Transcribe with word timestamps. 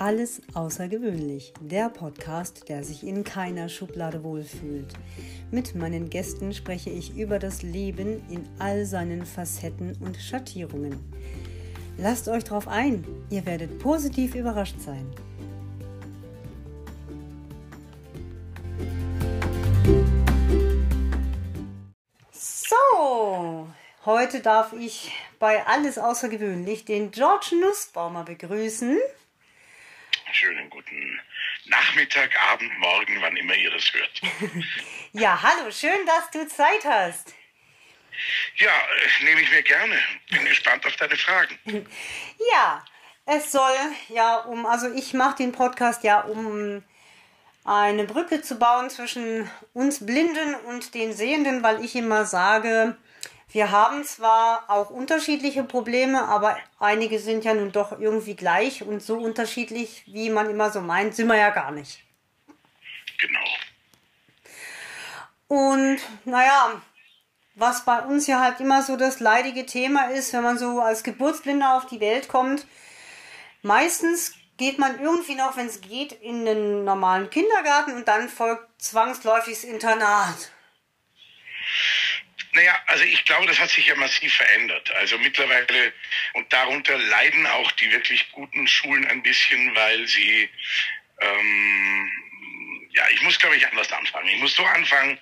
Alles 0.00 0.40
außergewöhnlich, 0.54 1.52
der 1.60 1.88
Podcast, 1.88 2.68
der 2.68 2.84
sich 2.84 3.02
in 3.04 3.24
keiner 3.24 3.68
Schublade 3.68 4.22
wohlfühlt. 4.22 4.94
Mit 5.50 5.74
meinen 5.74 6.08
Gästen 6.08 6.54
spreche 6.54 6.88
ich 6.88 7.16
über 7.16 7.40
das 7.40 7.62
Leben 7.62 8.22
in 8.30 8.48
all 8.60 8.84
seinen 8.84 9.26
Facetten 9.26 9.96
und 9.98 10.16
Schattierungen. 10.16 11.00
Lasst 11.96 12.28
euch 12.28 12.44
drauf 12.44 12.68
ein, 12.68 13.04
ihr 13.28 13.44
werdet 13.44 13.80
positiv 13.80 14.36
überrascht 14.36 14.78
sein. 14.78 15.04
So, 22.30 23.66
heute 24.06 24.38
darf 24.38 24.72
ich 24.74 25.10
bei 25.40 25.66
Alles 25.66 25.98
Außergewöhnlich 25.98 26.84
den 26.84 27.10
George 27.10 27.56
Nussbaumer 27.60 28.22
begrüßen. 28.22 28.96
Schönen 30.32 30.68
guten 30.68 31.20
Nachmittag, 31.64 32.30
Abend, 32.50 32.78
Morgen, 32.78 33.20
wann 33.20 33.36
immer 33.36 33.54
ihr 33.54 33.70
das 33.70 33.92
hört. 33.92 34.20
ja, 35.12 35.40
hallo, 35.40 35.70
schön, 35.70 36.06
dass 36.06 36.30
du 36.30 36.46
Zeit 36.46 36.84
hast. 36.84 37.34
Ja, 38.56 38.72
nehme 39.22 39.40
ich 39.40 39.50
mir 39.50 39.62
gerne. 39.62 39.98
Bin 40.30 40.44
gespannt 40.44 40.84
auf 40.86 40.96
deine 40.96 41.16
Fragen. 41.16 41.58
ja, 42.52 42.84
es 43.26 43.52
soll 43.52 43.76
ja 44.08 44.36
um, 44.36 44.66
also 44.66 44.92
ich 44.92 45.14
mache 45.14 45.36
den 45.36 45.52
Podcast 45.52 46.04
ja 46.04 46.20
um 46.20 46.82
eine 47.64 48.04
Brücke 48.04 48.42
zu 48.42 48.58
bauen 48.58 48.90
zwischen 48.90 49.50
uns 49.72 50.04
Blinden 50.04 50.54
und 50.66 50.94
den 50.94 51.12
Sehenden, 51.12 51.62
weil 51.62 51.84
ich 51.84 51.96
immer 51.96 52.24
sage, 52.26 52.96
wir 53.50 53.70
haben 53.70 54.04
zwar 54.04 54.64
auch 54.68 54.90
unterschiedliche 54.90 55.64
Probleme, 55.64 56.24
aber 56.24 56.58
einige 56.78 57.18
sind 57.18 57.44
ja 57.44 57.54
nun 57.54 57.72
doch 57.72 57.98
irgendwie 57.98 58.36
gleich 58.36 58.82
und 58.82 59.02
so 59.02 59.16
unterschiedlich, 59.16 60.04
wie 60.06 60.28
man 60.28 60.50
immer 60.50 60.70
so 60.70 60.80
meint, 60.80 61.14
sind 61.14 61.28
wir 61.28 61.36
ja 61.36 61.50
gar 61.50 61.70
nicht. 61.70 62.02
Genau. 63.18 63.40
Und 65.48 65.98
naja, 66.26 66.82
was 67.54 67.84
bei 67.84 68.00
uns 68.00 68.26
ja 68.26 68.40
halt 68.40 68.60
immer 68.60 68.82
so 68.82 68.96
das 68.96 69.18
leidige 69.18 69.64
Thema 69.64 70.10
ist, 70.10 70.32
wenn 70.34 70.42
man 70.42 70.58
so 70.58 70.80
als 70.80 71.02
Geburtsblinder 71.02 71.74
auf 71.76 71.86
die 71.86 72.00
Welt 72.00 72.28
kommt, 72.28 72.66
meistens 73.62 74.34
geht 74.58 74.78
man 74.78 75.00
irgendwie 75.00 75.36
noch, 75.36 75.56
wenn 75.56 75.66
es 75.66 75.80
geht, 75.80 76.12
in 76.12 76.44
den 76.44 76.84
normalen 76.84 77.30
Kindergarten 77.30 77.94
und 77.94 78.06
dann 78.06 78.28
folgt 78.28 78.66
zwangsläufig 78.82 79.54
das 79.54 79.64
Internat. 79.64 80.50
Naja, 82.58 82.76
also 82.86 83.04
ich 83.04 83.24
glaube, 83.24 83.46
das 83.46 83.60
hat 83.60 83.70
sich 83.70 83.86
ja 83.86 83.94
massiv 83.94 84.34
verändert. 84.34 84.90
Also 84.96 85.16
mittlerweile, 85.18 85.92
und 86.32 86.52
darunter 86.52 86.98
leiden 86.98 87.46
auch 87.46 87.70
die 87.72 87.88
wirklich 87.92 88.32
guten 88.32 88.66
Schulen 88.66 89.06
ein 89.06 89.22
bisschen, 89.22 89.76
weil 89.76 90.08
sie 90.08 90.50
ähm, 91.20 92.10
ja, 92.98 93.08
ich 93.10 93.22
muss, 93.22 93.38
glaube 93.38 93.56
ich, 93.56 93.64
anders 93.64 93.92
anfangen. 93.92 94.26
Ich 94.26 94.40
muss 94.40 94.56
so 94.56 94.64
anfangen. 94.64 95.20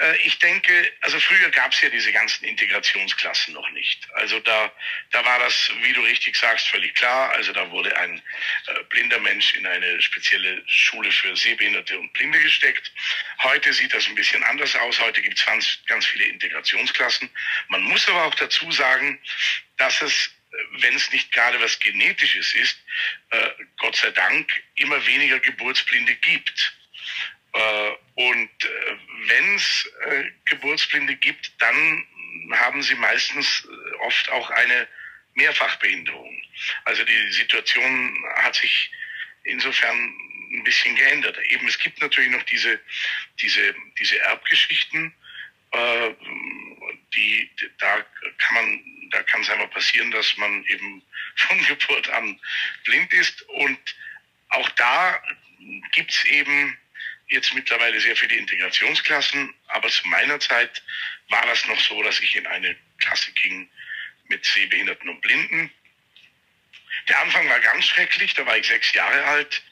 Äh, 0.00 0.16
ich 0.24 0.40
denke, 0.40 0.92
also 1.02 1.20
früher 1.20 1.50
gab 1.50 1.72
es 1.72 1.80
ja 1.80 1.88
diese 1.88 2.10
ganzen 2.10 2.44
Integrationsklassen 2.46 3.54
noch 3.54 3.70
nicht. 3.70 4.08
Also 4.14 4.40
da, 4.40 4.72
da 5.12 5.24
war 5.24 5.38
das, 5.38 5.70
wie 5.82 5.92
du 5.92 6.00
richtig 6.00 6.34
sagst, 6.34 6.66
völlig 6.66 6.96
klar. 6.96 7.30
Also 7.30 7.52
da 7.52 7.70
wurde 7.70 7.96
ein 7.96 8.20
äh, 8.66 8.82
blinder 8.88 9.20
Mensch 9.20 9.54
in 9.54 9.64
eine 9.68 10.02
spezielle 10.02 10.64
Schule 10.66 11.12
für 11.12 11.36
Sehbehinderte 11.36 11.96
und 11.96 12.12
Blinde 12.12 12.40
gesteckt. 12.40 12.90
Heute 13.38 13.72
sieht 13.72 13.94
das 13.94 14.08
ein 14.08 14.16
bisschen 14.16 14.42
anders 14.42 14.74
aus. 14.74 14.98
Heute 14.98 15.22
gibt 15.22 15.38
es 15.38 15.46
ganz, 15.46 15.78
ganz 15.86 16.04
viele 16.06 16.24
Integrationsklassen. 16.24 17.30
Man 17.68 17.82
muss 17.82 18.08
aber 18.08 18.24
auch 18.24 18.34
dazu 18.34 18.68
sagen, 18.72 19.20
dass 19.76 20.02
es 20.02 20.30
wenn 20.72 20.94
es 20.94 21.10
nicht 21.12 21.32
gerade 21.32 21.58
was 21.62 21.78
Genetisches 21.78 22.54
ist, 22.54 22.76
äh, 23.30 23.48
Gott 23.78 23.96
sei 23.96 24.10
Dank 24.10 24.50
immer 24.74 25.06
weniger 25.06 25.40
Geburtsblinde 25.40 26.14
gibt. 26.16 26.74
Äh, 27.52 27.90
und 28.14 28.64
äh, 28.64 28.96
wenn 29.26 29.54
es 29.54 29.90
äh, 30.06 30.24
Geburtsblinde 30.46 31.16
gibt, 31.16 31.52
dann 31.60 32.06
haben 32.52 32.82
sie 32.82 32.94
meistens 32.94 33.68
oft 34.00 34.30
auch 34.30 34.50
eine 34.50 34.88
Mehrfachbehinderung. 35.34 36.42
Also 36.84 37.04
die 37.04 37.32
Situation 37.32 38.24
hat 38.36 38.54
sich 38.54 38.90
insofern 39.44 40.14
ein 40.52 40.64
bisschen 40.64 40.94
geändert. 40.96 41.38
Eben, 41.48 41.66
es 41.66 41.78
gibt 41.78 42.00
natürlich 42.00 42.30
noch 42.30 42.42
diese, 42.44 42.78
diese, 43.40 43.74
diese 43.98 44.18
Erbgeschichten, 44.20 45.14
äh, 45.72 46.14
die, 47.14 47.50
da 47.78 48.04
kann 48.38 48.54
man, 48.54 49.08
da 49.10 49.22
kann 49.22 49.40
es 49.40 49.50
einmal 49.50 49.68
passieren, 49.68 50.10
dass 50.10 50.36
man 50.36 50.64
eben 50.64 51.02
von 51.36 51.64
Geburt 51.66 52.08
an 52.10 52.38
blind 52.84 53.12
ist 53.14 53.42
und 53.42 53.96
auch 54.50 54.68
da 54.70 55.22
gibt 55.92 56.10
es 56.10 56.24
eben 56.26 56.76
jetzt 57.32 57.54
mittlerweile 57.54 58.00
sehr 58.00 58.16
viele 58.16 58.36
Integrationsklassen, 58.36 59.52
aber 59.68 59.88
zu 59.88 60.06
meiner 60.08 60.38
Zeit 60.40 60.82
war 61.28 61.44
das 61.46 61.66
noch 61.66 61.80
so, 61.80 62.02
dass 62.02 62.20
ich 62.20 62.36
in 62.36 62.46
eine 62.46 62.76
Klasse 62.98 63.32
ging 63.32 63.68
mit 64.26 64.44
Sehbehinderten 64.44 65.08
und 65.08 65.20
Blinden. 65.20 65.70
Der 67.08 67.20
Anfang 67.20 67.48
war 67.48 67.60
ganz 67.60 67.86
schrecklich, 67.86 68.34
da 68.34 68.46
war 68.46 68.56
ich 68.56 68.66
sechs 68.66 68.92
Jahre 68.92 69.24
alt. 69.24 69.62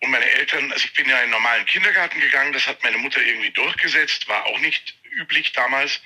Und 0.00 0.10
meine 0.10 0.30
Eltern, 0.30 0.70
also 0.72 0.84
ich 0.84 0.92
bin 0.92 1.08
ja 1.08 1.16
in 1.16 1.22
einen 1.22 1.30
normalen 1.30 1.64
Kindergarten 1.66 2.20
gegangen, 2.20 2.52
das 2.52 2.66
hat 2.66 2.82
meine 2.82 2.98
Mutter 2.98 3.22
irgendwie 3.22 3.50
durchgesetzt, 3.50 4.28
war 4.28 4.44
auch 4.44 4.58
nicht 4.58 4.94
üblich 5.12 5.52
damals. 5.52 6.00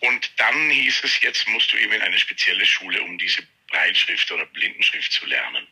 Und 0.00 0.30
dann 0.38 0.70
hieß 0.70 1.02
es, 1.02 1.20
jetzt 1.22 1.48
musst 1.48 1.72
du 1.72 1.76
eben 1.76 1.92
in 1.92 2.02
eine 2.02 2.18
spezielle 2.18 2.64
Schule, 2.64 3.02
um 3.02 3.18
diese 3.18 3.42
Breitschrift 3.68 4.30
oder 4.30 4.46
Blindenschrift 4.46 5.12
zu 5.12 5.26
lernen. 5.26 5.66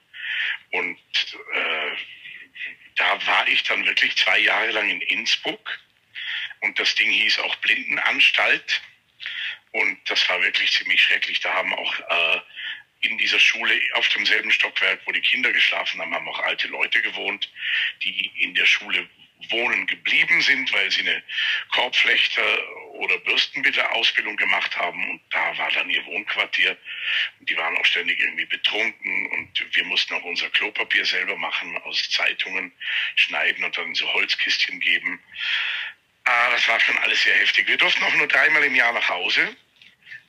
Und 0.73 0.99
äh, 1.55 1.91
da 2.97 3.27
war 3.27 3.49
ich 3.49 3.63
dann 3.65 3.85
wirklich 3.87 4.17
zwei 4.17 4.39
Jahre 4.39 4.71
lang 4.71 4.89
in 4.89 5.01
Innsbruck 5.01 5.81
und 6.61 6.79
das 6.79 6.95
Ding 6.95 7.11
hieß 7.11 7.39
auch 7.41 7.57
Blindenanstalt 7.57 8.83
und 9.73 9.99
das 10.09 10.29
war 10.29 10.41
wirklich 10.43 10.73
ziemlich 10.73 11.03
schrecklich. 11.03 11.41
Da 11.41 11.53
haben 11.53 11.75
auch 11.75 11.99
äh, 11.99 12.41
in 13.01 13.19
dieser 13.19 13.39
Schule 13.39 13.79
auf 13.95 14.09
demselben 14.11 14.51
Stockwerk, 14.51 15.01
wo 15.05 15.13
die 15.13 15.21
Kinder 15.21 15.53
geschlafen 15.53 16.01
haben, 16.01 16.15
haben 16.15 16.29
auch 16.29 16.41
alte 16.41 16.69
Leute 16.69 17.03
gewohnt, 17.03 17.51
die 18.03 18.31
in 18.39 18.55
der 18.55 18.67
Schule 18.67 19.09
wohnen 19.51 19.87
geblieben 19.87 20.41
sind, 20.41 20.73
weil 20.73 20.91
sie 20.91 21.01
eine 21.01 21.23
Korbflechter- 21.73 22.63
oder 22.95 23.19
Bürstenbitterausbildung 23.19 24.37
gemacht 24.37 24.77
haben. 24.77 25.11
Und 25.11 25.21
da 25.31 25.57
war 25.59 25.71
dann 25.73 25.91
ihr 25.91 26.05
Wohnquartier. 26.07 26.77
Und 27.39 27.49
die 27.49 27.57
waren 27.57 27.77
auch 27.77 27.85
ständig 27.85 28.21
irgendwie 28.21 28.47
betrunken. 28.47 29.27
Und 29.33 29.77
wir 29.77 29.85
mussten 29.85 30.15
auch 30.15 30.23
unser 30.25 30.49
Klopapier 30.51 31.05
selber 31.05 31.37
machen, 31.37 31.77
aus 31.83 32.09
Zeitungen 32.11 32.73
schneiden 33.17 33.65
und 33.65 33.77
dann 33.77 33.95
so 33.95 34.11
Holzkistchen 34.13 34.81
geben. 34.81 35.21
Ah, 36.25 36.51
das 36.51 36.67
war 36.69 36.81
schon 36.81 36.97
alles 36.99 37.23
sehr 37.23 37.35
heftig. 37.35 37.67
Wir 37.67 37.77
durften 37.77 38.03
auch 38.03 38.15
nur 38.15 38.29
dreimal 38.29 38.65
im 38.65 38.75
Jahr 38.75 38.93
nach 38.93 39.09
Hause. 39.09 39.57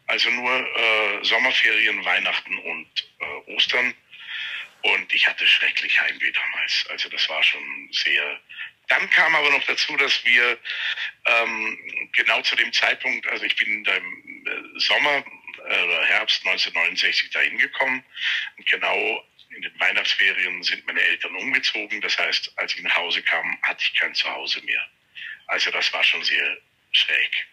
Also 0.07 0.29
nur 0.29 0.53
äh, 0.53 1.23
Sommerferien, 1.23 2.03
Weihnachten 2.05 2.57
und 2.57 3.09
äh, 3.19 3.53
Ostern. 3.53 3.93
Und 4.81 5.13
ich 5.13 5.27
hatte 5.27 5.47
schrecklich 5.47 5.99
Heimweh 5.99 6.31
damals. 6.31 6.85
Also 6.89 7.09
das 7.09 7.27
war 7.27 7.41
schon 7.41 7.89
sehr 7.91 8.39
dann 8.87 9.09
kam 9.09 9.35
aber 9.35 9.49
noch 9.51 9.63
dazu, 9.65 9.95
dass 9.97 10.23
wir 10.25 10.57
ähm, 11.25 12.09
genau 12.13 12.41
zu 12.41 12.55
dem 12.55 12.71
Zeitpunkt, 12.73 13.27
also 13.27 13.43
ich 13.43 13.55
bin 13.55 13.85
im 13.85 14.45
äh, 14.45 14.79
Sommer 14.79 15.23
äh, 15.67 15.83
oder 15.83 16.05
Herbst 16.05 16.45
1969 16.45 17.29
dahin 17.31 17.57
gekommen 17.57 18.03
und 18.57 18.65
genau 18.67 19.23
in 19.55 19.61
den 19.61 19.79
Weihnachtsferien 19.79 20.61
sind 20.63 20.85
meine 20.85 21.01
Eltern 21.01 21.35
umgezogen. 21.35 22.01
Das 22.01 22.17
heißt, 22.17 22.51
als 22.57 22.75
ich 22.75 22.83
nach 22.83 22.95
Hause 22.95 23.21
kam, 23.21 23.57
hatte 23.61 23.83
ich 23.83 23.97
kein 23.97 24.13
Zuhause 24.13 24.61
mehr. 24.63 24.85
Also 25.47 25.71
das 25.71 25.91
war 25.93 26.03
schon 26.03 26.23
sehr 26.23 26.57
schräg. 26.91 27.47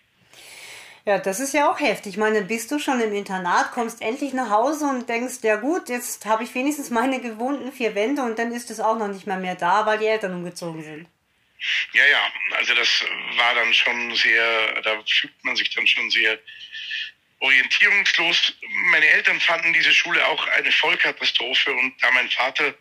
Ja, 1.04 1.19
das 1.19 1.41
ist 1.41 1.53
ja 1.53 1.69
auch 1.69 1.81
heftig. 1.81 2.12
Ich 2.12 2.16
meine, 2.16 2.43
bist 2.43 2.70
du 2.70 2.78
schon 2.78 3.00
im 3.00 3.12
Internat, 3.12 3.73
kommst 3.73 4.02
endlich 4.02 4.32
nach 4.32 4.50
Hause 4.50 4.87
und 4.87 5.08
denkst, 5.08 5.38
ja 5.43 5.56
gut, 5.56 5.88
jetzt 5.88 6.25
habe 6.26 6.44
ich 6.44 6.55
wenigstens 6.55 6.90
meine 6.90 7.20
gewohnten 7.20 7.73
vier 7.73 7.96
Wände 7.96 8.23
und 8.23 8.38
dann 8.38 8.52
ist 8.52 8.70
es 8.70 8.78
auch 8.78 8.96
noch 8.96 9.08
nicht 9.08 9.26
mehr 9.26 9.38
mehr 9.38 9.56
da, 9.56 9.85
weil 9.85 9.99
die 9.99 10.06
Eltern 10.06 10.35
umgezogen 10.35 10.82
sind. 10.85 11.08
Ja, 11.93 12.06
ja, 12.06 12.32
also 12.53 12.75
das 12.75 13.05
war 13.37 13.55
dann 13.55 13.73
schon 13.75 14.14
sehr, 14.17 14.81
da 14.82 15.03
fühlt 15.06 15.44
man 15.44 15.56
sich 15.56 15.70
dann 15.70 15.87
schon 15.87 16.11
sehr 16.11 16.38
orientierungslos. 17.41 18.55
Meine 18.91 19.06
Eltern 19.06 19.41
fanden 19.41 19.73
diese 19.73 19.93
Schule 19.93 20.26
auch 20.26 20.47
eine 20.49 20.73
Vollkatastrophe 20.73 21.73
und 21.73 22.00
da 22.03 22.11
mein 22.12 22.31
Vater 22.31 22.75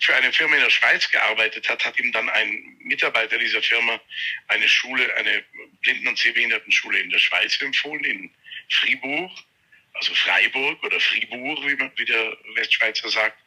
für 0.00 0.14
eine 0.14 0.32
Firma 0.32 0.56
in 0.56 0.62
der 0.62 0.70
Schweiz 0.70 1.10
gearbeitet 1.10 1.68
hat, 1.68 1.84
hat 1.84 1.98
ihm 1.98 2.12
dann 2.12 2.28
ein 2.30 2.76
Mitarbeiter 2.80 3.38
dieser 3.38 3.62
Firma 3.62 4.00
eine 4.48 4.68
Schule, 4.68 5.12
eine 5.16 5.44
Blinden- 5.80 6.08
und 6.08 6.18
Sehbehindertenschule 6.18 7.00
in 7.00 7.10
der 7.10 7.18
Schweiz 7.18 7.60
empfohlen, 7.60 8.04
in 8.04 8.30
Fribourg, 8.70 9.32
also 9.94 10.14
Freiburg 10.14 10.82
oder 10.84 11.00
Fribourg, 11.00 11.58
wie, 11.66 11.74
man, 11.76 11.92
wie 11.96 12.04
der 12.04 12.36
Westschweizer 12.54 13.08
sagt. 13.08 13.38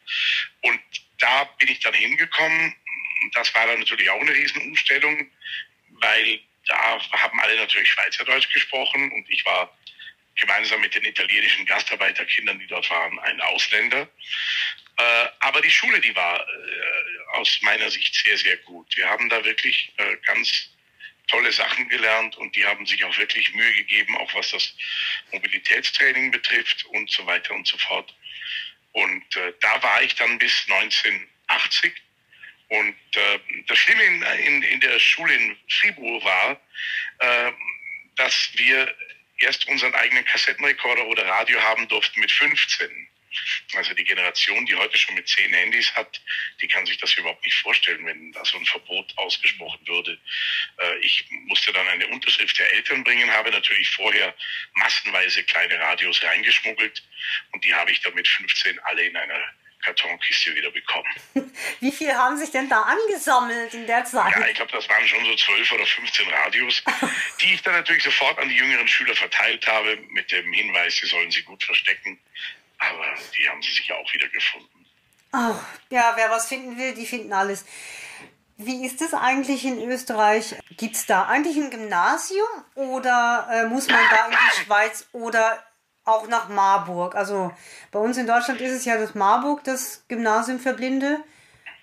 Und 0.62 0.80
da 1.20 1.46
bin 1.58 1.70
ich 1.70 1.80
dann 1.80 1.94
hingekommen 1.94 2.76
das 3.34 3.54
war 3.56 3.68
dann 3.68 3.80
natürlich 3.80 4.10
auch 4.10 4.22
eine 4.22 4.34
Riesenumstellung, 4.34 5.32
weil 6.02 6.40
da 6.68 7.00
haben 7.12 7.40
alle 7.40 7.58
natürlich 7.58 7.90
Schweizerdeutsch 7.90 8.52
gesprochen 8.52 9.12
und 9.12 9.30
ich 9.30 9.46
war 9.46 9.76
gemeinsam 10.36 10.82
mit 10.82 10.94
den 10.96 11.06
italienischen 11.06 11.66
Gastarbeiterkindern, 11.66 12.60
die 12.60 12.68
dort 12.68 12.90
waren, 12.90 13.18
ein 13.20 13.40
Ausländer. 13.42 14.10
Äh, 14.98 15.28
aber 15.40 15.62
die 15.62 15.72
Schule, 15.72 16.00
die 16.00 16.16
war 16.16 16.40
äh, 16.40 17.38
aus 17.38 17.60
meiner 17.62 17.90
Sicht 17.90 18.16
sehr, 18.16 18.38
sehr 18.38 18.58
gut. 18.58 18.96
Wir 18.96 19.10
haben 19.10 19.30
da 19.30 19.44
wirklich 19.44 19.92
äh, 19.98 20.18
ganz 20.26 20.70
tolle 21.28 21.52
Sachen 21.52 21.90
gelernt 21.90 22.38
und 22.38 22.56
die 22.56 22.66
haben 22.66 22.86
sich 22.86 23.04
auch 23.04 23.18
wirklich 23.18 23.54
Mühe 23.54 23.74
gegeben, 23.74 24.16
auch 24.18 24.34
was 24.36 24.52
das 24.52 24.76
Mobilitätstraining 25.32 26.32
betrifft 26.32 26.86
und 26.86 27.10
so 27.10 27.26
weiter 27.26 27.54
und 27.54 27.68
so 27.68 27.78
fort. 27.80 28.16
Und 28.92 29.24
da 29.60 29.84
war 29.84 30.04
ich 30.04 30.16
dann 30.16 30.38
bis 30.38 30.70
1980. 30.70 31.94
Und 32.70 32.96
äh, 33.16 33.40
das 33.68 33.78
Schlimme 33.78 34.04
in, 34.04 34.24
in, 34.24 34.64
in 34.64 34.80
der 34.80 35.00
Schule 35.00 35.34
in 35.34 35.58
Fribourg 35.70 36.24
war, 36.24 36.60
äh, 37.20 37.52
dass 38.16 38.50
wir 38.56 38.94
erst 39.40 39.68
unseren 39.68 39.94
eigenen 39.94 40.26
Kassettenrekorder 40.26 41.06
oder 41.08 41.26
Radio 41.26 41.62
haben 41.62 41.88
durften 41.88 42.20
mit 42.20 42.32
15. 42.32 42.90
Also 43.76 43.94
die 43.94 44.04
Generation, 44.06 44.66
die 44.66 44.76
heute 44.76 44.98
schon 44.98 45.16
mit 45.16 45.28
zehn 45.28 45.54
Handys 45.54 45.94
hat, 45.94 46.22
die 46.62 46.68
kann 46.68 46.86
sich 46.86 46.98
das 46.98 47.14
überhaupt 47.16 47.44
nicht 47.44 47.58
vorstellen, 47.58 48.06
wenn 48.06 48.32
da 48.32 48.46
so 48.46 48.58
ein 48.58 48.66
Verbot 48.66 49.12
ausgesprochen 49.18 49.86
würde. 49.88 50.18
Äh, 50.78 50.98
ich 51.00 51.26
musste 51.48 51.74
dann 51.74 51.88
eine 51.88 52.08
Unterschrift 52.08 52.58
der 52.58 52.72
Eltern 52.74 53.04
bringen, 53.04 53.30
habe 53.32 53.52
natürlich 53.52 53.90
vorher 53.90 54.34
massenweise 54.76 55.44
kleine 55.44 55.78
Radios 55.80 56.24
reingeschmuggelt 56.24 57.04
und 57.52 57.64
die 57.66 57.74
habe 57.74 57.92
ich 57.92 58.00
dann 58.02 58.14
mit 58.16 58.28
15 58.28 58.80
alle 58.80 59.04
in 59.04 59.18
einer 59.18 59.54
Kartonkiste 59.86 60.56
wieder 60.56 60.72
bekommen. 60.72 61.08
Wie 61.80 61.92
viel 61.92 62.14
haben 62.14 62.38
sich 62.38 62.52
denn 62.52 62.68
da 62.68 62.82
angesammelt 62.82 63.74
in 63.74 63.86
der 63.86 64.04
Zeit? 64.04 64.34
Ja, 64.36 64.48
ich 64.48 64.56
glaube, 64.56 64.72
das 64.72 64.90
waren 64.90 65.08
schon 65.08 65.24
so 65.24 65.36
12 65.36 65.72
oder 65.72 65.86
15 65.86 66.30
Radios, 66.30 66.84
die 67.42 67.54
ich 67.54 67.62
dann 67.62 67.74
natürlich 67.74 68.04
sofort 68.04 68.40
an 68.40 68.50
die 68.50 68.56
jüngeren 68.56 68.88
Schüler 68.88 69.16
verteilt 69.16 69.66
habe, 69.68 69.98
mit 70.10 70.32
dem 70.32 70.52
Hinweis, 70.52 70.96
sie 70.96 71.06
sollen 71.06 71.30
sie 71.30 71.44
gut 71.44 71.64
verstecken. 71.64 72.20
Aber 72.80 73.06
die 73.38 73.48
haben 73.48 73.62
sie 73.62 73.72
sich 73.72 73.88
ja 73.88 73.96
auch 73.96 74.14
wieder 74.14 74.28
gefunden. 74.28 74.86
Ach, 75.32 75.60
ja, 75.90 76.14
wer 76.16 76.30
was 76.30 76.48
finden 76.48 76.78
will, 76.78 76.94
die 76.94 77.06
finden 77.06 77.32
alles. 77.34 77.66
Wie 78.58 78.86
ist 78.86 79.02
es 79.02 79.14
eigentlich 79.14 79.66
in 79.66 79.82
Österreich? 79.82 80.56
Gibt 80.78 80.96
es 80.96 81.06
da 81.06 81.26
eigentlich 81.26 81.58
ein 81.58 81.70
Gymnasium 81.70 82.48
oder 82.76 83.48
äh, 83.52 83.66
muss 83.68 83.88
man 83.88 84.00
da 84.10 84.28
in 84.28 84.32
die 84.32 84.62
Schweiz 84.64 85.08
oder 85.12 85.62
auch 86.06 86.28
nach 86.28 86.50
Marburg? 86.50 87.16
Also 87.16 87.52
bei 87.92 88.00
uns 88.00 88.18
in 88.18 88.28
Deutschland 88.28 88.62
ist 88.62 88.72
es 88.72 88.86
ja 88.86 88.98
das 88.98 89.16
Marburg, 89.16 89.64
das 89.64 90.06
Gymnasium 90.08 90.60
für 90.60 90.74
Blinde. 90.74 91.24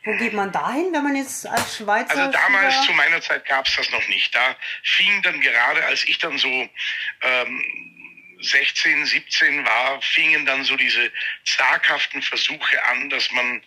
Wo 0.04 0.16
geht 0.16 0.32
man 0.32 0.50
dahin, 0.50 0.92
wenn 0.92 1.04
man 1.04 1.14
jetzt 1.14 1.46
als 1.46 1.76
Schweizer. 1.76 2.10
Also 2.10 2.32
damals, 2.32 2.74
Schüler 2.74 2.86
zu 2.86 2.92
meiner 2.94 3.20
Zeit, 3.20 3.44
gab 3.44 3.66
es 3.66 3.76
das 3.76 3.88
noch 3.90 4.08
nicht. 4.08 4.34
Da 4.34 4.56
fing 4.82 5.22
dann 5.22 5.40
gerade, 5.40 5.84
als 5.84 6.02
ich 6.04 6.18
dann 6.18 6.38
so 6.38 6.48
ähm, 6.48 7.64
16, 8.42 9.06
17 9.06 9.64
war, 9.64 10.02
fingen 10.02 10.44
dann 10.44 10.64
so 10.64 10.76
diese 10.76 11.10
zaghaften 11.44 12.20
Versuche 12.22 12.84
an, 12.86 13.10
dass 13.10 13.30
man, 13.30 13.62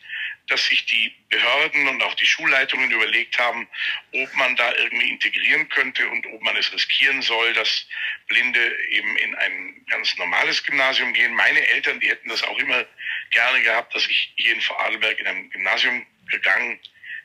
dass 0.48 0.66
sich 0.66 0.86
die 0.86 1.14
Behörden 1.30 1.88
und 1.88 2.04
auch 2.04 2.14
die 2.16 2.26
Schulleitungen 2.26 2.92
überlegt 2.92 3.38
haben, 3.40 3.68
ob 4.12 4.34
man 4.36 4.56
da 4.56 4.74
irgendwie 4.76 5.10
integrieren 5.10 5.68
könnte 5.70 6.08
und 6.08 6.26
ob 6.28 6.42
man 6.42 6.56
es 6.56 6.72
riskieren 6.72 7.22
soll, 7.22 7.54
dass 7.54 7.88
Blinde 8.28 8.78
eben 8.90 9.18
in 9.18 9.36
ein 9.36 9.86
ganz 9.90 10.16
normales 10.18 10.64
Gymnasium 10.64 11.14
gehen. 11.14 11.34
Meine 11.34 11.66
Eltern, 11.68 12.00
die 12.00 12.10
hätten 12.10 12.30
das 12.30 12.44
auch 12.44 12.58
immer 12.60 12.86
gerne 13.32 13.62
gehabt, 13.64 13.96
dass 13.96 14.08
ich 14.08 14.34
hier 14.36 14.54
in 14.54 14.62
Vorarlberg 14.62 15.20
in 15.20 15.28
ein 15.28 15.50
Gymnasium 15.50 16.06
gegangen 16.28 16.80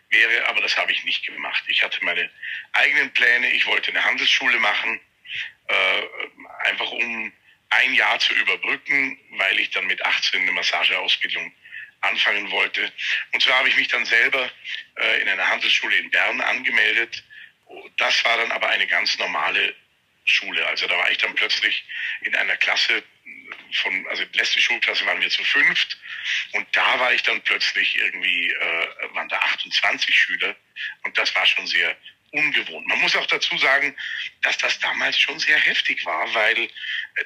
wäre, 0.09 0.49
aber 0.49 0.61
das 0.61 0.77
habe 0.77 0.93
ich 0.93 1.05
nicht 1.05 1.25
gemacht. 1.27 1.63
Ich 1.69 1.83
hatte 1.83 2.05
meine 2.05 2.31
eigenen 2.73 3.13
Pläne, 3.13 3.51
ich 3.53 3.67
wollte 3.67 3.91
eine 3.91 4.05
Handelsschule 4.05 4.59
machen, 4.59 5.01
äh, 5.69 6.03
einfach 6.69 6.91
um 6.91 7.33
ein 7.71 7.95
Jahr 7.95 8.19
zu 8.19 8.35
überbrücken, 8.35 9.19
weil 9.33 9.59
ich 9.61 9.71
dann 9.71 9.87
mit 9.87 10.05
18 10.05 10.43
eine 10.43 10.53
Massageausbildung 10.53 11.53
anfangen 12.01 12.51
wollte. 12.51 12.93
Und 13.33 13.43
zwar 13.43 13.59
habe 13.59 13.69
ich 13.69 13.77
mich 13.77 13.89
dann 13.89 14.05
selber 14.05 14.51
äh, 14.97 15.21
in 15.21 15.29
einer 15.29 15.47
Handelsschule 15.49 15.97
in 15.97 16.11
Bern 16.11 16.41
angemeldet. 16.41 17.23
Das 17.99 18.25
war 18.25 18.37
dann 18.39 18.53
aber 18.53 18.69
eine 18.69 18.87
ganz 18.87 19.19
normale 19.19 19.75
Schule. 20.25 20.67
Also 20.67 20.87
da 20.87 20.97
war 20.97 21.11
ich 21.11 21.19
dann 21.19 21.35
plötzlich 21.35 21.85
in 22.23 22.35
einer 22.35 22.57
Klasse 22.57 23.03
von, 23.83 24.07
also 24.09 24.25
letzte 24.33 24.61
Schulklasse 24.61 25.07
waren 25.07 25.21
wir 25.21 25.31
zu 25.31 25.45
fünft 25.45 25.99
und 26.53 26.67
da 26.73 26.99
war 26.99 27.13
ich 27.13 27.23
dann 27.23 27.41
plötzlich 27.43 27.97
irgendwie, 27.99 28.51
äh, 28.51 29.15
waren 29.15 29.29
da 29.29 29.39
28 29.39 30.15
Schüler 30.15 30.57
und 31.05 31.17
das 31.17 31.35
war 31.35 31.47
schon 31.47 31.67
sehr 31.67 31.97
ungewohnt. 32.33 32.87
Man 32.87 33.01
muss 33.01 33.17
auch 33.17 33.27
dazu 33.27 33.57
sagen, 33.59 33.95
dass 34.43 34.59
das 34.59 34.79
damals 34.81 35.19
schon 35.19 35.39
sehr 35.39 35.59
heftig 35.59 36.05
war, 36.05 36.33
weil 36.35 36.59
äh, 36.59 36.69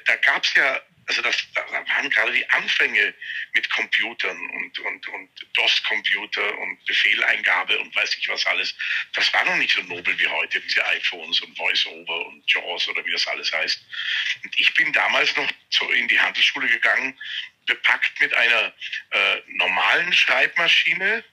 da 0.05 0.15
gab 0.17 0.43
es 0.43 0.53
ja, 0.55 0.81
also 1.07 1.21
das, 1.21 1.37
da 1.53 1.63
waren 1.71 2.09
gerade 2.09 2.31
die 2.31 2.49
Anfänge 2.49 3.13
mit 3.53 3.69
Computern 3.69 4.37
und, 4.51 4.79
und, 4.79 5.07
und 5.09 5.29
DOS-Computer 5.53 6.57
und 6.57 6.83
Befehleingabe 6.85 7.77
und 7.77 7.95
weiß 7.95 8.17
ich 8.17 8.27
was 8.27 8.45
alles. 8.47 8.75
Das 9.13 9.31
war 9.33 9.45
noch 9.45 9.55
nicht 9.57 9.73
so 9.73 9.81
nobel 9.83 10.17
wie 10.17 10.27
heute, 10.27 10.59
diese 10.61 10.85
iPhones 10.87 11.41
und 11.41 11.57
VoiceOver 11.57 12.25
und 12.25 12.51
JAWS 12.51 12.87
oder 12.87 13.05
wie 13.05 13.11
das 13.11 13.27
alles 13.27 13.51
heißt. 13.51 13.85
Und 14.43 14.59
ich 14.59 14.73
bin 14.73 14.91
damals 14.93 15.35
noch 15.35 15.47
so 15.69 15.89
in 15.91 16.07
die 16.07 16.19
Handelsschule 16.19 16.67
gegangen, 16.67 17.17
bepackt 17.67 18.19
mit 18.19 18.33
einer 18.33 18.73
äh, 19.11 19.41
normalen 19.47 20.11
Schreibmaschine, 20.13 21.23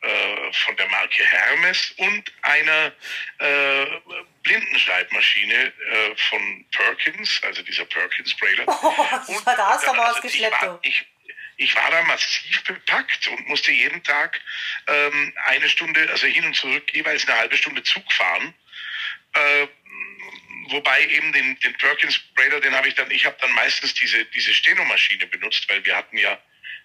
äh, 0.00 0.52
von 0.52 0.76
der 0.76 0.88
Marke 0.90 1.24
Hermes 1.24 1.92
und 1.96 2.32
einer 2.42 2.92
äh, 3.38 3.86
Blindenschreibmaschine 4.44 5.54
äh, 5.54 6.16
von 6.16 6.64
Perkins, 6.70 7.40
also 7.42 7.62
dieser 7.62 7.84
Perkins 7.84 8.34
Brailer. 8.36 8.64
Oh, 8.68 9.32
und, 9.32 9.46
da 9.46 9.70
hast 9.70 9.84
du 9.84 9.90
aber 9.90 10.04
was 10.04 10.20
geschleppt. 10.20 10.54
Ich 10.54 10.62
war, 10.62 10.78
ich, 10.82 11.06
ich 11.56 11.74
war 11.74 11.90
da 11.90 12.02
massiv 12.02 12.62
bepackt 12.62 13.26
und 13.26 13.48
musste 13.48 13.72
jeden 13.72 14.02
Tag 14.04 14.40
ähm, 14.86 15.34
eine 15.44 15.68
Stunde, 15.68 16.08
also 16.10 16.28
hin 16.28 16.44
und 16.44 16.54
zurück, 16.54 16.94
jeweils 16.94 17.26
eine 17.26 17.36
halbe 17.36 17.56
Stunde 17.56 17.82
Zug 17.82 18.12
fahren. 18.12 18.54
Äh, 19.32 19.66
wobei 20.68 21.06
eben 21.06 21.32
den, 21.32 21.58
den 21.58 21.76
Perkins 21.76 22.20
Brailer, 22.36 22.60
den 22.60 22.74
habe 22.74 22.86
ich 22.86 22.94
dann, 22.94 23.10
ich 23.10 23.26
habe 23.26 23.36
dann 23.40 23.52
meistens 23.52 23.94
diese, 23.94 24.24
diese 24.26 24.54
Stenomaschine 24.54 25.26
benutzt, 25.26 25.68
weil 25.68 25.84
wir 25.84 25.96
hatten 25.96 26.16
ja 26.16 26.38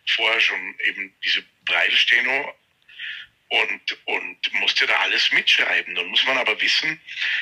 vorher 0.07 0.42
schon 0.42 0.80
eben 0.80 1.15
diese 1.24 1.44
Breilsteno 1.65 2.56
und, 3.50 3.98
und 4.06 4.54
musste 4.54 4.88
da 4.88 4.95
alles 5.00 5.31
mitschreiben. 5.31 5.94
Nun 5.94 6.07
muss 6.07 6.25
man 6.25 6.38
aber 6.38 6.60
wissen, 6.60 7.00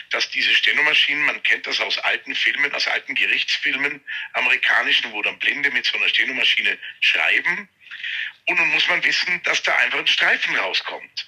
dass 0.10 0.30
diese 0.30 0.54
Stenomaschinen, 0.54 1.24
man 1.24 1.42
kennt 1.44 1.66
das 1.68 1.80
aus 1.80 1.98
alten 2.00 2.36
Filmen, 2.36 2.74
aus 2.74 2.88
alten 2.88 3.16
Gerichtsfilmen, 3.16 4.04
amerikanischen, 4.34 5.12
wo 5.14 5.22
dann 5.22 5.40
Blinde 5.40 5.72
mit 5.72 5.86
so 5.86 5.98
einer 5.98 6.10
Stenomaschine 6.10 6.78
schreiben. 7.00 7.70
Und 8.46 8.58
nun 8.58 8.70
muss 8.70 8.88
man 8.88 9.04
wissen, 9.04 9.42
dass 9.44 9.64
da 9.64 9.76
einfach 9.78 10.00
ein 10.00 10.08
Streifen 10.08 10.56
rauskommt. 10.56 11.28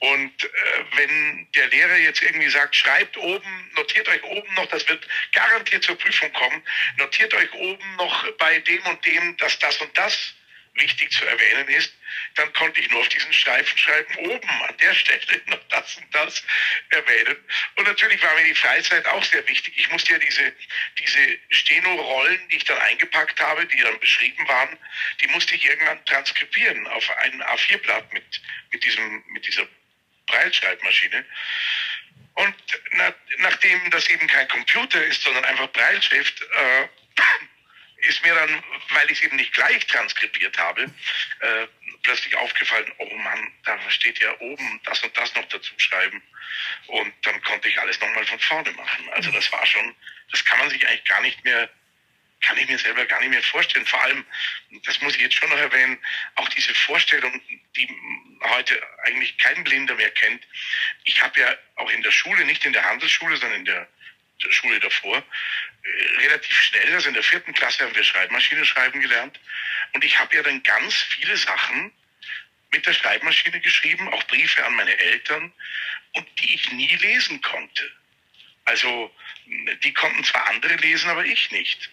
Und 0.00 0.44
äh, 0.44 0.48
wenn 0.94 1.48
der 1.54 1.66
Lehrer 1.68 1.96
jetzt 1.96 2.22
irgendwie 2.22 2.48
sagt, 2.50 2.76
schreibt 2.76 3.16
oben, 3.16 3.70
notiert 3.74 4.08
euch 4.08 4.22
oben 4.22 4.54
noch, 4.54 4.66
das 4.66 4.88
wird 4.88 5.06
garantiert 5.32 5.82
zur 5.82 5.98
Prüfung 5.98 6.32
kommen, 6.34 6.62
notiert 6.98 7.34
euch 7.34 7.52
oben 7.54 7.96
noch 7.96 8.30
bei 8.36 8.60
dem 8.60 8.80
und 8.86 9.04
dem, 9.04 9.36
dass 9.38 9.58
das 9.58 9.76
und 9.78 9.96
das 9.98 10.34
wichtig 10.80 11.10
zu 11.12 11.24
erwähnen 11.24 11.68
ist, 11.68 11.92
dann 12.34 12.52
konnte 12.52 12.80
ich 12.80 12.90
nur 12.90 13.00
auf 13.00 13.08
diesen 13.08 13.32
Streifen 13.32 13.76
schreiben, 13.78 14.16
oben 14.16 14.48
an 14.48 14.76
der 14.78 14.94
Stelle 14.94 15.40
noch 15.46 15.60
das 15.68 15.96
und 15.96 16.14
das 16.14 16.42
erwähnen. 16.90 17.36
Und 17.76 17.86
natürlich 17.86 18.22
war 18.22 18.34
mir 18.34 18.44
die 18.44 18.54
Freizeit 18.54 19.06
auch 19.06 19.24
sehr 19.24 19.46
wichtig. 19.48 19.74
Ich 19.76 19.90
musste 19.90 20.12
ja 20.12 20.18
diese, 20.18 20.52
diese 20.98 21.38
Steno-Rollen, 21.50 22.48
die 22.48 22.56
ich 22.56 22.64
dann 22.64 22.78
eingepackt 22.78 23.40
habe, 23.40 23.66
die 23.66 23.80
dann 23.80 23.98
beschrieben 24.00 24.46
waren, 24.48 24.78
die 25.20 25.28
musste 25.28 25.54
ich 25.54 25.64
irgendwann 25.64 26.04
transkribieren 26.06 26.86
auf 26.88 27.10
ein 27.18 27.42
A4-Blatt 27.42 28.12
mit, 28.12 28.42
mit, 28.70 28.84
diesem, 28.84 29.24
mit 29.28 29.46
dieser 29.46 29.66
Breilschreibmaschine. 30.26 31.24
Und 32.34 32.54
na, 32.92 33.12
nachdem 33.38 33.90
das 33.90 34.08
eben 34.08 34.26
kein 34.28 34.46
Computer 34.46 35.04
ist, 35.04 35.22
sondern 35.22 35.44
einfach 35.44 35.68
Breilschrift, 35.72 36.40
äh, 36.40 36.88
ist 37.98 38.22
mir 38.22 38.34
dann, 38.34 38.62
weil 38.90 39.10
ich 39.10 39.18
es 39.18 39.22
eben 39.22 39.36
nicht 39.36 39.52
gleich 39.52 39.84
transkribiert 39.86 40.56
habe, 40.58 40.82
äh, 40.82 41.66
plötzlich 42.02 42.34
aufgefallen, 42.36 42.92
oh 42.98 43.14
Mann, 43.16 43.52
da 43.64 43.78
steht 43.90 44.18
ja 44.20 44.38
oben 44.40 44.80
das 44.84 45.02
und 45.02 45.16
das 45.16 45.34
noch 45.34 45.44
dazu 45.48 45.72
schreiben. 45.78 46.22
Und 46.86 47.12
dann 47.22 47.42
konnte 47.42 47.68
ich 47.68 47.80
alles 47.80 48.00
nochmal 48.00 48.24
von 48.26 48.38
vorne 48.38 48.70
machen. 48.72 49.08
Also 49.10 49.30
das 49.30 49.50
war 49.52 49.66
schon, 49.66 49.94
das 50.30 50.44
kann 50.44 50.58
man 50.60 50.70
sich 50.70 50.86
eigentlich 50.86 51.04
gar 51.04 51.20
nicht 51.22 51.44
mehr, 51.44 51.68
kann 52.40 52.56
ich 52.56 52.68
mir 52.68 52.78
selber 52.78 53.04
gar 53.04 53.18
nicht 53.20 53.30
mehr 53.30 53.42
vorstellen. 53.42 53.86
Vor 53.86 54.02
allem, 54.02 54.24
das 54.84 55.00
muss 55.00 55.16
ich 55.16 55.22
jetzt 55.22 55.34
schon 55.34 55.50
noch 55.50 55.58
erwähnen, 55.58 55.98
auch 56.36 56.48
diese 56.50 56.74
Vorstellung, 56.74 57.40
die 57.74 57.88
heute 58.42 58.80
eigentlich 59.04 59.36
kein 59.38 59.64
Blinder 59.64 59.96
mehr 59.96 60.10
kennt. 60.12 60.46
Ich 61.04 61.20
habe 61.20 61.40
ja 61.40 61.56
auch 61.76 61.90
in 61.90 62.02
der 62.02 62.12
Schule, 62.12 62.44
nicht 62.44 62.64
in 62.64 62.72
der 62.72 62.84
Handelsschule, 62.84 63.36
sondern 63.36 63.58
in 63.58 63.64
der 63.64 63.88
Schule 64.50 64.80
davor, 64.80 65.16
äh, 65.18 66.16
relativ 66.18 66.56
schnell, 66.56 66.94
also 66.94 67.08
in 67.08 67.14
der 67.14 67.22
vierten 67.22 67.52
Klasse 67.52 67.84
haben 67.84 67.94
wir 67.94 68.04
Schreibmaschine 68.04 68.64
schreiben 68.64 69.00
gelernt. 69.00 69.38
Und 69.92 70.04
ich 70.04 70.18
habe 70.18 70.36
ja 70.36 70.42
dann 70.42 70.62
ganz 70.62 70.94
viele 70.94 71.36
Sachen 71.36 71.92
mit 72.70 72.86
der 72.86 72.92
Schreibmaschine 72.92 73.60
geschrieben, 73.60 74.12
auch 74.12 74.22
Briefe 74.24 74.64
an 74.64 74.74
meine 74.74 74.96
Eltern, 74.96 75.52
und 76.14 76.26
die 76.40 76.54
ich 76.54 76.70
nie 76.72 76.94
lesen 76.96 77.40
konnte. 77.40 77.90
Also 78.64 79.10
die 79.82 79.94
konnten 79.94 80.22
zwar 80.24 80.46
andere 80.48 80.74
lesen, 80.76 81.08
aber 81.08 81.24
ich 81.24 81.50
nicht. 81.50 81.90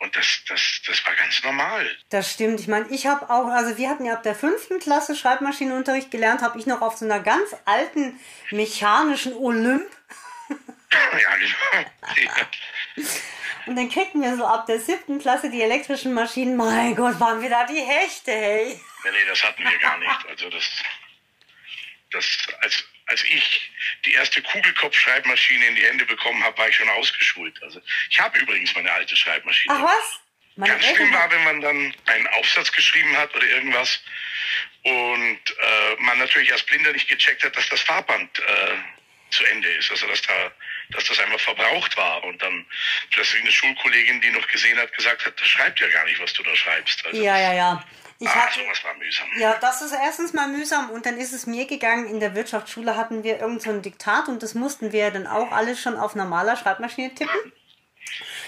Und 0.00 0.14
das, 0.16 0.26
das, 0.48 0.60
das 0.86 1.04
war 1.04 1.14
ganz 1.16 1.42
normal. 1.42 1.96
Das 2.10 2.32
stimmt. 2.32 2.60
Ich 2.60 2.68
meine, 2.68 2.88
ich 2.90 3.06
habe 3.06 3.28
auch, 3.30 3.46
also 3.48 3.76
wir 3.78 3.88
hatten 3.88 4.04
ja 4.04 4.14
ab 4.14 4.22
der 4.22 4.34
fünften 4.34 4.78
Klasse 4.78 5.16
Schreibmaschinenunterricht 5.16 6.10
gelernt, 6.10 6.40
habe 6.40 6.58
ich 6.58 6.66
noch 6.66 6.82
auf 6.82 6.96
so 6.96 7.04
einer 7.04 7.20
ganz 7.20 7.54
alten 7.64 8.18
mechanischen 8.50 9.32
Olymp. 9.34 9.90
Und 13.66 13.76
dann 13.76 13.90
kriegten 13.90 14.22
wir 14.22 14.36
so 14.36 14.46
ab 14.46 14.66
der 14.66 14.80
siebten 14.80 15.18
Klasse 15.18 15.50
die 15.50 15.60
elektrischen 15.60 16.14
Maschinen. 16.14 16.56
Mein 16.56 16.96
Gott, 16.96 17.20
waren 17.20 17.42
wir 17.42 17.50
da 17.50 17.66
die 17.66 17.80
Hechte, 17.80 18.32
hey. 18.32 18.80
Nee, 19.04 19.10
nee, 19.10 19.26
das 19.28 19.44
hatten 19.44 19.62
wir 19.62 19.78
gar 19.78 19.98
nicht. 19.98 20.26
Also 20.28 20.48
das, 20.48 20.64
das, 22.10 22.24
als, 22.62 22.84
als 23.06 23.24
ich 23.24 23.70
die 24.06 24.14
erste 24.14 24.40
Kugelkopfschreibmaschine 24.42 25.66
in 25.66 25.74
die 25.76 25.84
Hände 25.84 26.06
bekommen 26.06 26.42
habe, 26.42 26.56
war 26.56 26.68
ich 26.68 26.76
schon 26.76 26.88
ausgeschult. 26.88 27.62
Also 27.62 27.80
ich 28.08 28.18
habe 28.18 28.38
übrigens 28.38 28.74
meine 28.74 28.90
alte 28.90 29.14
Schreibmaschine. 29.14 29.74
Ach 29.76 29.82
was? 29.82 30.20
Meine 30.56 30.72
Ganz 30.72 30.86
schlimm 30.86 31.12
war, 31.12 31.30
wenn 31.30 31.44
man 31.44 31.60
dann 31.60 31.94
einen 32.06 32.26
Aufsatz 32.38 32.72
geschrieben 32.72 33.16
hat 33.16 33.32
oder 33.34 33.46
irgendwas 33.46 34.00
und 34.82 35.38
äh, 35.60 35.96
man 36.00 36.18
natürlich 36.18 36.52
als 36.52 36.64
Blinder 36.64 36.92
nicht 36.92 37.08
gecheckt 37.08 37.44
hat, 37.44 37.54
dass 37.54 37.68
das 37.68 37.80
Farbband 37.82 38.38
äh, 38.40 38.76
zu 39.30 39.44
Ende 39.44 39.68
ist. 39.68 39.90
Also 39.90 40.06
dass 40.06 40.22
da, 40.22 40.52
dass 40.90 41.04
das 41.04 41.18
einfach 41.20 41.40
verbraucht 41.40 41.96
war 41.96 42.22
und 42.24 42.40
dann 42.42 42.66
plötzlich 43.10 43.42
eine 43.42 43.52
Schulkollegin, 43.52 44.20
die 44.20 44.30
noch 44.30 44.46
gesehen 44.48 44.78
hat, 44.78 44.92
gesagt 44.92 45.24
hat, 45.26 45.40
das 45.40 45.46
schreibt 45.46 45.80
ja 45.80 45.88
gar 45.88 46.04
nicht, 46.04 46.20
was 46.20 46.32
du 46.32 46.42
da 46.42 46.54
schreibst. 46.54 47.04
Also, 47.06 47.22
ja, 47.22 47.38
ja, 47.38 47.52
ja. 47.52 47.84
Ich 48.20 48.28
ah, 48.28 48.48
sowas 48.52 48.82
war 48.82 48.94
mühsam. 48.94 49.28
Ja, 49.38 49.56
das 49.60 49.80
ist 49.80 49.92
erstens 49.92 50.32
mal 50.32 50.48
mühsam 50.48 50.90
und 50.90 51.06
dann 51.06 51.18
ist 51.18 51.32
es 51.32 51.46
mir 51.46 51.66
gegangen, 51.66 52.08
in 52.08 52.18
der 52.18 52.34
Wirtschaftsschule 52.34 52.96
hatten 52.96 53.22
wir 53.22 53.38
irgend 53.38 53.62
so 53.62 53.70
ein 53.70 53.80
Diktat 53.80 54.26
und 54.26 54.42
das 54.42 54.54
mussten 54.54 54.90
wir 54.90 55.12
dann 55.12 55.28
auch 55.28 55.52
alles 55.52 55.80
schon 55.80 55.96
auf 55.96 56.16
normaler 56.16 56.56
Schreibmaschine 56.56 57.14
tippen. 57.14 57.52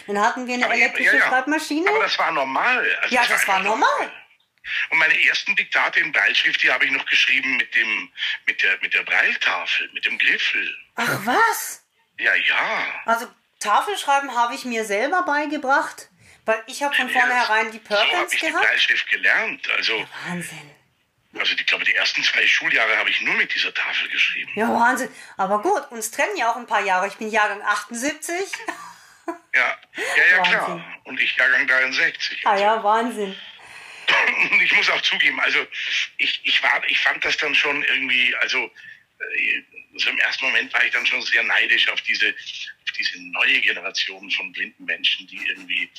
Dann 0.09 0.21
hatten 0.21 0.49
wir 0.49 0.55
eine 0.55 0.65
aber 0.65 0.75
elektrische 0.75 1.17
ja, 1.17 1.23
ja. 1.23 1.29
Schreibmaschine. 1.29 1.89
Aber 1.89 2.01
das 2.01 2.19
war 2.19 2.33
normal. 2.33 2.79
Also 3.03 3.15
ja, 3.15 3.21
das, 3.21 3.31
das 3.31 3.49
war, 3.49 3.61
normal. 3.61 3.89
normal. 3.99 4.13
Und 4.91 4.99
meine 4.99 5.23
ersten 5.27 5.57
Diktate 5.57 6.01
in 6.01 6.13
Breilschrift, 6.13 6.63
die 6.63 6.71
habe 6.71 6.85
ich 6.85 6.91
noch 6.91 7.07
geschrieben 7.07 7.57
mit 7.57 7.75
dem, 7.75 8.13
mit 8.47 8.63
der, 8.63 8.79
mit 8.81 8.95
der 8.95 9.03
Breiltafel, 9.03 9.91
mit 9.93 10.05
dem 10.05 10.19
Griffel. 10.19 10.79
Ach 10.97 11.21
was? 11.25 11.85
Ja, 12.19 12.35
ja. 12.35 13.03
Also 13.07 13.27
Tafelschreiben 13.61 14.35
habe 14.35 14.55
ich 14.55 14.65
mir 14.65 14.85
selber 14.85 15.23
beigebracht. 15.23 16.09
Weil 16.47 16.63
ich 16.67 16.83
habe 16.83 16.95
von 16.95 17.09
ja, 17.09 17.21
vornherein 17.21 17.71
die 17.71 17.79
Perkins 17.79 18.11
so 18.11 18.19
hab 18.19 18.33
ich 18.33 18.41
gehabt. 18.41 18.65
Die 18.65 18.67
Bleistift 18.67 19.11
gelernt. 19.11 19.71
Also, 19.77 19.99
ja, 19.99 20.07
Wahnsinn. 20.27 20.71
Also 21.39 21.53
ich 21.55 21.67
glaube, 21.67 21.85
die 21.85 21.95
ersten 21.95 22.25
zwei 22.25 22.45
Schuljahre 22.47 22.97
habe 22.97 23.09
ich 23.11 23.21
nur 23.21 23.35
mit 23.35 23.55
dieser 23.55 23.73
Tafel 23.73 24.09
geschrieben. 24.09 24.51
Ja, 24.57 24.69
Wahnsinn. 24.69 25.11
Aber 25.37 25.63
gut, 25.63 25.91
uns 25.91 26.11
trennen 26.11 26.37
ja 26.37 26.51
auch 26.51 26.57
ein 26.57 26.67
paar 26.67 26.81
Jahre. 26.81 27.07
Ich 27.07 27.17
bin 27.17 27.31
Jahrgang 27.31 27.63
78. 27.63 28.35
Ja, 29.55 29.79
ja, 30.17 30.37
ja 30.37 30.43
klar. 30.43 30.85
Und 31.05 31.21
ich 31.21 31.37
Jahrgang 31.37 31.67
63. 31.69 32.47
Ah 32.47 32.57
ja, 32.57 32.83
Wahnsinn. 32.83 33.37
Und 34.51 34.61
ich 34.63 34.73
muss 34.73 34.89
auch 34.91 35.01
zugeben, 35.03 35.41
also 35.41 35.67
ich, 36.19 36.41
ich, 36.45 36.63
war, 36.63 36.83
ich 36.89 36.99
fand 36.99 37.25
das 37.25 37.37
dann 37.37 37.55
schon 37.55 37.83
irgendwie, 37.85 38.35
also, 38.37 38.71
äh, 39.19 39.63
also 39.95 40.11
im 40.11 40.19
ersten 40.19 40.45
Moment 40.47 40.73
war 40.73 40.85
ich 40.85 40.93
dann 40.93 41.07
schon 41.07 41.23
sehr 41.23 41.43
neidisch 41.43 41.89
auf 41.89 42.01
diese, 42.03 42.29
auf 42.29 42.93
diese 42.97 43.21
neue 43.33 43.61
Generation 43.61 44.31
von 44.31 44.53
blinden 44.53 44.85
Menschen, 44.85 45.27
die 45.27 45.45
irgendwie 45.47 45.91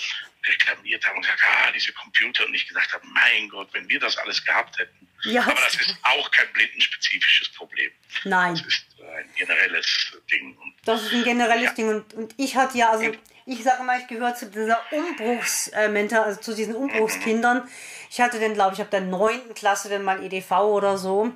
reklamiert 0.48 1.06
haben 1.06 1.18
und 1.18 1.22
gesagt, 1.22 1.42
ah, 1.46 1.72
diese 1.72 1.94
Computer 1.94 2.46
und 2.46 2.54
ich 2.54 2.68
gedacht 2.68 2.92
habe, 2.94 3.06
mein 3.08 3.50
Gott, 3.50 3.70
wenn 3.74 3.88
wir 3.90 4.00
das 4.00 4.18
alles 4.18 4.44
gehabt 4.44 4.78
hätten. 4.80 5.08
Ja. 5.24 5.44
Aber 5.44 5.54
das 5.54 5.76
ist 5.76 5.96
auch 6.02 6.32
kein 6.32 6.52
blindenspezifisches 6.54 7.50
Problem. 7.50 7.92
Nein. 8.24 8.56
Das 8.56 8.66
ist 8.66 8.86
ein 9.00 9.30
generelles 9.36 10.18
Ding. 10.32 10.56
Und, 10.58 10.74
das 10.86 11.04
ist 11.04 11.14
ein 11.14 11.24
generelles 11.24 11.66
ja. 11.66 11.74
Ding 11.74 11.90
und, 11.90 12.14
und 12.14 12.34
ich 12.38 12.56
hatte 12.56 12.78
ja, 12.78 12.92
also 12.92 13.14
ich 13.46 13.64
sage 13.64 13.84
mal, 13.84 14.00
ich 14.00 14.08
gehöre 14.08 14.36
zu 14.36 14.48
dieser 14.48 14.80
Umbruchsmental, 14.92 16.24
also 16.24 16.40
zu 16.40 16.54
diesen 16.54 16.76
Umbruchskindern. 16.76 17.68
Ich 18.10 18.22
hatte 18.22 18.40
dann, 18.40 18.54
glaube 18.54 18.76
ich, 18.76 18.82
ab 18.82 18.92
der 18.92 19.02
neunten 19.02 19.54
Klasse 19.54 19.90
dann 19.90 20.04
mal 20.04 20.24
EDV 20.24 20.52
oder 20.52 20.98
so. 20.98 21.32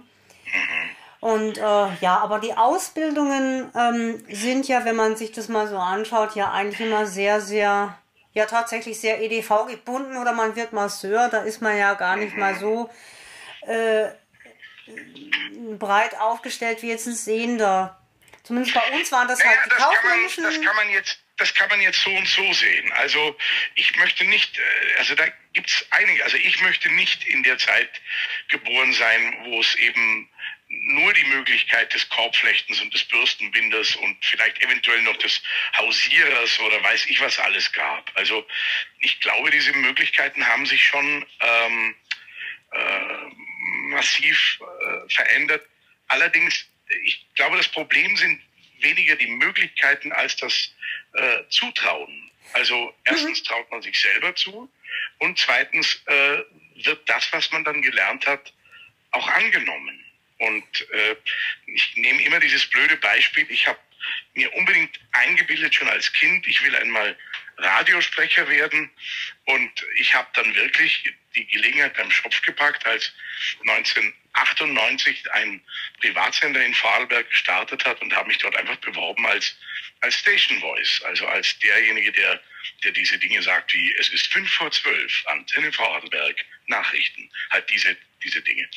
Und 1.20 1.58
äh, 1.58 1.62
ja, 1.62 2.20
aber 2.20 2.40
die 2.40 2.54
Ausbildungen 2.54 3.72
ähm, 3.76 4.24
sind 4.30 4.68
ja, 4.68 4.86
wenn 4.86 4.96
man 4.96 5.16
sich 5.16 5.32
das 5.32 5.50
mal 5.50 5.68
so 5.68 5.78
anschaut, 5.78 6.36
ja 6.36 6.52
eigentlich 6.52 6.82
immer 6.82 7.08
sehr, 7.08 7.42
sehr 7.42 7.98
ja 8.34 8.46
tatsächlich 8.46 9.00
sehr 9.00 9.22
EDV 9.22 9.66
gebunden 9.68 10.18
oder 10.18 10.34
man 10.34 10.56
wird 10.56 10.74
Masseur, 10.74 11.30
da 11.30 11.40
ist 11.40 11.62
man 11.62 11.78
ja 11.78 11.94
gar 11.94 12.18
nicht 12.18 12.36
mal 12.36 12.54
so 12.60 12.90
äh, 13.62 14.10
breit 15.80 16.20
aufgestellt 16.20 16.84
wie 16.84 16.90
jetzt 16.90 17.08
ein 17.08 17.16
Sehender. 17.16 17.98
Zumindest 18.44 18.76
bei 18.76 19.00
uns 19.00 19.12
waren 19.12 19.28
das 19.28 19.40
naja, 19.40 19.52
halt 19.52 19.66
die 19.66 19.70
das 19.70 19.80
kaufmännischen... 19.80 20.44
Kann 20.44 20.52
man, 20.52 20.62
das 20.62 20.68
kann 20.68 20.76
man 20.76 20.90
jetzt 20.94 21.25
das 21.38 21.54
kann 21.54 21.70
man 21.70 21.82
jetzt 21.82 22.02
so 22.02 22.10
und 22.12 22.28
so 22.28 22.54
sehen. 22.54 22.92
Also 22.94 23.38
ich 23.76 23.96
möchte 23.98 24.24
nicht, 24.26 24.58
äh, 24.58 24.98
also 24.98 25.16
da 25.16 25.28
gibt 25.54 25.70
es 25.70 25.86
einige, 25.92 26.24
also 26.24 26.38
ich 26.38 26.62
möchte 26.62 26.90
nicht 26.94 27.26
in 27.26 27.44
der 27.44 27.58
Zeit 27.58 27.90
geboren 28.48 28.94
sein, 28.94 29.38
wo 29.46 29.60
es 29.60 29.76
eben 29.76 30.30
nur 30.68 31.14
die 31.14 31.24
Möglichkeit 31.26 31.94
des 31.94 32.08
Korbflechtens 32.10 32.82
und 32.82 32.94
des 32.94 33.04
Bürstenbinders 33.06 33.96
und 33.98 34.18
vielleicht 34.26 34.62
eventuell 34.64 35.02
noch 35.04 35.18
des 35.18 35.42
Hausierers 35.78 36.60
oder 36.60 36.82
weiß 36.84 37.06
ich 37.06 37.20
was 37.22 37.38
alles 37.40 37.72
gab. 37.72 38.12
Also 38.16 38.48
ich 39.00 39.20
glaube, 39.20 39.52
diese 39.52 39.74
Möglichkeiten 39.74 40.46
haben 40.46 40.66
sich 40.66 40.84
schon 40.84 41.26
ähm, 41.40 41.96
äh, 42.72 43.26
massiv 43.90 44.60
äh, 44.60 45.14
verändert. 45.14 45.66
Allerdings, 46.08 46.66
ich 47.04 47.26
glaube, 47.36 47.58
das 47.58 47.68
Problem 47.68 48.16
sind 48.18 48.42
weniger 48.80 49.16
die 49.16 49.28
Möglichkeiten 49.28 50.12
als 50.12 50.36
das 50.38 50.72
äh, 51.16 51.44
Zutrauen. 51.50 52.32
Also 52.54 52.94
erstens 53.06 53.42
mhm. 53.42 53.46
traut 53.46 53.72
man 53.72 53.82
sich 53.82 54.00
selber 54.00 54.36
zu 54.36 54.72
und 55.20 55.38
zweitens 55.38 56.02
äh, 56.06 56.44
wird 56.76 57.08
das, 57.10 57.32
was 57.32 57.52
man 57.52 57.64
dann 57.64 57.82
gelernt 57.82 58.26
hat, 58.28 58.54
auch 59.12 59.28
angenommen. 59.28 60.04
Und 60.38 60.90
äh, 60.92 61.16
ich 61.68 61.96
nehme 61.96 62.22
immer 62.24 62.40
dieses 62.40 62.66
blöde 62.68 62.98
Beispiel. 62.98 63.46
Ich 63.50 63.68
habe 63.68 63.80
mir 64.34 64.54
unbedingt 64.54 65.00
eingebildet, 65.14 65.74
schon 65.74 65.88
als 65.88 66.12
Kind, 66.14 66.46
ich 66.48 66.64
will 66.64 66.76
einmal 66.76 67.18
Radiosprecher 67.58 68.48
werden. 68.50 68.90
Und 69.46 69.72
ich 69.98 70.14
habe 70.14 70.28
dann 70.34 70.54
wirklich 70.56 71.04
die 71.36 71.48
Gelegenheit 71.48 71.96
beim 71.96 72.12
Schopf 72.12 72.42
gepackt, 72.42 72.86
als 72.86 73.14
1998 73.62 75.32
ein 75.32 75.62
Privatsender 76.00 76.64
in 76.64 76.74
Vorarlberg 76.74 77.30
gestartet 77.30 77.86
hat 77.86 78.02
und 78.02 78.14
habe 78.14 78.28
mich 78.28 78.38
dort 78.38 78.56
einfach 78.58 78.78
beworben 78.78 79.26
als, 79.26 79.56
als 80.02 80.16
Station 80.16 80.60
Voice, 80.60 81.02
also 81.04 81.28
als 81.28 81.58
derjenige, 81.60 82.12
der, 82.12 82.42
der 82.84 82.92
diese 82.92 83.18
Dinge 83.18 83.42
sagt 83.42 83.74
wie 83.74 83.96
es 83.96 84.10
ist 84.10 84.28
fünf 84.32 84.52
vor 84.54 84.72
zwölf, 84.72 85.24
Antenne 85.28 85.72
Vorarlberg, 85.72 86.46
Nachrichten, 86.68 87.30
halt 87.52 87.70
diese, 87.70 87.96
diese 88.24 88.42
Dinge. 88.42 88.68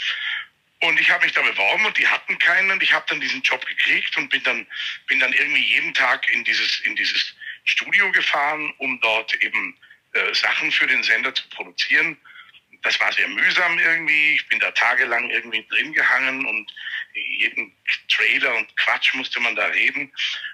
Und 0.81 1.01
ich 1.01 1.11
habe 1.11 1.25
mich 1.25 1.35
da 1.35 1.43
beworben 1.43 1.87
und 1.87 1.99
die 1.99 2.07
hatten 2.07 2.39
keinen 2.39 2.71
und 2.71 2.83
ich 2.83 2.93
habe 2.93 3.05
dann 3.09 3.21
diesen 3.21 3.43
Job 3.43 3.65
gekriegt 3.67 4.17
und 4.17 4.29
bin 4.29 4.43
dann, 4.45 4.67
bin 5.09 5.19
dann 5.19 5.33
irgendwie 5.33 5.65
jeden 5.65 5.93
Tag 5.93 6.29
in 6.33 6.45
dieses, 6.45 6.81
in 6.81 6.95
dieses 6.95 7.35
Studio 7.65 8.11
gefahren, 8.13 8.73
um 8.79 9.01
dort 9.01 9.35
eben 9.43 9.77
äh, 10.13 10.35
Sachen 10.35 10.71
für 10.71 10.87
den 10.87 11.03
Sender 11.03 11.35
zu 11.35 11.49
produzieren. 11.49 12.17
Das 12.83 12.99
war 13.01 13.13
sehr 13.13 13.27
mühsam 13.27 13.77
irgendwie. 13.81 14.35
Ich 14.35 14.47
bin 14.47 14.61
da 14.61 14.71
tagelang 14.71 15.29
irgendwie 15.31 15.67
drin 15.69 15.93
gehangen 15.93 16.47
und 16.47 16.73
jeden 17.15 17.73
Trailer 18.09 18.57
und 18.57 18.77
Quatsch 18.77 19.15
musste 19.15 19.41
man 19.41 19.57
da 19.57 19.67
reden. 19.67 20.13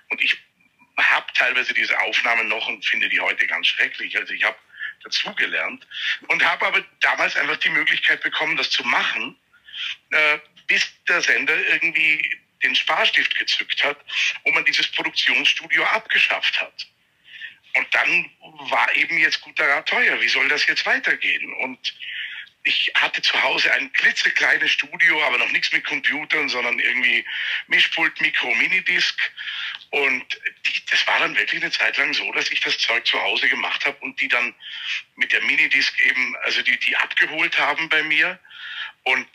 Und 0.09 0.23
ich 0.23 0.39
habe 0.99 1.27
teilweise 1.35 1.75
diese 1.75 1.99
Aufnahmen 2.01 2.49
noch 2.49 2.69
und 2.69 2.85
finde 2.85 3.09
die 3.09 3.21
heute 3.21 3.47
ganz 3.47 3.67
schrecklich. 3.67 4.17
Also 4.17 4.33
ich 4.33 4.45
habe 4.45 4.57
dazugelernt 5.03 5.87
und 6.29 6.45
habe 6.45 6.67
aber 6.67 6.85
damals 7.01 7.37
einfach 7.37 7.57
die 7.59 7.69
Möglichkeit 7.71 8.23
bekommen, 8.23 8.57
das 8.57 8.71
zu 8.71 8.85
machen 8.85 9.37
äh, 10.11 10.39
bis 10.67 10.87
der 11.09 11.21
Sender 11.21 11.57
irgendwie 11.69 12.39
den 12.63 12.75
Sparstift 12.75 13.37
gezückt 13.37 13.85
hat 13.85 13.99
und 14.45 14.55
man 14.55 14.65
dieses 14.65 14.91
Produktionsstudio 14.93 15.85
abgeschafft 15.85 16.59
hat. 16.61 16.87
Und 17.77 17.87
dann 17.93 18.31
war 18.71 18.95
eben 18.95 19.19
jetzt 19.19 19.41
guter 19.41 19.69
Rat 19.69 19.89
teuer. 19.89 20.21
Wie 20.21 20.29
soll 20.29 20.49
das 20.49 20.67
jetzt 20.67 20.87
weitergehen? 20.87 21.53
Und 21.55 21.95
ich 22.65 22.91
hatte 22.95 23.21
zu 23.21 23.41
Hause 23.43 23.73
ein 23.75 23.93
klitzekleines 23.93 24.71
Studio, 24.71 25.23
aber 25.23 25.37
noch 25.37 25.51
nichts 25.51 25.71
mit 25.71 25.85
Computern, 25.85 26.49
sondern 26.49 26.79
irgendwie 26.79 27.25
Mischpult, 27.67 28.19
Mikro, 28.23 28.55
Minidisc. 28.55 29.19
Und 29.91 30.41
die, 30.67 30.85
das 30.91 31.07
war 31.07 31.19
dann 31.19 31.37
wirklich 31.37 31.63
eine 31.63 31.71
Zeit 31.71 31.99
lang 31.99 32.15
so, 32.15 32.33
dass 32.33 32.51
ich 32.51 32.61
das 32.61 32.79
Zeug 32.79 33.07
zu 33.07 33.21
Hause 33.21 33.49
gemacht 33.51 33.85
habe 33.85 33.99
und 33.99 34.19
die 34.19 34.29
dann 34.29 34.55
mit 35.17 35.31
der 35.33 35.43
Minidisc 35.43 35.99
eben, 36.01 36.37
also 36.43 36.63
die, 36.63 36.79
die 36.79 36.97
abgeholt 36.97 37.59
haben 37.59 37.89
bei 37.91 38.03
mir. 38.03 38.41
Und 39.03 39.29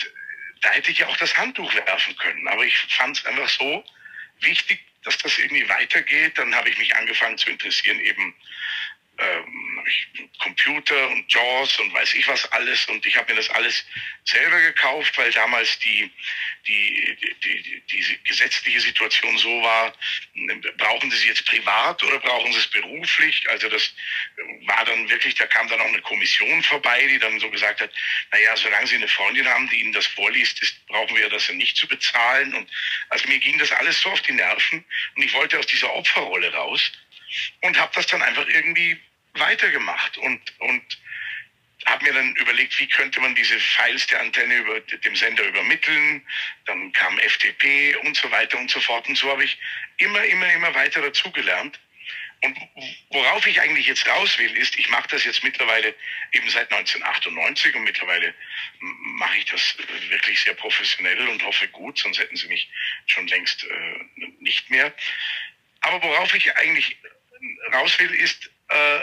da 0.62 0.71
hätte 0.71 0.91
ich 0.91 0.98
ja 0.98 1.07
auch 1.07 1.17
das 1.17 1.38
Handtuch 1.38 1.74
werfen 1.75 2.17
können. 2.17 2.48
Aber 2.48 2.65
ich 2.65 2.75
fand 2.89 3.15
es 3.15 3.25
einfach 3.27 3.48
so 3.48 3.86
wichtig, 4.39 4.79
dass 5.03 5.19
das 5.19 5.38
irgendwie 5.38 5.69
weitergeht. 5.69 6.36
Dann 6.39 6.55
habe 6.55 6.69
ich 6.69 6.77
mich 6.79 6.95
angefangen 6.95 7.38
zu 7.38 7.51
interessieren, 7.51 8.00
eben 8.00 8.33
ähm, 9.19 9.69
Computer 10.39 11.09
und 11.09 11.31
JAWS 11.31 11.79
und 11.79 11.93
weiß 11.93 12.13
ich 12.13 12.27
was 12.27 12.45
alles 12.51 12.85
und 12.85 13.05
ich 13.05 13.17
habe 13.17 13.31
mir 13.31 13.38
das 13.38 13.49
alles 13.49 13.85
selber 14.23 14.59
gekauft, 14.61 15.17
weil 15.17 15.31
damals 15.31 15.79
die, 15.79 16.09
die, 16.67 17.17
die, 17.43 17.63
die, 17.63 17.81
die 17.88 18.19
gesetzliche 18.23 18.79
Situation 18.79 19.38
so 19.38 19.61
war, 19.61 19.93
brauchen 20.77 21.09
Sie 21.11 21.17
es 21.17 21.25
jetzt 21.25 21.45
privat 21.45 22.03
oder 22.03 22.19
brauchen 22.19 22.53
Sie 22.53 22.59
es 22.59 22.67
beruflich? 22.67 23.49
Also 23.49 23.69
das 23.69 23.93
war 24.65 24.85
dann 24.85 25.09
wirklich, 25.09 25.35
da 25.35 25.47
kam 25.47 25.67
dann 25.67 25.81
auch 25.81 25.88
eine 25.88 26.01
Kommission 26.01 26.63
vorbei, 26.63 27.07
die 27.07 27.19
dann 27.19 27.39
so 27.39 27.49
gesagt 27.49 27.81
hat, 27.81 27.91
naja, 28.31 28.55
solange 28.55 28.88
Sie 28.88 28.95
eine 28.95 29.07
Freundin 29.07 29.47
haben, 29.47 29.69
die 29.69 29.81
Ihnen 29.81 29.93
das 29.93 30.07
vorliest, 30.07 30.61
ist, 30.61 30.85
brauchen 30.88 31.15
wir 31.15 31.29
das 31.29 31.47
ja 31.47 31.53
nicht 31.55 31.75
zu 31.77 31.88
bezahlen. 31.88 32.53
Und 32.53 32.69
also 33.09 33.27
mir 33.27 33.39
ging 33.39 33.57
das 33.57 33.71
alles 33.71 33.99
so 34.01 34.09
auf 34.11 34.21
die 34.21 34.33
Nerven 34.33 34.85
und 35.15 35.23
ich 35.23 35.33
wollte 35.33 35.59
aus 35.59 35.67
dieser 35.67 35.91
Opferrolle 35.93 36.53
raus 36.53 36.91
und 37.61 37.77
habe 37.77 37.91
das 37.93 38.07
dann 38.07 38.21
einfach 38.21 38.47
irgendwie 38.47 38.99
weitergemacht 39.36 40.17
und, 40.17 40.59
und 40.59 41.00
habe 41.86 42.05
mir 42.05 42.13
dann 42.13 42.36
überlegt, 42.36 42.77
wie 42.79 42.88
könnte 42.88 43.19
man 43.21 43.36
diese 43.36 43.59
Files 43.59 44.05
der 44.07 44.19
Antenne 44.21 44.55
über 44.55 44.79
dem 44.79 45.15
Sender 45.15 45.43
übermitteln. 45.43 46.25
Dann 46.65 46.91
kam 46.91 47.17
FTP 47.19 47.95
und 48.03 48.15
so 48.15 48.29
weiter 48.31 48.57
und 48.57 48.69
so 48.69 48.79
fort. 48.81 49.07
Und 49.07 49.17
so 49.17 49.29
habe 49.29 49.43
ich 49.43 49.57
immer, 49.98 50.24
immer, 50.25 50.51
immer 50.53 50.74
weiter 50.75 51.01
dazugelernt. 51.01 51.79
Und 52.41 52.57
worauf 53.09 53.45
ich 53.48 53.59
eigentlich 53.59 53.88
jetzt 53.88 54.07
raus 54.07 54.38
will, 54.39 54.55
ist, 54.55 54.77
ich 54.77 54.88
mache 54.89 55.09
das 55.09 55.25
jetzt 55.25 55.43
mittlerweile 55.43 55.93
eben 56.31 56.50
seit 56.50 56.71
1998 56.71 57.75
und 57.75 57.83
mittlerweile 57.83 58.33
mache 58.79 59.38
ich 59.38 59.45
das 59.45 59.75
wirklich 60.09 60.41
sehr 60.41 60.53
professionell 60.53 61.27
und 61.27 61.43
hoffe 61.43 61.67
gut, 61.67 61.98
sonst 61.98 62.19
hätten 62.19 62.38
sie 62.38 62.48
mich 62.48 62.69
schon 63.07 63.27
längst 63.27 63.65
äh, 63.65 64.05
nicht 64.39 64.69
mehr. 64.69 64.93
Aber 65.81 66.01
worauf 66.01 66.33
ich 66.33 66.55
eigentlich 66.55 66.98
raus 67.74 68.00
will, 68.00 68.13
ist, 68.13 68.50
äh, 68.69 69.01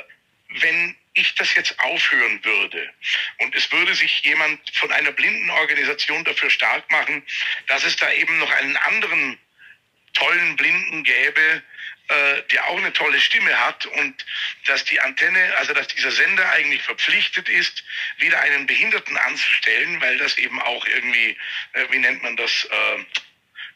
wenn 0.49 0.97
ich 1.15 1.35
das 1.35 1.55
jetzt 1.55 1.79
aufhören 1.81 2.45
würde 2.45 2.93
und 3.39 3.55
es 3.55 3.71
würde 3.73 3.95
sich 3.95 4.21
jemand 4.21 4.61
von 4.75 4.93
einer 4.93 5.13
Blindenorganisation 5.13 6.25
dafür 6.25 6.51
stark 6.51 6.91
machen, 6.91 7.23
dass 7.69 7.85
es 7.85 7.97
da 7.97 8.11
eben 8.13 8.39
noch 8.39 8.51
einen 8.51 8.77
anderen 8.77 9.39
tollen 10.13 10.57
Blinden 10.57 11.05
gäbe, 11.05 11.63
äh, 12.09 12.43
der 12.53 12.69
auch 12.69 12.77
eine 12.79 12.93
tolle 12.93 13.21
Stimme 13.21 13.59
hat 13.59 13.87
und 13.87 14.25
dass 14.67 14.85
die 14.85 15.01
Antenne, 15.01 15.57
also 15.57 15.75
dass 15.75 15.89
dieser 15.89 16.13
Sender 16.13 16.49
eigentlich 16.51 16.83
verpflichtet 16.83 17.49
ist, 17.49 17.83
wieder 18.19 18.41
einen 18.41 18.67
Behinderten 18.67 19.17
anzustellen, 19.17 20.01
weil 20.01 20.17
das 20.19 20.39
eben 20.39 20.61
auch 20.63 20.87
irgendwie, 20.87 21.37
äh, 21.73 21.87
wie 21.91 21.99
nennt 21.99 22.23
man 22.23 22.37
das, 22.37 22.65
äh, 22.65 23.05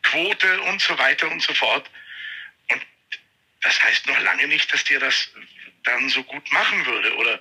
Quote 0.03 0.61
und 0.63 0.81
so 0.81 0.99
weiter 0.99 1.31
und 1.31 1.43
so 1.43 1.53
fort. 1.55 1.91
Und 2.69 2.83
das 3.63 3.83
heißt 3.83 4.07
noch 4.07 4.19
lange 4.21 4.47
nicht, 4.49 4.73
dass 4.73 4.85
dir 4.85 5.01
das 5.01 5.31
dann 5.85 6.09
so 6.09 6.23
gut 6.25 6.51
machen 6.53 6.85
würde. 6.87 7.15
Oder 7.17 7.41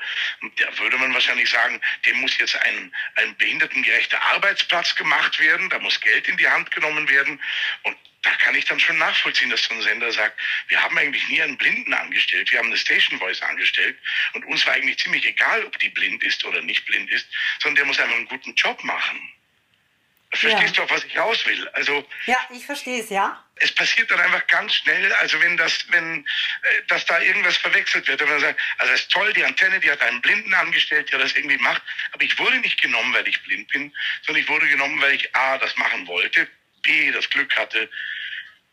da 0.58 0.78
würde 0.78 0.98
man 0.98 1.14
wahrscheinlich 1.14 1.50
sagen, 1.50 1.82
dem 2.06 2.18
muss 2.18 2.38
jetzt 2.38 2.56
ein, 2.56 2.94
ein 3.16 3.36
behindertengerechter 3.38 4.22
Arbeitsplatz 4.22 4.96
gemacht 4.96 5.40
werden, 5.40 5.70
da 5.70 5.80
muss 5.80 6.00
Geld 6.00 6.28
in 6.28 6.38
die 6.38 6.48
Hand 6.48 6.72
genommen 6.72 7.10
werden. 7.10 7.40
Und 7.84 7.98
da 8.22 8.32
kann 8.32 8.56
ich 8.56 8.66
dann 8.66 8.80
schon 8.80 8.98
nachvollziehen, 8.98 9.50
dass 9.50 9.64
so 9.64 9.74
ein 9.74 9.82
Sender 9.82 10.12
sagt, 10.12 10.40
wir 10.68 10.82
haben 10.82 10.98
eigentlich 10.98 11.28
nie 11.30 11.42
einen 11.42 11.58
Blinden 11.58 11.94
angestellt, 11.94 12.52
wir 12.52 12.60
haben 12.60 12.68
eine 12.68 12.78
Station 12.78 13.18
Voice 13.18 13.42
angestellt 13.42 13.98
und 14.34 14.46
uns 14.46 14.66
war 14.66 14.74
eigentlich 14.74 15.00
ziemlich 15.00 15.26
egal, 15.26 15.64
ob 15.66 15.80
die 15.80 15.90
blind 15.90 16.24
ist 16.24 16.44
oder 16.44 16.62
nicht 16.62 16.86
blind 16.86 17.10
ist, 17.12 17.28
sondern 17.60 17.76
der 17.76 17.86
muss 17.86 18.00
einfach 18.00 18.16
einen 18.16 18.28
guten 18.28 18.54
Job 18.56 18.84
machen. 18.84 19.22
Verstehst 20.32 20.62
ja. 20.62 20.72
du, 20.74 20.84
auf 20.84 20.92
was 20.92 21.04
ich 21.06 21.18
raus 21.18 21.46
will? 21.46 21.68
Also 21.70 22.06
ja, 22.28 22.38
ich 22.52 22.66
verstehe 22.66 23.02
es, 23.02 23.10
ja. 23.10 23.44
Es 23.60 23.72
passiert 23.72 24.10
dann 24.12 24.20
einfach 24.20 24.46
ganz 24.48 24.74
schnell, 24.76 25.12
also 25.14 25.40
wenn 25.42 25.58
das, 25.58 25.86
wenn, 25.90 26.26
äh, 26.26 26.82
dass 26.88 27.06
da 27.06 27.20
irgendwas 27.20 27.58
verwechselt 27.58 28.08
wird, 28.08 28.20
wenn 28.22 28.30
man 28.30 28.40
sagt, 28.40 28.60
also 28.78 28.92
das 28.92 29.02
ist 29.02 29.12
toll, 29.12 29.32
die 29.34 29.44
Antenne, 29.44 29.80
die 29.80 29.92
hat 29.92 30.02
einen 30.02 30.22
Blinden 30.22 30.54
angestellt, 30.54 31.12
der 31.12 31.20
das 31.20 31.34
irgendwie 31.34 31.58
macht, 31.58 31.82
aber 32.12 32.24
ich 32.24 32.38
wurde 32.38 32.58
nicht 32.60 32.82
genommen, 32.82 33.14
weil 33.14 33.28
ich 33.28 33.42
blind 33.44 33.68
bin, 33.70 33.94
sondern 34.24 34.44
ich 34.44 34.50
wurde 34.50 34.68
genommen, 34.68 35.02
weil 35.02 35.16
ich 35.16 35.36
A, 35.36 35.58
das 35.58 35.76
machen 35.78 36.08
wollte, 36.08 36.48
B, 36.82 37.12
das 37.12 37.30
Glück 37.30 37.56
hatte, 37.56 37.90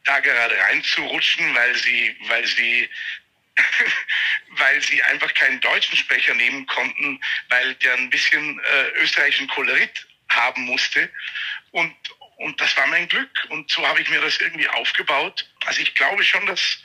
da 0.05 0.21
gerade 0.21 0.57
reinzurutschen, 0.57 1.55
weil 1.55 1.75
sie, 1.77 2.17
weil 2.29 2.47
sie 2.47 2.89
weil 4.51 4.83
sie 4.83 5.03
einfach 5.05 5.33
keinen 5.35 5.61
deutschen 5.61 5.97
Sprecher 5.97 6.35
nehmen 6.35 6.67
konnten, 6.67 7.21
weil 7.49 7.75
der 7.77 7.95
ein 7.95 8.11
bisschen 8.11 8.61
äh, 8.61 8.89
österreichischen 9.01 9.49
Kolorit 9.49 10.07
haben 10.29 10.63
musste. 10.65 11.11
Und, 11.71 11.95
und 12.37 12.61
das 12.61 12.77
war 12.77 12.87
mein 12.89 13.09
Glück. 13.09 13.47
Und 13.49 13.71
so 13.71 13.87
habe 13.87 14.01
ich 14.01 14.09
mir 14.09 14.21
das 14.21 14.39
irgendwie 14.41 14.69
aufgebaut. 14.69 15.49
Also 15.65 15.81
ich 15.81 15.95
glaube 15.95 16.23
schon, 16.23 16.45
dass, 16.47 16.79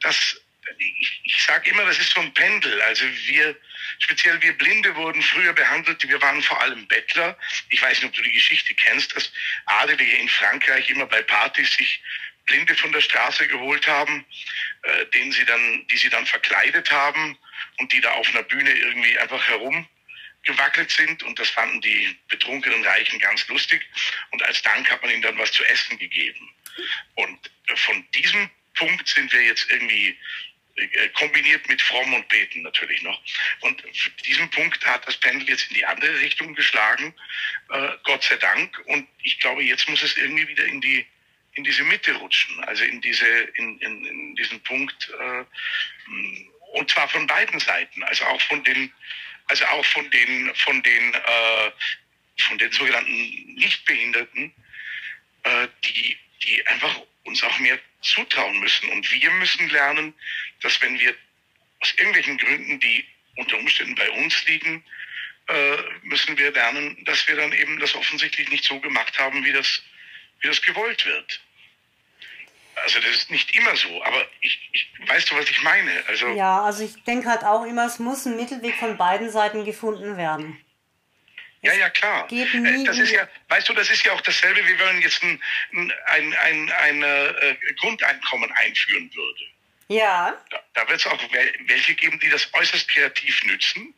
dass 0.00 0.40
ich, 0.78 1.20
ich 1.24 1.42
sage 1.44 1.70
immer, 1.70 1.84
das 1.84 1.98
ist 1.98 2.10
so 2.10 2.20
ein 2.20 2.32
Pendel. 2.32 2.80
Also 2.82 3.04
wir, 3.26 3.56
speziell 3.98 4.40
wir 4.42 4.56
Blinde 4.56 4.94
wurden 4.96 5.22
früher 5.22 5.52
behandelt, 5.52 6.06
wir 6.08 6.20
waren 6.22 6.42
vor 6.42 6.60
allem 6.60 6.86
Bettler. 6.88 7.38
Ich 7.70 7.82
weiß 7.82 7.98
nicht, 7.98 8.08
ob 8.08 8.14
du 8.14 8.22
die 8.22 8.32
Geschichte 8.32 8.74
kennst, 8.74 9.14
dass 9.14 9.30
Adelige 9.66 10.16
in 10.16 10.28
Frankreich 10.28 10.88
immer 10.88 11.06
bei 11.06 11.22
Partys 11.22 11.74
sich 11.74 12.02
Blinde 12.46 12.74
von 12.74 12.92
der 12.92 13.00
Straße 13.00 13.48
geholt 13.48 13.86
haben, 13.86 14.24
äh, 14.82 15.06
denen 15.06 15.32
sie 15.32 15.44
dann, 15.44 15.86
die 15.88 15.96
sie 15.96 16.08
dann 16.08 16.24
verkleidet 16.26 16.90
haben 16.90 17.36
und 17.78 17.92
die 17.92 18.00
da 18.00 18.12
auf 18.12 18.28
einer 18.28 18.44
Bühne 18.44 18.70
irgendwie 18.70 19.18
einfach 19.18 19.46
herum 19.48 19.86
gewackelt 20.46 20.90
sind 20.90 21.22
und 21.22 21.38
das 21.38 21.50
fanden 21.50 21.80
die 21.80 22.16
betrunkenen 22.28 22.84
Reichen 22.84 23.18
ganz 23.18 23.46
lustig 23.48 23.82
und 24.30 24.42
als 24.42 24.62
Dank 24.62 24.90
hat 24.90 25.02
man 25.02 25.10
ihnen 25.10 25.22
dann 25.22 25.38
was 25.38 25.52
zu 25.52 25.64
essen 25.64 25.98
gegeben. 25.98 26.48
Und 27.14 27.50
von 27.74 28.06
diesem 28.12 28.48
Punkt 28.74 29.08
sind 29.08 29.32
wir 29.32 29.42
jetzt 29.42 29.70
irgendwie 29.70 30.16
äh, 30.76 31.08
kombiniert 31.10 31.66
mit 31.68 31.80
Fromm 31.80 32.12
und 32.12 32.28
Beten 32.28 32.62
natürlich 32.62 33.02
noch. 33.02 33.20
Und 33.60 33.82
diesem 34.26 34.48
Punkt 34.50 34.84
hat 34.84 35.06
das 35.06 35.16
Pendel 35.16 35.48
jetzt 35.48 35.68
in 35.68 35.74
die 35.74 35.86
andere 35.86 36.20
Richtung 36.20 36.54
geschlagen, 36.54 37.14
äh, 37.70 37.88
Gott 38.04 38.22
sei 38.22 38.36
Dank. 38.36 38.78
Und 38.86 39.08
ich 39.22 39.40
glaube, 39.40 39.62
jetzt 39.62 39.88
muss 39.88 40.02
es 40.02 40.16
irgendwie 40.16 40.46
wieder 40.48 40.64
in 40.64 40.80
die 40.80 41.06
in 41.54 41.64
diese 41.64 41.84
Mitte 41.84 42.12
rutschen, 42.12 42.62
also 42.64 42.84
in 42.84 43.00
diese 43.00 43.26
in, 43.26 43.78
in, 43.80 44.04
in 44.04 44.36
diesen 44.36 44.62
Punkt 44.62 45.10
äh, 45.18 45.44
und 46.74 46.90
zwar 46.90 47.08
von 47.08 47.26
beiden 47.26 47.58
Seiten, 47.58 48.02
also 48.02 48.26
auch 48.26 48.42
von 48.42 48.62
den 48.62 48.92
also 49.46 49.64
auch 49.66 49.84
von 49.86 50.10
den, 50.10 50.54
von 50.54 50.82
den, 50.82 51.14
äh, 51.14 51.70
von 52.38 52.58
den 52.58 52.70
sogenannten 52.72 53.54
Nichtbehinderten, 53.54 54.52
äh, 55.44 55.68
die, 55.84 56.16
die 56.42 56.66
einfach 56.66 57.00
uns 57.24 57.42
auch 57.42 57.58
mehr 57.58 57.78
zutrauen 58.02 58.58
müssen. 58.60 58.88
Und 58.90 59.10
wir 59.10 59.30
müssen 59.32 59.68
lernen, 59.70 60.14
dass 60.62 60.80
wenn 60.80 60.98
wir 60.98 61.14
aus 61.80 61.92
irgendwelchen 61.96 62.38
Gründen, 62.38 62.80
die 62.80 63.04
unter 63.36 63.58
Umständen 63.58 63.94
bei 63.94 64.10
uns 64.10 64.44
liegen, 64.46 64.84
äh, 65.48 65.76
müssen 66.02 66.36
wir 66.38 66.50
lernen, 66.52 67.04
dass 67.04 67.26
wir 67.28 67.36
dann 67.36 67.52
eben 67.52 67.78
das 67.78 67.94
offensichtlich 67.94 68.48
nicht 68.48 68.64
so 68.64 68.80
gemacht 68.80 69.18
haben, 69.18 69.44
wie 69.44 69.52
das, 69.52 69.82
wie 70.40 70.48
das 70.48 70.60
gewollt 70.62 71.04
wird. 71.06 71.40
Also 72.82 73.00
das 73.00 73.10
ist 73.10 73.30
nicht 73.30 73.56
immer 73.56 73.74
so, 73.74 74.02
aber 74.04 74.26
ich, 74.40 74.68
ich 74.72 74.88
weißt 75.06 75.30
du, 75.30 75.36
was 75.36 75.48
ich 75.48 75.62
meine? 75.62 75.90
Also 76.08 76.28
ja, 76.28 76.62
also 76.62 76.84
ich 76.84 77.02
denke 77.04 77.28
halt 77.28 77.42
auch 77.42 77.64
immer, 77.64 77.86
es 77.86 77.98
muss 77.98 78.26
ein 78.26 78.36
Mittelweg 78.36 78.74
von 78.76 78.96
beiden 78.96 79.30
Seiten 79.30 79.64
gefunden 79.64 80.16
werden. 80.16 80.60
Ja, 81.62 81.72
ja, 81.72 81.90
klar. 81.90 82.26
Geht 82.28 82.52
äh, 82.54 82.58
nie 82.58 82.84
das 82.84 82.98
ist 82.98 83.10
ja, 83.10 83.26
weißt 83.48 83.68
du, 83.68 83.72
das 83.72 83.90
ist 83.90 84.04
ja 84.04 84.12
auch 84.12 84.20
dasselbe, 84.20 84.60
wie 84.66 84.78
wenn 84.78 84.86
man 84.86 85.02
jetzt 85.02 85.22
ein, 85.22 85.40
ein, 85.72 86.34
ein, 86.34 86.70
ein 86.70 87.02
äh, 87.02 87.56
Grundeinkommen 87.80 88.52
einführen 88.52 89.10
würde. 89.14 89.44
Ja. 89.88 90.36
Da, 90.50 90.62
da 90.74 90.88
wird 90.88 91.00
es 91.00 91.06
auch 91.06 91.18
welche 91.66 91.94
geben, 91.94 92.20
die 92.20 92.28
das 92.28 92.52
äußerst 92.52 92.88
kreativ 92.88 93.42
nützen. 93.44 93.94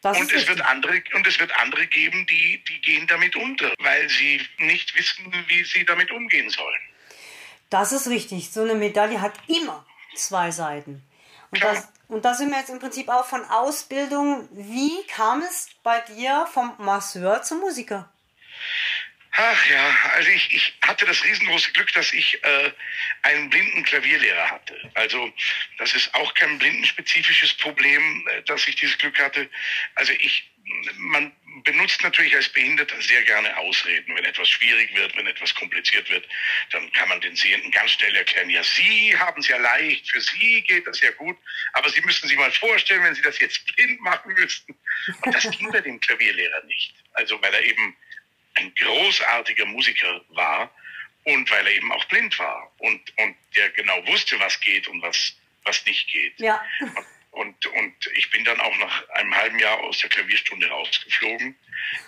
Das 0.00 0.16
und 0.16 0.32
es 0.32 0.46
wird 0.46 0.60
andere 0.60 1.02
und 1.14 1.26
es 1.26 1.40
wird 1.40 1.50
andere 1.58 1.86
geben, 1.88 2.24
die 2.26 2.62
die 2.68 2.80
gehen 2.82 3.06
damit 3.08 3.34
unter, 3.34 3.74
weil 3.80 4.08
sie 4.08 4.40
nicht 4.58 4.96
wissen, 4.96 5.32
wie 5.48 5.64
sie 5.64 5.84
damit 5.84 6.12
umgehen 6.12 6.48
sollen. 6.50 6.80
Das 7.70 7.92
ist 7.92 8.08
richtig. 8.08 8.50
So 8.50 8.62
eine 8.62 8.74
Medaille 8.74 9.20
hat 9.20 9.34
immer 9.46 9.84
zwei 10.14 10.50
Seiten. 10.50 11.02
Und, 11.50 11.62
das, 11.62 11.88
und 12.08 12.24
da 12.24 12.34
sind 12.34 12.50
wir 12.50 12.58
jetzt 12.58 12.70
im 12.70 12.78
Prinzip 12.78 13.08
auch 13.08 13.24
von 13.24 13.44
Ausbildung. 13.44 14.48
Wie 14.52 15.02
kam 15.06 15.42
es 15.42 15.68
bei 15.82 16.00
dir 16.00 16.46
vom 16.52 16.74
Masseur 16.78 17.42
zum 17.42 17.60
Musiker? 17.60 18.10
Ach 19.40 19.70
ja, 19.70 19.96
also 20.14 20.30
ich, 20.30 20.52
ich 20.52 20.74
hatte 20.82 21.06
das 21.06 21.22
riesengroße 21.22 21.70
Glück, 21.70 21.92
dass 21.92 22.12
ich 22.12 22.42
äh, 22.42 22.72
einen 23.22 23.48
blinden 23.48 23.84
Klavierlehrer 23.84 24.50
hatte. 24.50 24.90
Also 24.94 25.32
das 25.78 25.94
ist 25.94 26.12
auch 26.14 26.34
kein 26.34 26.58
blindenspezifisches 26.58 27.54
Problem, 27.54 28.26
äh, 28.26 28.42
dass 28.42 28.66
ich 28.66 28.74
dieses 28.74 28.98
Glück 28.98 29.16
hatte. 29.20 29.48
Also 29.94 30.12
ich, 30.14 30.50
man 30.96 31.32
benutzt 31.64 32.02
natürlich 32.02 32.34
als 32.34 32.48
Behinderter 32.48 33.00
sehr 33.00 33.22
gerne 33.22 33.56
Ausreden. 33.56 34.14
Wenn 34.14 34.24
etwas 34.24 34.48
schwierig 34.48 34.94
wird, 34.94 35.16
wenn 35.16 35.26
etwas 35.26 35.54
kompliziert 35.54 36.08
wird, 36.10 36.26
dann 36.70 36.90
kann 36.92 37.08
man 37.08 37.20
den 37.20 37.36
Sehenden 37.36 37.70
ganz 37.70 37.92
schnell 37.92 38.14
erklären, 38.16 38.50
ja, 38.50 38.62
Sie 38.62 39.16
haben 39.16 39.40
es 39.40 39.48
ja 39.48 39.56
leicht, 39.56 40.10
für 40.10 40.20
Sie 40.20 40.62
geht 40.62 40.86
das 40.86 41.00
ja 41.00 41.10
gut, 41.12 41.36
aber 41.72 41.88
Sie 41.90 42.00
müssen 42.02 42.28
sich 42.28 42.36
mal 42.36 42.52
vorstellen, 42.52 43.02
wenn 43.04 43.14
Sie 43.14 43.22
das 43.22 43.38
jetzt 43.40 43.64
blind 43.74 44.00
machen 44.00 44.32
müssten. 44.34 44.74
Und 45.22 45.34
das 45.34 45.50
ging 45.50 45.70
bei 45.70 45.80
dem 45.80 46.00
Klavierlehrer 46.00 46.64
nicht. 46.64 46.94
Also 47.12 47.40
weil 47.42 47.54
er 47.54 47.62
eben 47.62 47.96
ein 48.54 48.74
großartiger 48.74 49.66
Musiker 49.66 50.24
war 50.30 50.74
und 51.24 51.50
weil 51.50 51.66
er 51.66 51.74
eben 51.74 51.92
auch 51.92 52.04
blind 52.06 52.38
war 52.38 52.72
und, 52.78 53.00
und 53.18 53.36
der 53.56 53.70
genau 53.70 54.06
wusste, 54.06 54.38
was 54.40 54.60
geht 54.60 54.88
und 54.88 55.02
was, 55.02 55.34
was 55.64 55.84
nicht 55.86 56.08
geht. 56.08 56.38
Ja. 56.40 56.64
Und 56.80 57.06
Und, 57.30 57.66
und 57.66 58.10
ich 58.14 58.30
bin 58.30 58.44
dann 58.44 58.60
auch 58.60 58.76
nach 58.78 59.08
einem 59.10 59.34
halben 59.34 59.58
Jahr 59.58 59.78
aus 59.80 59.98
der 59.98 60.08
Klavierstunde 60.10 60.68
rausgeflogen, 60.68 61.56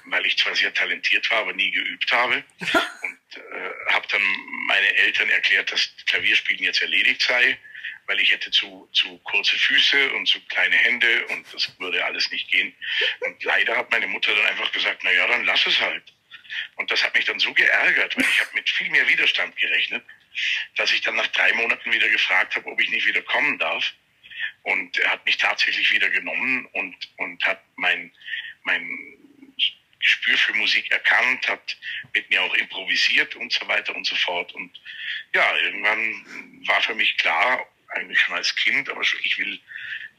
weil 0.07 0.27
ich 0.27 0.39
zwar 0.39 0.55
sehr 0.55 0.73
talentiert 0.75 1.31
war, 1.31 1.41
aber 1.41 1.53
nie 1.53 1.71
geübt 1.71 2.11
habe. 2.11 2.43
Und 3.03 3.37
äh, 3.37 3.93
habe 3.93 4.07
dann 4.09 4.23
meine 4.67 4.95
Eltern 4.97 5.29
erklärt, 5.29 5.71
dass 5.71 5.95
Klavierspielen 6.07 6.65
jetzt 6.65 6.83
erledigt 6.83 7.23
sei, 7.23 7.59
weil 8.07 8.19
ich 8.19 8.33
hätte 8.33 8.51
zu, 8.51 8.89
zu 8.93 9.19
kurze 9.19 9.57
Füße 9.57 10.13
und 10.15 10.27
zu 10.27 10.41
kleine 10.47 10.75
Hände 10.75 11.27
und 11.29 11.47
das 11.55 11.79
würde 11.79 12.05
alles 12.05 12.29
nicht 12.33 12.51
gehen. 12.51 12.75
Und 13.21 13.43
leider 13.45 13.77
hat 13.77 13.93
meine 13.93 14.09
Mutter 14.09 14.35
dann 14.35 14.47
einfach 14.47 14.73
gesagt, 14.73 15.03
na 15.05 15.13
ja, 15.13 15.29
dann 15.29 15.45
lass 15.45 15.65
es 15.67 15.81
halt. 15.81 16.03
Und 16.75 16.91
das 16.91 17.05
hat 17.05 17.15
mich 17.15 17.25
dann 17.25 17.39
so 17.39 17.53
geärgert, 17.55 18.17
weil 18.17 18.25
ich 18.25 18.41
habe 18.41 18.51
mit 18.55 18.69
viel 18.69 18.91
mehr 18.91 19.07
Widerstand 19.07 19.57
gerechnet, 19.57 20.05
dass 20.77 20.93
ich 20.93 21.03
dann 21.03 21.15
nach 21.17 21.29
drei 21.29 21.53
Monaten 21.53 21.93
wieder 21.93 22.09
gefragt 22.09 22.57
habe, 22.57 22.67
ob 22.67 22.81
ich 22.81 22.91
nicht 22.91 23.07
wieder 23.07 23.23
kommen 23.23 23.59
darf. 23.59 23.93
Und 24.63 24.99
er 24.99 25.13
hat 25.13 25.25
mich 25.25 25.39
tatsächlich 25.39 25.91
wieder 25.93 26.11
genommen 26.11 26.67
und, 26.73 26.97
und 27.17 27.45
hat 27.45 27.63
mein, 27.77 28.13
mein 28.65 28.89
Gespür 30.01 30.37
für 30.37 30.55
Musik 30.55 30.91
erkannt, 30.91 31.47
hat 31.49 31.77
mit 32.15 32.29
mir 32.31 32.43
auch 32.43 32.55
improvisiert 32.55 33.37
und 33.37 33.53
so 33.53 33.67
weiter 33.69 33.95
und 33.95 34.07
so 34.07 34.17
fort. 34.17 34.53
Und 34.55 34.81
ja, 35.35 35.57
irgendwann 35.59 36.65
war 36.67 36.83
für 36.83 36.95
mich 36.95 37.17
klar, 37.19 37.67
eigentlich 37.89 38.21
schon 38.21 38.35
als 38.35 38.55
Kind, 38.57 38.89
aber 38.89 39.03
ich 39.03 39.39
will 39.39 39.61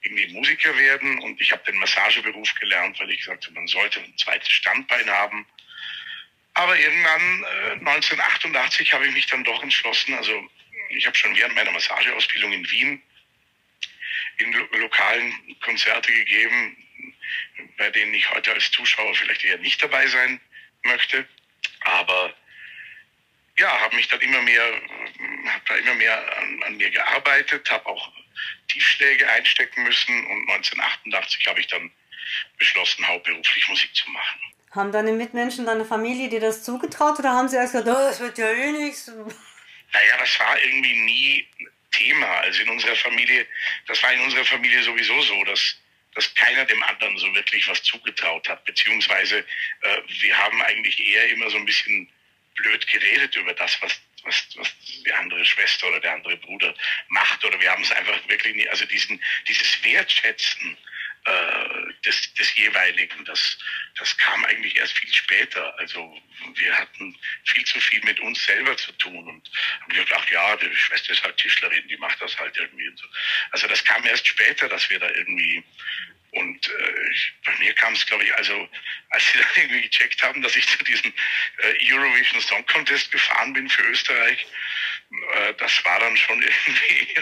irgendwie 0.01 0.34
Musiker 0.34 0.75
werden 0.77 1.19
und 1.19 1.39
ich 1.39 1.51
habe 1.51 1.63
den 1.63 1.77
Massageberuf 1.77 2.54
gelernt, 2.56 2.99
weil 2.99 3.12
ich 3.12 3.19
gesagt 3.19 3.45
habe, 3.45 3.56
man 3.56 3.67
sollte 3.67 3.99
ein 3.99 4.17
zweites 4.17 4.49
Standbein 4.49 5.10
haben. 5.10 5.45
Aber 6.54 6.77
irgendwann, 6.77 7.43
äh, 7.43 7.71
1988, 7.80 8.93
habe 8.93 9.08
ich 9.08 9.13
mich 9.13 9.27
dann 9.27 9.43
doch 9.43 9.62
entschlossen, 9.63 10.13
also 10.15 10.49
ich 10.89 11.06
habe 11.08 11.17
schon 11.17 11.36
während 11.36 11.56
meiner 11.56 11.71
Massageausbildung 11.71 12.51
in 12.51 12.69
Wien 12.69 13.01
in 14.38 14.54
lo 14.54 14.65
lokalen 14.78 15.34
Konzerte 15.62 16.12
gegeben, 16.12 16.78
bei 17.78 17.89
denen 17.89 18.13
ich 18.13 18.30
heute 18.32 18.54
als 18.54 18.72
Zuschauer 18.72 19.13
vielleicht 19.15 19.44
eher 19.44 19.58
nicht 19.58 19.82
dabei 19.82 20.08
sein 20.08 20.39
möchte. 20.84 21.28
Aber 21.82 22.34
ja, 23.58 23.80
habe 23.82 23.96
mich 23.96 24.08
dann 24.08 24.22
immer 24.22 24.41
mehr, 24.41 24.63
habe 25.46 25.63
da 25.67 25.76
immer 25.76 25.94
mehr 25.96 26.38
an, 26.38 26.63
an 26.63 26.78
mir 26.78 26.89
gearbeitet, 26.89 27.70
habe 27.70 27.86
auch 27.86 28.12
Tiefschläge 28.67 29.30
einstecken 29.30 29.84
müssen 29.84 30.15
und 30.26 30.50
1988 30.50 31.48
habe 31.48 31.60
ich 31.60 31.67
dann 31.67 31.91
beschlossen, 32.58 33.08
hauptberuflich 33.08 33.67
Musik 33.67 33.94
zu 33.96 34.10
machen. 34.10 34.39
Haben 34.72 34.91
deine 34.91 35.12
Mitmenschen, 35.12 35.65
deine 35.65 35.84
Familie 35.84 36.30
dir 36.30 36.39
das 36.39 36.63
zugetraut 36.63 37.20
oder 37.20 37.32
haben 37.32 37.50
sie 37.50 37.58
erst 37.58 37.74
gesagt, 37.74 37.89
oh, 37.89 38.10
das 38.10 38.20
wird 38.20 38.38
ja 38.38 38.52
eh 38.52 38.72
nichts? 38.72 39.08
Naja, 39.08 40.17
das 40.17 40.39
war 40.39 40.58
irgendwie 40.62 40.96
nie 40.96 41.48
Thema. 41.91 42.27
Also 42.41 42.62
in 42.62 42.69
unserer 42.69 42.95
Familie, 42.95 43.47
das 43.88 44.01
war 44.04 44.13
in 44.13 44.21
unserer 44.21 44.45
Familie 44.45 44.82
sowieso 44.84 45.21
so, 45.21 45.43
dass, 45.43 45.77
dass 46.15 46.34
keiner 46.36 46.65
dem 46.65 46.82
anderen 46.84 47.17
so 47.17 47.34
wirklich 47.36 47.67
was 47.67 47.82
zugetraut 47.84 48.47
hat. 48.49 48.63
Beziehungsweise 48.65 49.39
äh, 49.82 49.97
wir 50.08 50.38
haben 50.38 50.62
eigentlich 50.63 50.99
eher 50.99 51.30
immer 51.30 51.49
so 51.49 51.58
ein 51.58 51.65
bisschen 51.65 52.10
blöd 52.56 52.86
geredet 52.88 53.36
über 53.36 53.54
das, 53.54 53.82
was, 53.82 53.99
was, 54.23 54.47
was 54.56 54.69
die 54.80 55.13
andere 55.13 55.43
Schwester 55.45 55.88
oder 55.88 55.99
der 55.99 56.13
andere 56.13 56.38
Bruder 56.38 56.73
macht. 57.10 57.43
Oder 57.43 57.60
wir 57.60 57.71
haben 57.71 57.84
es 57.84 57.91
einfach 57.91 58.19
wirklich 58.27 58.56
nicht, 58.56 58.69
also 58.69 58.86
diesen, 58.86 59.21
dieses 59.47 59.84
Wertschätzen 59.84 60.77
äh, 61.25 61.93
des, 62.05 62.34
des 62.34 62.55
jeweiligen. 62.55 63.25
Das, 63.25 63.57
das 63.97 64.17
kam 64.17 64.43
eigentlich 64.45 64.77
erst 64.77 64.97
viel 64.97 65.13
später. 65.13 65.77
Also 65.77 66.21
wir 66.55 66.77
hatten 66.77 67.15
viel 67.45 67.63
zu 67.65 67.79
viel 67.79 68.03
mit 68.03 68.19
uns 68.19 68.43
selber 68.43 68.75
zu 68.77 68.91
tun 68.93 69.27
und 69.27 69.49
haben 69.97 70.07
ach 70.15 70.29
ja, 70.29 70.55
die 70.57 70.75
Schwester 70.75 71.13
ist 71.13 71.23
halt 71.23 71.38
Tischlerin, 71.38 71.88
die 71.88 71.97
macht 71.97 72.21
das 72.21 72.38
halt 72.38 72.57
irgendwie. 72.57 72.88
Und 72.88 72.97
so. 72.97 73.07
Also 73.51 73.67
das 73.67 73.84
kam 73.84 74.03
erst 74.05 74.27
später, 74.27 74.67
dass 74.67 74.89
wir 74.89 74.99
da 74.99 75.10
irgendwie 75.10 75.63
und 76.31 76.69
äh, 76.69 77.15
bei 77.43 77.51
mir 77.60 77.73
kam 77.73 77.93
es, 77.93 78.05
glaube 78.05 78.23
ich, 78.23 78.34
also 78.36 78.69
als 79.10 79.31
sie 79.31 79.38
dann 79.39 79.47
irgendwie 79.55 79.81
gecheckt 79.81 80.23
haben, 80.23 80.41
dass 80.41 80.55
ich 80.55 80.65
zu 80.67 80.84
diesem 80.84 81.13
äh, 81.57 81.93
Eurovision 81.93 82.41
Song 82.41 82.65
Contest 82.67 83.12
gefahren 83.12 83.53
bin 83.53 83.69
für 83.69 83.84
Österreich, 83.84 84.45
das 85.58 85.84
war 85.86 86.00
dann 86.00 86.15
schon 86.17 86.41
irgendwie, 86.67 87.15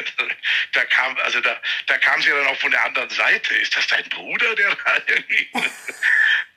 da 0.73 0.85
kam, 0.85 1.17
also 1.17 1.41
da, 1.41 1.59
da 1.87 1.97
kam 1.97 2.21
sie 2.21 2.29
dann 2.29 2.47
auch 2.47 2.59
von 2.59 2.71
der 2.71 2.83
anderen 2.83 3.09
Seite. 3.09 3.53
Ist 3.55 3.75
das 3.75 3.87
dein 3.87 4.07
Bruder, 4.09 4.55
der 4.55 4.75
da 4.75 4.97
irgendwie? 5.07 5.49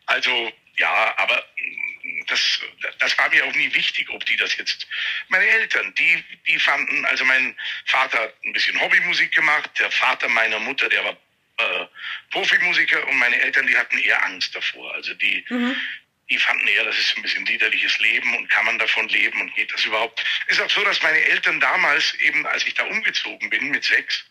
Also 0.06 0.52
ja, 0.76 1.14
aber 1.16 1.42
das, 2.26 2.60
das 2.98 3.16
war 3.18 3.30
mir 3.30 3.44
auch 3.44 3.54
nie 3.54 3.72
wichtig, 3.74 4.08
ob 4.10 4.24
die 4.26 4.36
das 4.36 4.56
jetzt. 4.56 4.86
Meine 5.28 5.46
Eltern, 5.46 5.94
die, 5.94 6.24
die 6.46 6.58
fanden, 6.58 7.04
also 7.06 7.24
mein 7.24 7.56
Vater 7.86 8.18
hat 8.18 8.34
ein 8.44 8.52
bisschen 8.52 8.78
Hobbymusik 8.80 9.32
gemacht, 9.32 9.70
der 9.78 9.90
Vater 9.90 10.28
meiner 10.28 10.58
Mutter, 10.58 10.88
der 10.88 11.04
war 11.04 11.16
äh, 11.58 11.86
Profimusiker 12.30 13.06
und 13.06 13.18
meine 13.18 13.40
Eltern, 13.40 13.66
die 13.66 13.76
hatten 13.76 13.98
eher 13.98 14.24
Angst 14.24 14.54
davor. 14.54 14.92
Also 14.94 15.14
die, 15.14 15.44
mhm. 15.48 15.76
Die 16.32 16.38
fanden 16.38 16.66
eher, 16.66 16.84
das 16.84 16.98
ist 16.98 17.14
ein 17.14 17.22
bisschen 17.22 17.44
liederliches 17.44 17.98
Leben 17.98 18.34
und 18.34 18.48
kann 18.48 18.64
man 18.64 18.78
davon 18.78 19.06
leben 19.08 19.38
und 19.42 19.54
geht 19.54 19.70
das 19.70 19.84
überhaupt. 19.84 20.24
Ist 20.48 20.62
auch 20.62 20.70
so, 20.70 20.82
dass 20.82 21.02
meine 21.02 21.20
Eltern 21.20 21.60
damals, 21.60 22.14
eben 22.14 22.46
als 22.46 22.66
ich 22.66 22.72
da 22.72 22.84
umgezogen 22.84 23.50
bin 23.50 23.68
mit 23.68 23.84
sechs, 23.84 24.24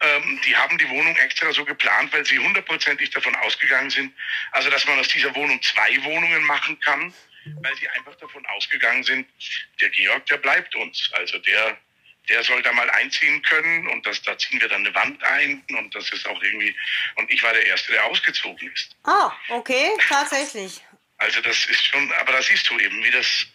ähm, 0.00 0.38
die 0.44 0.54
haben 0.54 0.76
die 0.76 0.88
Wohnung 0.90 1.16
extra 1.16 1.50
so 1.52 1.64
geplant, 1.64 2.12
weil 2.12 2.26
sie 2.26 2.38
hundertprozentig 2.38 3.08
davon 3.08 3.34
ausgegangen 3.36 3.88
sind, 3.88 4.14
also 4.52 4.68
dass 4.68 4.86
man 4.86 4.98
aus 4.98 5.08
dieser 5.08 5.34
Wohnung 5.34 5.62
zwei 5.62 6.04
Wohnungen 6.04 6.42
machen 6.44 6.78
kann, 6.80 7.14
weil 7.62 7.74
sie 7.76 7.88
einfach 7.88 8.16
davon 8.16 8.44
ausgegangen 8.46 9.02
sind, 9.02 9.26
der 9.80 9.88
Georg, 9.88 10.26
der 10.26 10.36
bleibt 10.36 10.74
uns. 10.76 11.10
Also 11.14 11.38
der 11.38 11.78
der 12.28 12.44
soll 12.44 12.62
da 12.62 12.72
mal 12.72 12.88
einziehen 12.90 13.42
können 13.42 13.88
und 13.88 14.06
das, 14.06 14.22
da 14.22 14.38
ziehen 14.38 14.60
wir 14.60 14.68
dann 14.68 14.86
eine 14.86 14.94
Wand 14.94 15.22
ein 15.24 15.64
und 15.76 15.94
das 15.94 16.10
ist 16.12 16.28
auch 16.28 16.40
irgendwie, 16.42 16.74
und 17.16 17.30
ich 17.30 17.42
war 17.42 17.52
der 17.52 17.66
Erste, 17.66 17.92
der 17.92 18.04
ausgezogen 18.04 18.70
ist. 18.72 18.94
Ah, 19.04 19.32
okay, 19.48 19.90
tatsächlich. 20.08 20.80
Also 21.20 21.40
das 21.42 21.64
ist 21.66 21.86
schon, 21.86 22.10
aber 22.20 22.32
da 22.32 22.42
siehst 22.42 22.68
du 22.68 22.78
eben, 22.78 23.02
wie 23.04 23.10
das, 23.10 23.46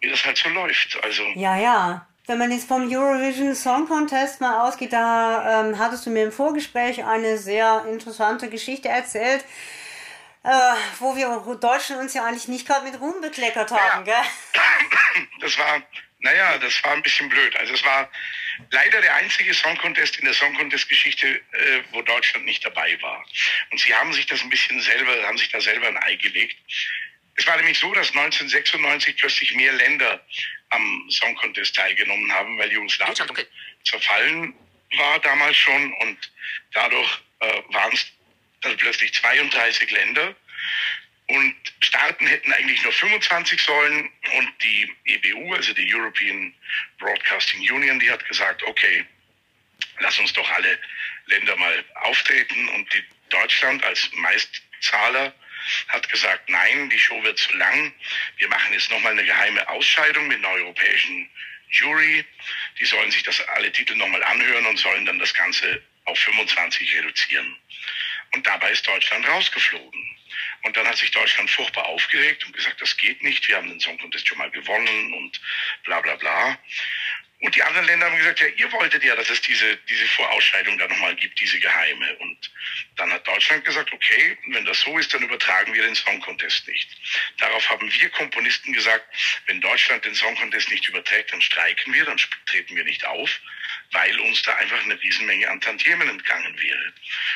wie 0.00 0.08
das 0.08 0.24
halt 0.24 0.36
so 0.36 0.48
läuft. 0.50 0.98
Also 1.02 1.24
ja, 1.34 1.56
ja. 1.56 2.06
Wenn 2.26 2.38
man 2.38 2.50
jetzt 2.50 2.68
vom 2.68 2.90
Eurovision 2.90 3.54
Song 3.54 3.86
Contest 3.86 4.40
mal 4.40 4.66
ausgeht, 4.66 4.94
da 4.94 5.60
ähm, 5.60 5.78
hattest 5.78 6.06
du 6.06 6.10
mir 6.10 6.24
im 6.24 6.32
Vorgespräch 6.32 7.04
eine 7.04 7.36
sehr 7.36 7.84
interessante 7.90 8.48
Geschichte 8.48 8.88
erzählt, 8.88 9.44
äh, 10.42 10.48
wo 11.00 11.16
wir 11.16 11.56
Deutschen 11.60 11.96
uns 11.96 12.14
ja 12.14 12.24
eigentlich 12.24 12.48
nicht 12.48 12.66
gerade 12.66 12.84
mit 12.90 12.98
Ruhm 12.98 13.20
bekleckert 13.20 13.70
haben, 13.70 14.06
ja. 14.06 14.22
gell? 14.22 15.24
Das 15.40 15.58
war 15.58 15.82
naja, 16.24 16.56
das 16.56 16.82
war 16.82 16.92
ein 16.92 17.02
bisschen 17.02 17.28
blöd. 17.28 17.54
Also 17.56 17.74
es 17.74 17.84
war 17.84 18.10
leider 18.70 19.00
der 19.02 19.14
einzige 19.14 19.52
Song 19.52 19.76
Contest 19.76 20.16
in 20.16 20.24
der 20.24 20.32
Song 20.32 20.54
Contest 20.54 20.88
Geschichte, 20.88 21.28
äh, 21.28 21.82
wo 21.92 22.00
Deutschland 22.00 22.46
nicht 22.46 22.64
dabei 22.64 22.98
war. 23.02 23.24
Und 23.70 23.78
sie 23.78 23.94
haben 23.94 24.12
sich 24.14 24.26
das 24.26 24.42
ein 24.42 24.48
bisschen 24.48 24.80
selber, 24.80 25.12
haben 25.26 25.36
sich 25.36 25.50
da 25.50 25.60
selber 25.60 25.86
ein 25.86 25.98
Ei 25.98 26.16
gelegt. 26.16 26.56
Es 27.36 27.46
war 27.46 27.56
nämlich 27.56 27.78
so, 27.78 27.92
dass 27.92 28.08
1996 28.10 29.16
plötzlich 29.16 29.54
mehr 29.54 29.72
Länder 29.72 30.24
am 30.70 31.10
Song 31.10 31.34
Contest 31.36 31.74
teilgenommen 31.74 32.30
haben, 32.32 32.58
weil 32.58 32.72
Jugoslawien 32.72 33.30
okay. 33.30 33.46
zerfallen 33.84 34.54
war 34.96 35.18
damals 35.20 35.56
schon 35.56 35.92
und 35.94 36.32
dadurch 36.72 37.20
äh, 37.40 37.62
waren 37.70 37.92
es 37.92 38.06
dann 38.60 38.76
plötzlich 38.76 39.12
32 39.14 39.90
Länder. 39.90 40.34
Und 41.26 41.56
starten 41.80 42.26
hätten 42.26 42.52
eigentlich 42.52 42.82
nur 42.82 42.92
25 42.92 43.60
sollen 43.62 44.10
und 44.36 44.52
die 44.62 44.92
EBU, 45.06 45.54
also 45.54 45.72
die 45.72 45.92
European 45.92 46.54
Broadcasting 46.98 47.60
Union, 47.60 47.98
die 47.98 48.10
hat 48.10 48.24
gesagt, 48.26 48.62
okay, 48.64 49.06
lass 50.00 50.18
uns 50.18 50.34
doch 50.34 50.48
alle 50.50 50.78
Länder 51.26 51.56
mal 51.56 51.84
auftreten 52.02 52.68
und 52.68 52.92
die 52.92 53.02
Deutschland 53.30 53.82
als 53.84 54.10
Meistzahler 54.12 55.34
hat 55.88 56.08
gesagt, 56.08 56.48
nein, 56.48 56.90
die 56.90 56.98
Show 56.98 57.22
wird 57.22 57.38
zu 57.38 57.54
lang. 57.56 57.92
Wir 58.38 58.48
machen 58.48 58.72
jetzt 58.72 58.90
nochmal 58.90 59.12
eine 59.12 59.24
geheime 59.24 59.68
Ausscheidung 59.68 60.26
mit 60.28 60.38
einer 60.38 60.50
europäischen 60.50 61.28
Jury. 61.70 62.24
Die 62.78 62.84
sollen 62.84 63.10
sich 63.10 63.22
das 63.22 63.40
alle 63.48 63.70
Titel 63.72 63.94
nochmal 63.96 64.22
anhören 64.24 64.66
und 64.66 64.78
sollen 64.78 65.06
dann 65.06 65.18
das 65.18 65.34
Ganze 65.34 65.82
auf 66.04 66.18
25 66.18 66.96
reduzieren. 66.96 67.56
Und 68.34 68.46
dabei 68.46 68.70
ist 68.70 68.86
Deutschland 68.86 69.26
rausgeflogen. 69.28 70.16
Und 70.62 70.76
dann 70.76 70.86
hat 70.86 70.96
sich 70.96 71.10
Deutschland 71.10 71.50
furchtbar 71.50 71.86
aufgeregt 71.86 72.44
und 72.46 72.56
gesagt, 72.56 72.80
das 72.80 72.96
geht 72.96 73.22
nicht, 73.22 73.46
wir 73.48 73.56
haben 73.56 73.68
den 73.68 73.80
Song 73.80 73.98
Contest 73.98 74.26
schon 74.26 74.38
mal 74.38 74.50
gewonnen 74.50 75.12
und 75.12 75.40
bla 75.84 76.00
bla 76.00 76.16
bla. 76.16 76.58
Und 77.44 77.54
die 77.54 77.62
anderen 77.62 77.86
Länder 77.86 78.06
haben 78.06 78.16
gesagt, 78.16 78.40
ja, 78.40 78.46
ihr 78.46 78.72
wolltet 78.72 79.04
ja, 79.04 79.14
dass 79.14 79.28
es 79.28 79.42
diese, 79.42 79.76
diese 79.76 80.06
Vorausscheidung 80.06 80.78
da 80.78 80.88
nochmal 80.88 81.14
gibt, 81.14 81.38
diese 81.38 81.60
geheime. 81.60 82.16
Und 82.16 82.50
dann 82.96 83.12
hat 83.12 83.26
Deutschland 83.26 83.66
gesagt, 83.66 83.92
okay, 83.92 84.38
wenn 84.46 84.64
das 84.64 84.80
so 84.80 84.96
ist, 84.96 85.12
dann 85.12 85.22
übertragen 85.22 85.74
wir 85.74 85.82
den 85.82 85.94
Song 85.94 86.18
Contest 86.20 86.66
nicht. 86.66 86.88
Darauf 87.36 87.68
haben 87.68 87.92
wir 87.92 88.08
Komponisten 88.08 88.72
gesagt, 88.72 89.04
wenn 89.44 89.60
Deutschland 89.60 90.06
den 90.06 90.14
Song 90.14 90.34
Contest 90.36 90.70
nicht 90.70 90.88
überträgt, 90.88 91.34
dann 91.34 91.42
streiken 91.42 91.92
wir, 91.92 92.06
dann 92.06 92.18
treten 92.46 92.76
wir 92.76 92.84
nicht 92.84 93.04
auf 93.04 93.38
weil 93.92 94.18
uns 94.20 94.42
da 94.42 94.54
einfach 94.56 94.82
eine 94.82 95.00
Riesenmenge 95.00 95.48
an 95.48 95.60
Tantiemen 95.60 96.08
entgangen 96.08 96.60
wäre. 96.60 96.92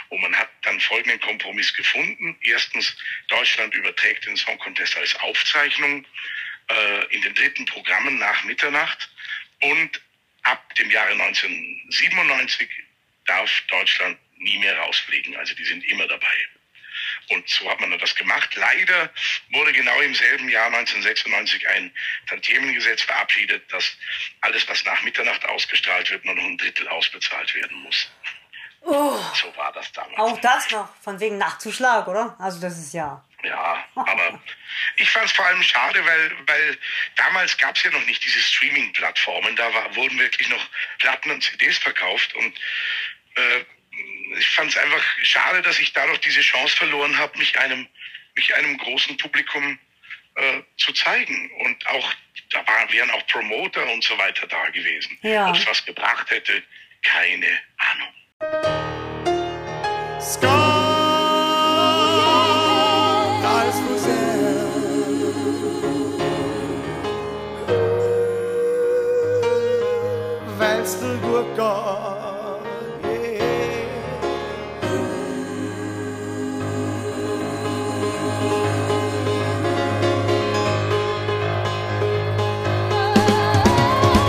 Und 0.09 0.21
man 0.21 0.37
hat 0.37 0.49
dann 0.63 0.81
folgenden 0.81 1.21
Kompromiss 1.21 1.73
gefunden. 1.73 2.37
Erstens, 2.43 2.97
Deutschland 3.29 3.75
überträgt 3.75 4.27
den 4.27 4.37
Song 4.37 4.59
Contest 4.59 4.97
als 4.97 5.15
Aufzeichnung 5.21 6.05
äh, 6.69 7.15
in 7.15 7.23
den 7.23 7.35
dritten 7.35 7.65
Programmen 7.67 8.19
nach 8.19 8.45
Mitternacht 8.45 9.09
und 9.63 10.01
ab 10.43 10.75
dem 10.77 10.91
Jahre 10.91 11.13
1997 11.13 12.69
darf 13.27 13.51
Deutschland 13.69 14.19
nie 14.39 14.59
mehr 14.59 14.77
rausfliegen. 14.79 15.37
Also 15.37 15.55
die 15.55 15.65
sind 15.65 15.85
immer 15.85 16.07
dabei. 16.07 16.49
Und 17.31 17.49
so 17.49 17.71
hat 17.71 17.81
man 17.81 17.97
das 17.99 18.15
gemacht. 18.15 18.55
Leider 18.57 19.11
wurde 19.51 19.73
genau 19.73 20.01
im 20.01 20.15
selben 20.15 20.49
Jahr 20.49 20.67
1996 20.67 21.69
ein 21.69 21.93
Tantiemengesetz 22.29 23.03
verabschiedet, 23.03 23.71
dass 23.73 23.97
alles, 24.41 24.67
was 24.69 24.85
nach 24.85 25.03
Mitternacht 25.03 25.45
ausgestrahlt 25.45 26.11
wird, 26.11 26.25
nur 26.25 26.35
noch 26.35 26.45
ein 26.45 26.57
Drittel 26.59 26.89
ausbezahlt 26.89 27.55
werden 27.55 27.77
muss. 27.83 28.11
Oh, 28.81 29.19
So 29.35 29.55
war 29.57 29.73
das 29.73 29.93
damals. 29.93 30.19
auch 30.19 30.41
das 30.41 30.71
noch, 30.71 30.89
von 31.03 31.21
wegen 31.21 31.37
Nachtzuschlag, 31.37 32.07
oder? 32.09 32.35
Also 32.39 32.61
das 32.61 32.79
ist 32.79 32.95
ja. 32.95 33.23
Ja, 33.45 33.87
aber 33.95 34.41
ich 34.97 35.09
fand 35.11 35.27
es 35.27 35.33
vor 35.33 35.47
allem 35.47 35.63
schade, 35.63 36.05
weil, 36.05 36.33
weil 36.47 36.79
damals 37.15 37.57
gab 37.57 37.77
es 37.77 37.85
ja 37.85 37.91
noch 37.91 38.05
nicht 38.05 38.25
diese 38.25 38.41
Streaming-Plattformen. 38.41 39.55
Da 39.55 39.73
war, 39.73 39.95
wurden 39.95 40.19
wirklich 40.19 40.49
noch 40.49 40.67
Platten 40.99 41.31
und 41.31 41.43
CDs 41.43 41.79
verkauft 41.79 42.35
und 42.35 42.59
äh, 43.37 43.65
ich 44.37 44.49
fand 44.51 44.71
es 44.71 44.77
einfach 44.77 45.03
schade, 45.23 45.63
dass 45.63 45.79
ich 45.79 45.93
dadurch 45.93 46.21
diese 46.21 46.41
Chance 46.41 46.77
verloren 46.77 47.17
habe, 47.17 47.39
mich 47.39 47.59
einem, 47.59 47.87
mich 48.35 48.55
einem 48.55 48.77
großen 48.79 49.17
Publikum 49.17 49.79
äh, 50.35 50.63
zu 50.77 50.93
zeigen. 50.93 51.51
Und 51.61 51.87
auch, 51.87 52.13
da 52.51 52.67
waren, 52.67 52.93
wären 52.93 53.11
auch 53.11 53.27
Promoter 53.27 53.91
und 53.91 54.05
so 54.05 54.17
weiter 54.19 54.47
da 54.47 54.69
gewesen. 54.71 55.19
Ja. 55.23 55.49
Ob 55.49 55.57
es 55.57 55.67
was 55.67 55.85
gebracht 55.85 56.31
hätte, 56.31 56.63
keine 57.03 57.61
Ahnung. 57.79 58.13
Scott 60.21 60.78
Gut 71.39 71.55
geht, 71.55 71.63
yeah. 71.63 71.79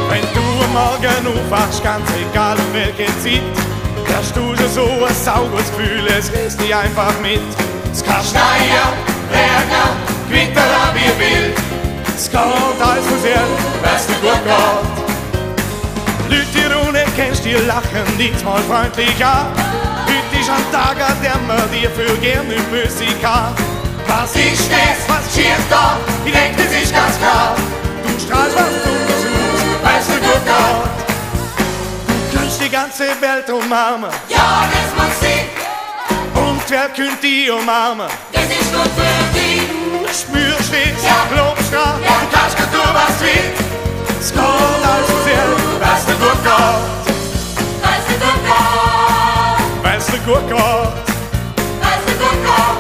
Wenn 0.08 0.22
du 0.36 0.63
am 0.63 0.72
Morgen 0.72 1.26
aufwachst, 1.26 1.84
ganz 1.84 2.08
egal 2.12 2.58
um 2.58 2.74
welche 2.74 3.08
Zeit, 3.24 3.41
hast 4.15 4.36
du 4.36 4.56
schon 4.56 4.69
so 4.69 4.84
ein 5.04 5.15
sauberes 5.15 5.72
Gefühl, 5.72 6.06
es 6.15 6.32
reißt 6.32 6.62
dich 6.62 6.76
einfach 6.76 7.19
mit. 7.22 7.41
Es 7.91 8.04
kann 8.04 8.24
schneien, 8.24 8.93
regnen, 9.32 9.89
gewittern 10.30 10.93
wie 10.93 11.19
wild. 11.19 11.58
Es 12.15 12.30
geht 12.30 12.39
alles 12.39 13.06
sehr, 13.24 13.41
weil's 13.82 14.06
dir 14.06 14.13
gut 14.22 14.43
geht. 14.45 15.00
Leute, 16.30 16.45
die 16.54 16.62
du 16.62 16.91
kennst, 17.20 17.44
die 17.44 17.54
lachen 17.54 18.18
dich 18.18 18.44
mal 18.44 18.62
freundlich 18.64 19.24
an. 19.26 19.48
Heute 20.06 20.40
ist 20.42 20.50
ein 20.50 20.66
Tag, 20.72 20.98
an 21.10 21.18
dem 21.22 21.48
man 21.48 21.70
dir 21.72 21.90
für 21.92 22.16
gern 22.18 22.48
nicht 22.48 22.70
böse 22.72 23.06
kann. 23.22 23.54
Was 24.08 24.36
ist 24.36 24.70
das? 24.72 24.98
Was 25.08 25.34
schiert 25.36 25.66
da? 25.70 25.98
Ich 26.26 26.32
denk, 26.32 26.56
das 26.58 26.72
ist 26.82 26.94
ganz 26.94 27.18
klar. 27.18 27.56
Du 28.04 28.20
strahlst 28.26 28.56
was 28.58 28.72
du 28.84 28.90
versuchst, 29.08 29.66
weil's 29.84 30.08
dir 30.08 30.22
gut 30.28 30.46
geht. 30.46 32.32
Du 32.32 32.38
kannst 32.38 32.62
die 32.62 32.70
ganze 32.70 33.04
Welt 33.22 33.50
umarmen. 33.50 34.10
Ja, 34.30 34.64
das 34.72 34.90
muss 34.98 35.30
ich, 35.30 36.40
Und 36.42 36.62
wer 36.70 36.88
könnte 36.90 37.22
die 37.22 37.50
umarmen? 37.50 38.08
das 38.32 38.44
ist 38.46 38.74
gut 38.74 38.92
für 38.96 39.40
dich. 39.40 39.68
Spürst 40.22 40.74
es, 40.74 41.04
Ja. 41.06 41.18
glaubst 41.34 41.72
dran, 41.72 42.02
Ja. 42.04 42.16
du 42.22 42.38
kannst 42.38 42.58
gar 42.58 42.72
tun, 42.72 42.90
was 42.94 43.20
du 43.20 43.26
willst. 43.26 43.64
Es 44.22 44.34
du 50.30 50.36
gut 50.36 50.48
geht, 50.48 50.58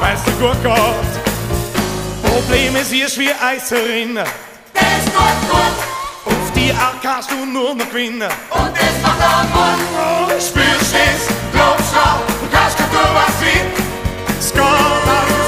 weil's 0.01 0.23
dir 0.23 0.31
gut 0.33 0.63
geht. 0.63 2.31
Probleme 2.31 2.83
siehst 2.83 3.17
wie 3.17 3.31
Eiserinnen. 3.31 4.25
das 4.73 4.83
ist 4.83 5.13
gut, 5.13 5.49
gut. 5.49 6.33
Auf 6.33 6.51
die 6.55 6.71
Art 6.71 7.01
kannst 7.01 7.31
du 7.31 7.45
nur 7.45 7.73
noch 7.73 7.89
gewinnen. 7.89 8.29
Und 8.51 8.71
das 8.77 9.01
macht 9.01 9.21
auch 9.21 9.43
Mut. 9.53 9.79
Oh, 9.97 10.39
spürst 10.39 10.93
es, 10.93 11.27
glaubst 11.51 11.93
dran, 11.93 12.19
du 12.41 12.55
kannst 12.55 12.77
tun, 12.77 12.87
was 13.13 13.39
du 13.39 13.45
willst. 13.45 15.38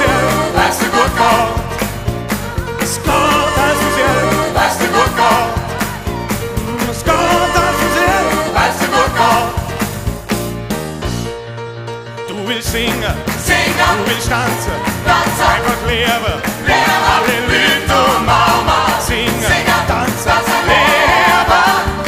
Willst 12.56 12.72
singen, 12.72 13.16
Singen, 13.46 13.92
du 13.98 14.12
willst 14.12 14.30
tanzen, 14.30 14.78
tanzen, 15.06 15.48
einfach 15.56 15.82
leben. 15.88 16.36
leben, 16.68 17.02
Alle 17.14 17.38
Leute 17.48 17.96
umarmen, 18.20 19.00
singen, 19.08 19.48
Singen, 19.52 19.82
tanzen, 19.88 20.32
tanzen, 20.32 20.62
leben. 20.68 21.66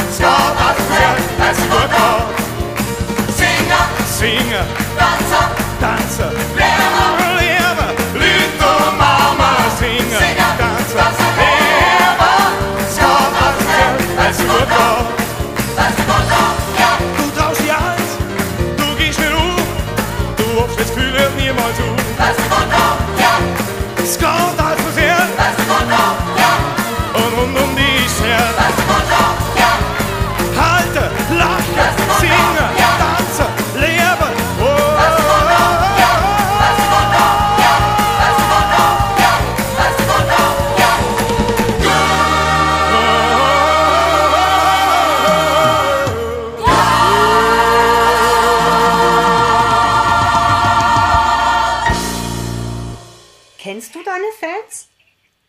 Es 0.09 0.17
geht 0.17 0.27
alles 0.27 0.87
sehr, 0.91 1.13
weil's 1.39 1.57
dir 1.57 1.69
gut 1.71 1.91
singen, 3.39 3.85
Singen, 4.19 4.67
tanzen, 4.97 5.47
tanzen, 5.79 6.31
leben, 6.57 6.72
Es 24.23 24.82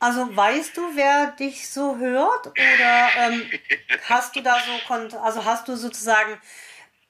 Also 0.04 0.36
weißt 0.36 0.76
du, 0.76 0.82
wer 0.96 1.28
dich 1.28 1.66
so 1.70 1.96
hört? 1.96 2.48
Oder 2.48 3.08
ähm, 3.20 3.50
hast 4.10 4.36
du 4.36 4.42
da 4.42 4.56
so, 4.60 5.18
also 5.18 5.46
hast 5.46 5.66
du 5.66 5.76
sozusagen, 5.76 6.38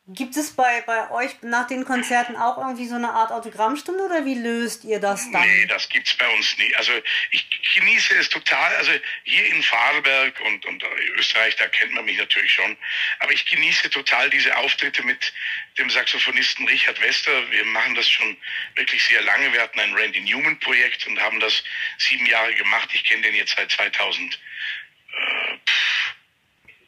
gibt 0.07 0.37
es 0.37 0.55
bei, 0.55 0.83
bei 0.83 1.11
euch 1.11 1.31
nach 1.41 1.67
den 1.67 1.87
Konzerten 1.87 2.37
auch 2.37 2.59
irgendwie 2.59 2.87
so 2.87 2.95
eine 2.95 3.11
Art 3.11 3.31
Autogrammstunde 3.31 4.05
oder 4.05 4.27
wie 4.27 4.35
löst 4.35 4.85
ihr 4.85 5.01
das 5.01 5.31
dann? 5.31 5.41
Nee, 5.41 5.67
das 5.67 5.89
gibt's 5.89 6.15
bei 6.15 6.29
uns 6.35 6.59
nie. 6.59 6.75
Also 6.77 6.93
ich 7.31 7.47
genieße 7.75 8.15
es 8.17 8.29
total. 8.29 8.77
Also 8.77 8.93
hier 9.23 9.47
in 9.47 9.63
Vorarlberg 9.63 10.39
und, 10.41 10.67
und 10.67 10.85
Österreich, 11.17 11.57
da 11.57 11.69
kennt 11.69 11.93
man 11.93 12.05
mich 12.05 12.19
natürlich 12.19 12.53
schon. 12.53 12.77
Aber 13.21 13.33
ich 13.33 13.47
genieße 13.47 13.89
total 13.89 14.29
diese 14.29 14.55
Auftritte 14.59 15.03
mit 15.05 15.33
dem 15.79 15.89
Saxophonisten 15.89 16.69
Richard 16.69 17.01
Wester. 17.01 17.51
Wir 17.51 17.65
machen 17.65 17.95
das 17.95 18.09
schon 18.09 18.37
wirklich 18.75 19.03
sehr 19.07 19.23
lange. 19.23 19.55
Wir 19.55 19.63
hatten 19.63 19.81
ein 19.81 19.95
Randy 19.95 20.21
Newman 20.21 20.61
Projekt 20.61 21.07
und 21.07 21.19
haben 21.19 21.41
das 21.41 21.65
sieben 21.97 22.27
Jahre 22.27 22.55
gemacht. 22.55 22.91
Ich 22.93 23.05
kenne 23.05 23.23
den 23.23 23.37
jetzt 23.37 23.57
seit 23.57 23.71
2000, 23.71 24.35
äh, 24.35 25.57
pff, 25.67 26.15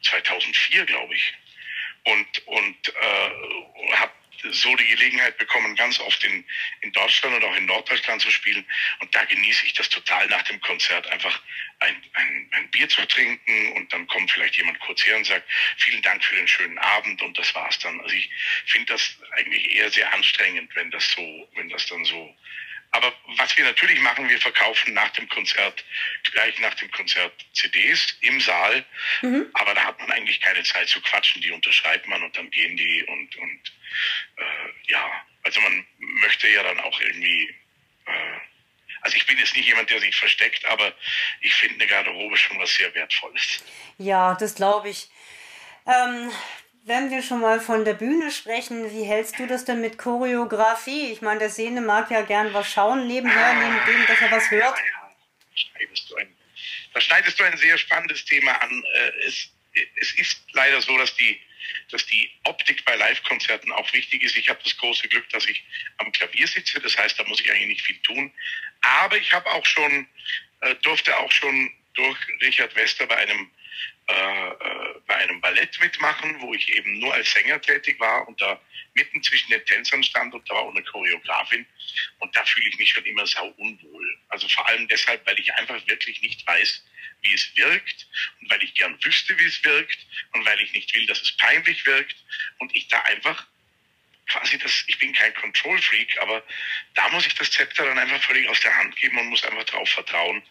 2004, 0.03 0.85
glaube 0.85 1.15
ich 1.15 1.35
und, 2.07 2.47
und 2.47 2.89
äh, 2.89 3.97
habe 3.97 4.13
so 4.51 4.75
die 4.77 4.87
Gelegenheit 4.87 5.39
bekommen, 5.39 5.75
ganz 5.75 5.99
oft 5.99 6.23
in, 6.23 6.45
in 6.83 6.93
Deutschland 6.93 7.37
und 7.37 7.45
auch 7.45 7.57
in 7.57 7.67
Norddeutschland 7.67 8.23
zu 8.23 8.31
spielen. 8.31 8.65
Und 9.01 9.13
da 9.15 9.25
genieße 9.25 9.67
ich 9.67 9.73
das 9.73 9.89
total 9.89 10.27
nach 10.29 10.43
dem 10.43 10.61
Konzert, 10.61 11.07
einfach 11.09 11.41
ein, 11.81 11.97
ein, 12.13 12.49
ein 12.53 12.71
Bier 12.71 12.89
zu 12.89 13.05
trinken 13.09 13.73
und 13.73 13.93
dann 13.93 14.07
kommt 14.07 14.31
vielleicht 14.31 14.57
jemand 14.57 14.79
kurz 14.81 15.05
her 15.05 15.17
und 15.17 15.27
sagt, 15.27 15.49
vielen 15.79 16.03
Dank 16.03 16.23
für 16.23 16.37
den 16.37 16.47
schönen 16.47 16.79
Abend 16.79 17.21
und 17.23 17.37
das 17.37 17.55
war's 17.55 17.79
dann. 17.81 18.01
Also 18.01 18.15
ich 18.15 18.31
finde 18.67 18.93
das 18.93 19.17
eigentlich 19.33 19.75
eher 19.75 19.91
sehr 19.91 20.13
anstrengend, 20.15 20.75
wenn 20.77 20.91
das 20.91 21.11
so, 21.13 21.49
wenn 21.55 21.69
das 21.69 21.87
dann 21.87 22.05
so 22.05 22.37
aber 22.93 23.13
was 23.37 23.57
wir 23.57 23.65
natürlich 23.65 24.01
machen, 24.01 24.29
wir 24.29 24.41
verkaufen 24.41 24.95
nach 24.95 25.11
dem 25.11 25.29
Konzert, 25.29 25.85
gleich 26.33 26.59
nach 26.61 26.75
dem 26.75 26.91
Konzert 26.91 27.33
CDs 27.53 28.17
im 28.21 28.41
Saal. 28.41 28.85
Aber 29.55 29.75
da 29.75 29.85
hat 29.85 29.99
man 30.01 30.11
eigentlich 30.13 30.41
keine 30.41 30.63
Zeit 30.63 30.89
zu 30.89 31.01
quatschen. 31.03 31.43
Die 31.43 31.51
unterschreibt 31.51 32.07
man 32.09 32.23
und 32.23 32.37
dann 32.37 32.51
gehen 32.51 32.77
die 32.77 33.05
und, 33.05 33.37
und 33.37 33.73
äh, 34.37 34.91
ja, 34.91 35.27
also 35.43 35.61
man 35.61 35.87
möchte 35.99 36.49
ja 36.49 36.63
dann 36.63 36.81
auch 36.81 37.01
irgendwie, 37.01 37.55
äh, 38.07 38.39
also 39.03 39.17
ich 39.17 39.27
bin 39.27 39.39
jetzt 39.39 39.55
nicht 39.55 39.67
jemand, 39.67 39.91
der 39.91 40.01
sich 40.01 40.17
versteckt, 40.17 40.65
aber 40.67 40.95
ich 41.41 41.55
finde 41.55 41.77
eine 41.77 41.87
Garderobe 41.87 42.37
schon 42.37 42.59
was 42.59 42.75
sehr 42.75 42.95
Wertvolles. 42.95 43.65
Ja, 43.99 44.35
das 44.35 44.55
glaube 44.55 44.89
ich. 44.89 45.09
Ähm, 45.87 46.33
wenn 46.87 47.11
wir 47.11 47.21
schon 47.21 47.41
mal 47.41 47.61
von 47.61 47.85
der 47.85 47.95
Bühne 47.95 48.31
sprechen, 48.31 48.93
wie 48.93 49.03
hältst 49.03 49.41
du 49.41 49.47
das 49.49 49.65
denn 49.65 49.81
mit 49.81 49.99
Choreografie? 49.99 51.11
Ich 51.11 51.21
meine, 51.21 51.41
der 51.41 51.51
Sehne 51.51 51.81
mag 51.81 52.11
ja 52.13 52.23
gern 52.23 52.55
was 52.55 52.71
schauen 52.71 53.09
nebenher, 53.09 53.55
neben 53.55 53.85
dem, 53.87 54.07
dass 54.07 54.21
er 54.21 54.31
was 54.31 54.49
hört. 54.53 54.79
Da 56.95 57.01
schneidest 57.01 57.41
du 57.41 57.45
ein 57.45 57.57
sehr 57.59 57.77
spannendes 57.77 58.25
Thema 58.25 58.53
an. 58.63 58.85
Äh, 58.95 59.27
Es, 59.27 59.51
es 60.01 60.15
ist 60.15 60.41
leider 60.53 60.81
so, 60.81 60.97
dass 60.97 61.15
die, 61.17 61.41
dass 61.91 62.07
die 62.07 62.31
Optik 62.45 62.85
bei 62.85 62.95
Live-Konzerten 62.95 63.73
auch 63.73 63.93
wichtig 63.93 64.23
ist. 64.23 64.37
Ich 64.37 64.49
habe 64.49 64.61
das 64.63 64.77
große 64.77 65.09
Glück, 65.09 65.29
dass 65.31 65.45
ich 65.47 65.65
am 65.99 66.13
Klavier 66.13 66.47
sitze. 66.47 66.81
Das 66.81 66.97
heißt, 66.97 67.19
da 67.19 67.25
muss 67.25 67.41
ich 67.41 67.51
eigentlich 67.51 67.67
nicht 67.67 67.83
viel 67.83 67.99
tun. 68.03 68.33
Aber 68.81 69.17
ich 69.17 69.33
habe 69.33 69.51
auch 69.51 69.67
schon, 69.67 70.07
äh, 70.61 70.75
durfte 70.77 71.17
auch 71.19 71.33
schon 71.33 71.71
durch 71.95 72.17
Richard 72.43 72.77
Wester 72.77 73.07
bei 73.07 73.17
einem 73.17 73.51
äh, 74.09 75.01
bei 75.07 75.17
einem 75.17 75.41
Ballett 75.41 75.79
mitmachen, 75.81 76.41
wo 76.41 76.55
ich 76.55 76.69
eben 76.75 76.99
nur 77.01 77.13
als 77.13 77.31
Sänger 77.33 77.61
tätig 77.61 77.99
war 77.99 78.27
und 78.29 78.41
da 78.41 78.61
mitten 78.95 79.23
zwischen 79.23 79.51
den 79.51 79.65
Tänzern 79.65 80.03
stand 80.03 80.35
und 80.35 80.49
da 80.49 80.55
war 80.55 80.63
auch 80.63 80.71
eine 80.71 80.83
Choreografin 80.85 81.67
und 82.19 82.35
da 82.37 82.45
fühle 82.45 82.69
ich 82.69 82.79
mich 82.79 82.91
schon 82.91 83.05
immer 83.05 83.27
sau 83.27 83.49
unwohl. 83.57 84.19
Also 84.29 84.49
vor 84.49 84.67
allem 84.69 84.87
deshalb, 84.89 85.27
weil 85.27 85.39
ich 85.39 85.53
einfach 85.55 85.85
wirklich 85.87 86.23
nicht 86.23 86.47
weiß, 86.47 86.85
wie 87.23 87.35
es 87.35 87.57
wirkt 87.57 88.07
und 88.41 88.51
weil 88.51 88.63
ich 88.63 88.75
gern 88.75 88.99
wüsste, 89.03 89.39
wie 89.39 89.47
es 89.47 89.63
wirkt 89.65 89.99
und 90.33 90.45
weil 90.47 90.61
ich 90.61 90.73
nicht 90.73 90.95
will, 90.95 91.07
dass 91.07 91.21
es 91.23 91.37
peinlich 91.37 91.85
wirkt 91.87 92.17
und 92.59 92.75
ich 92.77 92.89
da 92.89 93.01
einfach 93.03 93.47
quasi 94.29 94.59
das, 94.59 94.85
ich 94.87 94.99
bin 94.99 95.13
kein 95.13 95.33
Control 95.35 95.81
Freak, 95.81 96.19
aber 96.21 96.43
da 96.95 97.09
muss 97.11 97.27
ich 97.27 97.35
das 97.35 97.51
Zepter 97.51 97.85
dann 97.85 97.99
einfach 97.99 98.23
völlig 98.23 98.49
aus 98.49 98.61
der 98.61 98.77
Hand 98.77 98.97
geben 98.97 99.19
und 99.19 99.29
muss 99.29 99.45
einfach 99.45 99.65
darauf 99.65 99.89
vertrauen, 99.89 100.43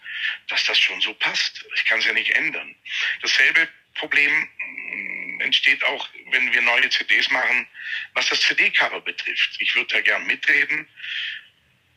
dass 0.47 0.63
das 0.65 0.79
schon 0.79 0.99
so 1.01 1.13
passt. 1.15 1.65
Ich 1.75 1.85
kann 1.85 1.99
es 1.99 2.05
ja 2.05 2.13
nicht 2.13 2.31
ändern. 2.31 2.75
Dasselbe 3.21 3.67
Problem 3.95 4.31
mm, 4.31 5.41
entsteht 5.41 5.83
auch, 5.83 6.07
wenn 6.31 6.51
wir 6.53 6.61
neue 6.61 6.89
CDs 6.89 7.29
machen, 7.29 7.67
was 8.13 8.29
das 8.29 8.41
CD-Cover 8.41 9.01
betrifft. 9.01 9.55
Ich 9.59 9.75
würde 9.75 9.95
da 9.95 10.01
gern 10.01 10.25
mitreden, 10.25 10.87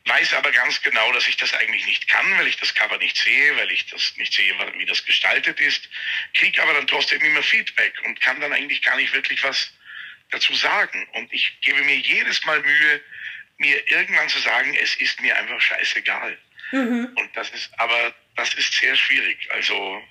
weiß 0.05 0.33
aber 0.33 0.51
ganz 0.51 0.81
genau, 0.81 1.11
dass 1.13 1.27
ich 1.27 1.37
das 1.37 1.53
eigentlich 1.53 1.85
nicht 1.85 2.07
kann, 2.07 2.37
weil 2.37 2.47
ich 2.47 2.57
das 2.57 2.73
Cover 2.73 2.97
nicht 2.97 3.17
sehe, 3.17 3.55
weil 3.57 3.71
ich 3.71 3.85
das 3.87 4.15
nicht 4.17 4.33
sehe, 4.33 4.53
wie 4.77 4.85
das 4.85 5.05
gestaltet 5.05 5.59
ist, 5.59 5.89
kriege 6.33 6.61
aber 6.61 6.73
dann 6.73 6.87
trotzdem 6.87 7.21
immer 7.21 7.43
Feedback 7.43 7.93
und 8.05 8.19
kann 8.19 8.39
dann 8.41 8.53
eigentlich 8.53 8.81
gar 8.81 8.97
nicht 8.97 9.13
wirklich 9.13 9.43
was 9.43 9.71
dazu 10.31 10.53
sagen. 10.53 11.07
Und 11.13 11.31
ich 11.33 11.59
gebe 11.61 11.81
mir 11.83 11.97
jedes 11.97 12.43
Mal 12.45 12.61
Mühe, 12.61 13.01
mir 13.57 13.87
irgendwann 13.89 14.29
zu 14.29 14.39
sagen, 14.39 14.73
es 14.75 14.95
ist 14.95 15.21
mir 15.21 15.37
einfach 15.37 15.59
scheißegal. 15.59 16.37
Und 17.15 17.29
das 17.35 17.49
ist, 17.49 17.71
aber 17.79 18.13
das 18.35 18.53
ist 18.53 18.73
sehr 18.73 18.95
schwierig. 18.95 19.49
Also, 19.51 20.01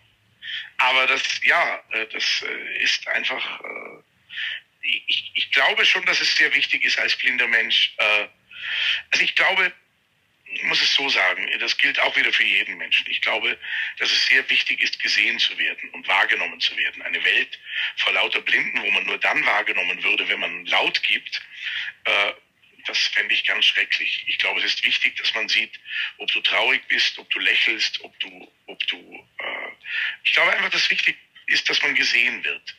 aber 0.78 1.06
das, 1.06 1.22
ja, 1.42 1.82
äh, 1.92 2.06
das 2.06 2.44
äh, 2.46 2.82
ist 2.82 3.06
einfach, 3.08 3.60
äh, 3.60 4.02
ich, 4.82 5.32
ich 5.34 5.50
glaube 5.52 5.84
schon, 5.84 6.04
dass 6.06 6.20
es 6.20 6.34
sehr 6.36 6.52
wichtig 6.54 6.84
ist 6.84 6.98
als 6.98 7.16
blinder 7.16 7.46
Mensch. 7.46 7.94
Also 9.10 9.24
ich 9.24 9.34
glaube, 9.34 9.72
muss 10.62 10.80
es 10.82 10.94
so 10.94 11.08
sagen, 11.08 11.48
das 11.60 11.76
gilt 11.76 11.98
auch 12.00 12.16
wieder 12.16 12.32
für 12.32 12.44
jeden 12.44 12.78
Menschen. 12.78 13.06
Ich 13.10 13.20
glaube, 13.20 13.58
dass 13.98 14.10
es 14.10 14.26
sehr 14.26 14.48
wichtig 14.48 14.80
ist, 14.80 14.98
gesehen 15.00 15.38
zu 15.38 15.56
werden 15.58 15.90
und 15.90 16.06
wahrgenommen 16.08 16.60
zu 16.60 16.76
werden. 16.76 17.02
Eine 17.02 17.22
Welt 17.22 17.58
vor 17.96 18.12
lauter 18.12 18.40
Blinden, 18.40 18.82
wo 18.82 18.90
man 18.90 19.04
nur 19.04 19.18
dann 19.18 19.44
wahrgenommen 19.44 20.02
würde, 20.02 20.28
wenn 20.28 20.40
man 20.40 20.66
laut 20.66 21.02
gibt, 21.02 21.42
äh, 22.04 22.32
das 22.86 22.98
fände 23.08 23.34
ich 23.34 23.44
ganz 23.44 23.66
schrecklich. 23.66 24.24
Ich 24.26 24.38
glaube, 24.38 24.60
es 24.60 24.74
ist 24.74 24.84
wichtig, 24.84 25.16
dass 25.16 25.34
man 25.34 25.48
sieht, 25.48 25.78
ob 26.16 26.30
du 26.32 26.40
traurig 26.40 26.82
bist, 26.88 27.18
ob 27.18 27.28
du 27.30 27.38
lächelst, 27.38 28.00
ob 28.02 28.18
du, 28.20 28.52
ob 28.66 28.86
du, 28.86 29.26
äh, 29.38 29.68
ich 30.24 30.32
glaube 30.32 30.52
einfach, 30.52 30.70
dass 30.70 30.90
wichtig 30.90 31.16
ist, 31.46 31.68
dass 31.68 31.82
man 31.82 31.94
gesehen 31.94 32.42
wird. 32.44 32.76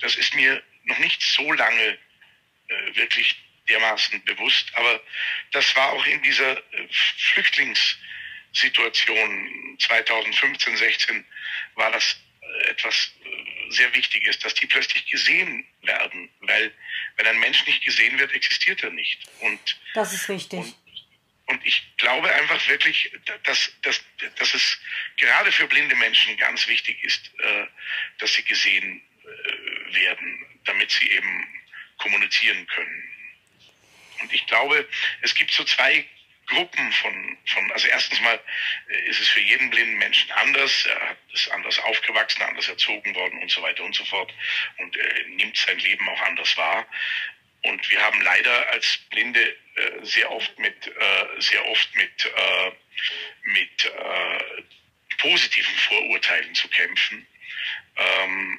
Das 0.00 0.16
ist 0.16 0.34
mir 0.34 0.62
noch 0.84 0.98
nicht 0.98 1.22
so 1.22 1.52
lange 1.52 1.98
äh, 2.68 2.94
wirklich 2.94 3.36
dermaßen 3.68 4.24
bewusst, 4.24 4.70
aber 4.74 5.00
das 5.52 5.76
war 5.76 5.92
auch 5.92 6.04
in 6.06 6.20
dieser 6.22 6.56
äh, 6.56 6.88
Flüchtlingssituation 6.90 9.76
2015, 9.78 10.76
16 10.76 11.24
war 11.74 11.92
das 11.92 12.16
äh, 12.40 12.70
etwas 12.70 13.12
äh, 13.24 13.70
sehr 13.70 13.94
Wichtiges, 13.94 14.38
dass 14.40 14.54
die 14.54 14.66
plötzlich 14.66 15.06
gesehen 15.06 15.64
werden, 15.82 16.28
weil 16.40 16.74
wenn 17.16 17.26
ein 17.26 17.38
Mensch 17.40 17.64
nicht 17.66 17.84
gesehen 17.84 18.18
wird, 18.18 18.32
existiert 18.32 18.82
er 18.82 18.90
nicht. 18.90 19.20
Und 19.40 19.78
Das 19.94 20.12
ist 20.12 20.28
richtig. 20.28 20.58
und, 20.58 20.74
und 21.46 21.64
ich 21.66 21.82
glaube 21.96 22.30
einfach 22.34 22.68
wirklich, 22.68 23.10
dass, 23.44 23.72
dass, 23.82 24.02
dass 24.36 24.54
es 24.54 24.78
gerade 25.16 25.52
für 25.52 25.66
blinde 25.68 25.94
Menschen 25.96 26.36
ganz 26.36 26.66
wichtig 26.66 27.02
ist, 27.04 27.30
dass 28.18 28.34
sie 28.34 28.44
gesehen 28.44 29.02
werden, 29.90 30.46
damit 30.64 30.90
sie 30.90 31.10
eben 31.10 31.46
kommunizieren 31.98 32.66
können. 32.66 33.11
Und 34.22 34.32
ich 34.32 34.46
glaube, 34.46 34.88
es 35.20 35.34
gibt 35.34 35.52
so 35.52 35.64
zwei 35.64 36.06
Gruppen 36.46 36.92
von, 36.92 37.38
von 37.46 37.72
also 37.72 37.88
erstens 37.88 38.20
mal 38.20 38.38
äh, 38.88 39.08
ist 39.08 39.20
es 39.20 39.28
für 39.28 39.40
jeden 39.40 39.70
blinden 39.70 39.98
Menschen 39.98 40.30
anders, 40.32 40.86
er 40.86 41.16
ist 41.32 41.50
anders 41.50 41.78
aufgewachsen, 41.80 42.42
anders 42.42 42.68
erzogen 42.68 43.14
worden 43.14 43.40
und 43.40 43.50
so 43.50 43.62
weiter 43.62 43.84
und 43.84 43.94
so 43.94 44.04
fort 44.04 44.32
und 44.78 44.96
äh, 44.96 45.24
nimmt 45.28 45.56
sein 45.56 45.78
Leben 45.78 46.08
auch 46.08 46.20
anders 46.22 46.56
wahr. 46.56 46.86
Und 47.64 47.90
wir 47.90 48.02
haben 48.02 48.20
leider 48.22 48.68
als 48.70 48.98
Blinde 49.10 49.40
äh, 49.76 50.04
sehr 50.04 50.30
oft 50.30 50.58
mit 50.58 50.86
äh, 50.86 51.40
sehr 51.40 51.64
oft 51.66 51.94
mit 51.94 52.24
äh, 52.24 52.72
mit 53.44 53.84
äh, 53.84 54.62
positiven 55.18 55.74
Vorurteilen 55.76 56.54
zu 56.54 56.68
kämpfen. 56.68 57.26
Ähm, 57.96 58.58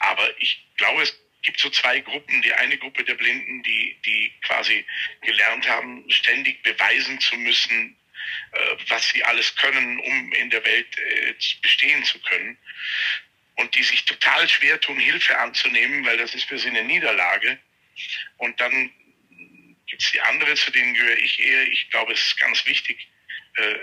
aber 0.00 0.28
ich 0.40 0.62
glaube, 0.76 1.02
es 1.02 1.18
gibt 1.42 1.60
so 1.60 1.70
zwei 1.70 2.00
Gruppen. 2.00 2.42
Die 2.42 2.52
eine 2.52 2.76
Gruppe 2.78 3.04
der 3.04 3.14
Blinden, 3.14 3.62
die, 3.62 3.96
die 4.04 4.32
quasi 4.42 4.84
gelernt 5.22 5.68
haben, 5.68 6.04
ständig 6.10 6.62
beweisen 6.62 7.20
zu 7.20 7.36
müssen, 7.36 7.96
äh, 8.52 8.76
was 8.88 9.08
sie 9.08 9.22
alles 9.24 9.54
können, 9.56 9.98
um 10.00 10.32
in 10.32 10.50
der 10.50 10.64
Welt 10.64 10.98
äh, 10.98 11.34
bestehen 11.62 12.04
zu 12.04 12.20
können. 12.22 12.58
Und 13.56 13.74
die 13.74 13.82
sich 13.82 14.04
total 14.04 14.48
schwer 14.48 14.80
tun, 14.80 14.98
Hilfe 14.98 15.36
anzunehmen, 15.38 16.04
weil 16.04 16.16
das 16.16 16.34
ist 16.34 16.44
für 16.44 16.58
sie 16.58 16.68
eine 16.68 16.84
Niederlage. 16.84 17.58
Und 18.36 18.60
dann 18.60 18.92
gibt 19.86 20.02
es 20.02 20.12
die 20.12 20.20
andere, 20.20 20.54
zu 20.54 20.70
denen 20.70 20.94
gehöre 20.94 21.18
ich 21.18 21.40
eher. 21.40 21.66
Ich 21.68 21.90
glaube, 21.90 22.12
es 22.12 22.20
ist 22.20 22.38
ganz 22.38 22.64
wichtig, 22.66 23.08
äh, 23.56 23.74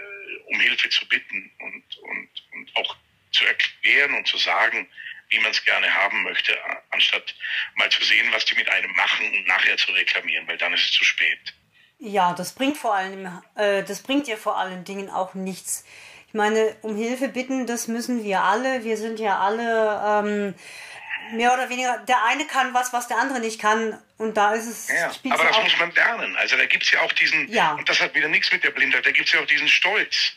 um 0.46 0.60
Hilfe 0.60 0.90
zu 0.90 1.06
bitten 1.08 1.52
und, 1.60 1.98
und, 1.98 2.30
und 2.54 2.76
auch 2.76 2.96
zu 3.32 3.46
erklären 3.46 4.14
und 4.14 4.28
zu 4.28 4.38
sagen, 4.38 4.88
wie 5.30 5.40
man 5.40 5.52
es 5.52 5.64
gerne 5.64 5.94
haben 5.94 6.24
möchte, 6.24 6.58
anstatt 6.92 7.36
mal 7.76 7.90
zu 7.90 8.04
sehen, 8.04 8.28
was 8.32 8.46
die 8.46 8.56
mit 8.56 8.70
einem 8.70 8.92
machen 8.92 9.26
und 9.34 9.48
nachher 9.48 9.78
zu 9.78 9.92
reklamieren, 9.92 10.48
weil 10.48 10.58
dann 10.58 10.74
ist 10.74 10.84
es 10.86 10.92
zu 10.92 11.04
spät. 11.04 11.54
Ja, 11.98 12.34
das 12.34 12.54
bringt 12.54 12.78
vor 12.78 12.94
allem, 12.94 13.42
äh, 13.56 13.84
das 13.84 14.02
bringt 14.04 14.28
ja 14.28 14.36
vor 14.36 14.58
allen 14.58 14.84
Dingen 14.84 15.10
auch 15.10 15.34
nichts. 15.34 15.86
Ich 16.28 16.34
meine, 16.34 16.76
um 16.82 16.96
Hilfe 16.98 17.30
bitten, 17.30 17.66
das 17.66 17.88
müssen 17.88 18.24
wir 18.24 18.42
alle. 18.42 18.84
Wir 18.84 18.98
sind 18.98 19.20
ja 19.20 19.40
alle 19.40 20.20
ähm, 20.28 20.56
mehr 21.38 21.54
oder 21.54 21.70
weniger. 21.70 21.98
Der 22.08 22.26
eine 22.26 22.46
kann 22.46 22.74
was, 22.74 22.92
was 22.92 23.08
der 23.08 23.18
andere 23.18 23.40
nicht 23.40 23.60
kann, 23.62 24.00
und 24.18 24.36
da 24.36 24.54
ist 24.54 24.68
es. 24.68 24.90
Ja, 24.90 25.12
aber 25.32 25.46
das 25.46 25.62
muss 25.62 25.78
man 25.80 25.92
lernen. 25.92 26.36
Also 26.36 26.58
da 26.58 26.66
gibt's 26.66 26.92
ja 26.92 27.02
auch 27.02 27.12
diesen, 27.14 27.48
Ja. 27.52 27.74
und 27.74 27.88
das 27.88 28.02
hat 28.02 28.14
wieder 28.14 28.28
nichts 28.28 28.52
mit 28.52 28.64
der 28.64 28.72
Blindheit, 28.72 29.06
da 29.06 29.12
gibt's 29.12 29.32
ja 29.32 29.40
auch 29.42 29.46
diesen 29.46 29.68
Stolz. 29.70 30.34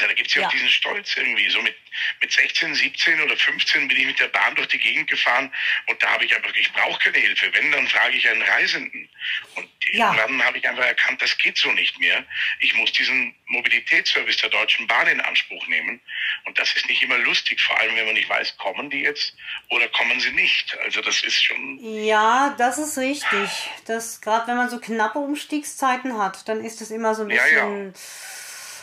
Da 0.00 0.12
gibt's 0.12 0.34
ja, 0.34 0.42
Ja. 0.42 0.48
auch 0.48 0.52
diesen 0.52 0.68
Stolz 0.68 1.16
irgendwie. 1.16 1.48
So 1.50 1.60
mit, 1.62 1.74
mit 2.20 2.30
16, 2.32 2.74
17 2.74 3.20
oder 3.20 3.36
15 3.36 3.88
bin 3.88 3.96
ich 3.98 4.06
mit 4.06 4.18
der 4.20 4.28
Bahn 4.28 4.54
durch 4.54 4.68
die 4.68 4.78
Gegend 4.78 5.08
gefahren 5.08 5.52
und 5.86 6.02
da 6.02 6.10
habe 6.12 6.24
ich 6.24 6.34
einfach, 6.36 6.54
ich 6.54 6.72
brauche 6.72 6.98
keine 7.02 7.18
Hilfe. 7.18 7.52
Wenn, 7.54 7.72
dann 7.72 7.88
frage 7.88 8.16
ich 8.16 8.28
einen 8.28 8.42
Reisenden. 8.42 9.08
Und 9.54 9.68
Ja. 9.90 10.12
irgendwann 10.14 10.44
habe 10.44 10.58
ich 10.58 10.68
einfach 10.68 10.84
erkannt, 10.84 11.22
das 11.22 11.36
geht 11.38 11.56
so 11.58 11.70
nicht 11.72 11.98
mehr. 12.00 12.24
Ich 12.60 12.74
muss 12.74 12.92
diesen 12.92 13.34
Mobilitätsservice 13.46 14.36
der 14.38 14.50
Deutschen 14.50 14.86
Bahn 14.86 15.06
in 15.06 15.20
Anspruch 15.20 15.66
nehmen. 15.68 16.00
Und 16.44 16.58
das 16.58 16.72
ist 16.74 16.88
nicht 16.88 17.02
immer 17.02 17.18
lustig, 17.18 17.60
vor 17.60 17.78
allem 17.78 17.94
wenn 17.96 18.04
man 18.06 18.14
nicht 18.14 18.28
weiß, 18.28 18.56
kommen 18.58 18.90
die 18.90 19.00
jetzt 19.00 19.34
oder 19.68 19.88
kommen 19.88 20.20
sie 20.20 20.32
nicht. 20.32 20.76
Also 20.80 21.00
das 21.00 21.22
ist 21.22 21.42
schon, 21.42 21.78
Ja, 22.04 22.54
das 22.58 22.78
ist 22.78 22.98
richtig. 22.98 23.70
Das 23.86 24.20
gerade 24.20 24.46
wenn 24.48 24.56
man 24.56 24.68
so 24.70 24.78
knappe 24.80 25.18
Umstiegszeiten 25.18 26.18
hat, 26.18 26.48
dann 26.48 26.64
ist 26.64 26.80
es 26.80 26.90
immer 26.90 27.14
so 27.14 27.22
ein 27.22 27.30
Ja, 27.30 27.42
bisschen. 27.42 27.94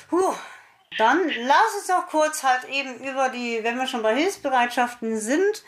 Puh. 0.09 0.35
Dann 0.97 1.19
lass 1.29 1.75
uns 1.77 1.87
doch 1.87 2.07
kurz 2.07 2.43
halt 2.43 2.65
eben 2.69 2.95
über 3.03 3.29
die, 3.29 3.63
wenn 3.63 3.77
wir 3.77 3.87
schon 3.87 4.03
bei 4.03 4.15
Hilfsbereitschaften 4.15 5.19
sind, 5.19 5.63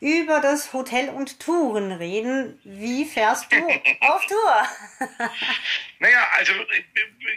über 0.00 0.40
das 0.40 0.72
Hotel 0.72 1.08
und 1.08 1.40
Touren 1.40 1.90
reden. 1.92 2.60
Wie 2.64 3.04
fährst 3.04 3.50
du 3.52 3.56
auf 4.00 4.24
Tour? 4.26 5.08
Naja, 6.00 6.28
also 6.36 6.52
äh, 6.52 6.82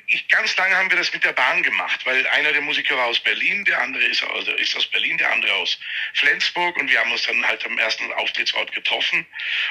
ich, 0.08 0.28
ganz 0.28 0.56
lange 0.58 0.76
haben 0.76 0.90
wir 0.92 0.98
das 0.98 1.12
mit 1.14 1.24
der 1.24 1.34
Bahn 1.34 1.64
gemacht, 1.64 2.06
weil 2.06 2.26
einer 2.28 2.52
der 2.52 2.62
Musiker 2.62 2.96
war 2.96 3.08
aus 3.08 3.20
Berlin, 3.20 3.66
der 3.66 3.82
andere 3.82 4.04
ist, 4.04 4.24
also 4.24 4.52
ist 4.54 4.76
aus 4.76 4.86
Berlin, 4.88 5.18
der 5.18 5.32
andere 5.32 5.54
aus 5.56 5.80
Flensburg 6.14 6.78
und 6.78 6.90
wir 6.90 7.00
haben 7.00 7.12
uns 7.12 7.24
dann 7.24 7.46
halt 7.46 7.66
am 7.66 7.78
ersten 7.80 8.12
Auftrittsort 8.14 8.72
getroffen 8.72 9.26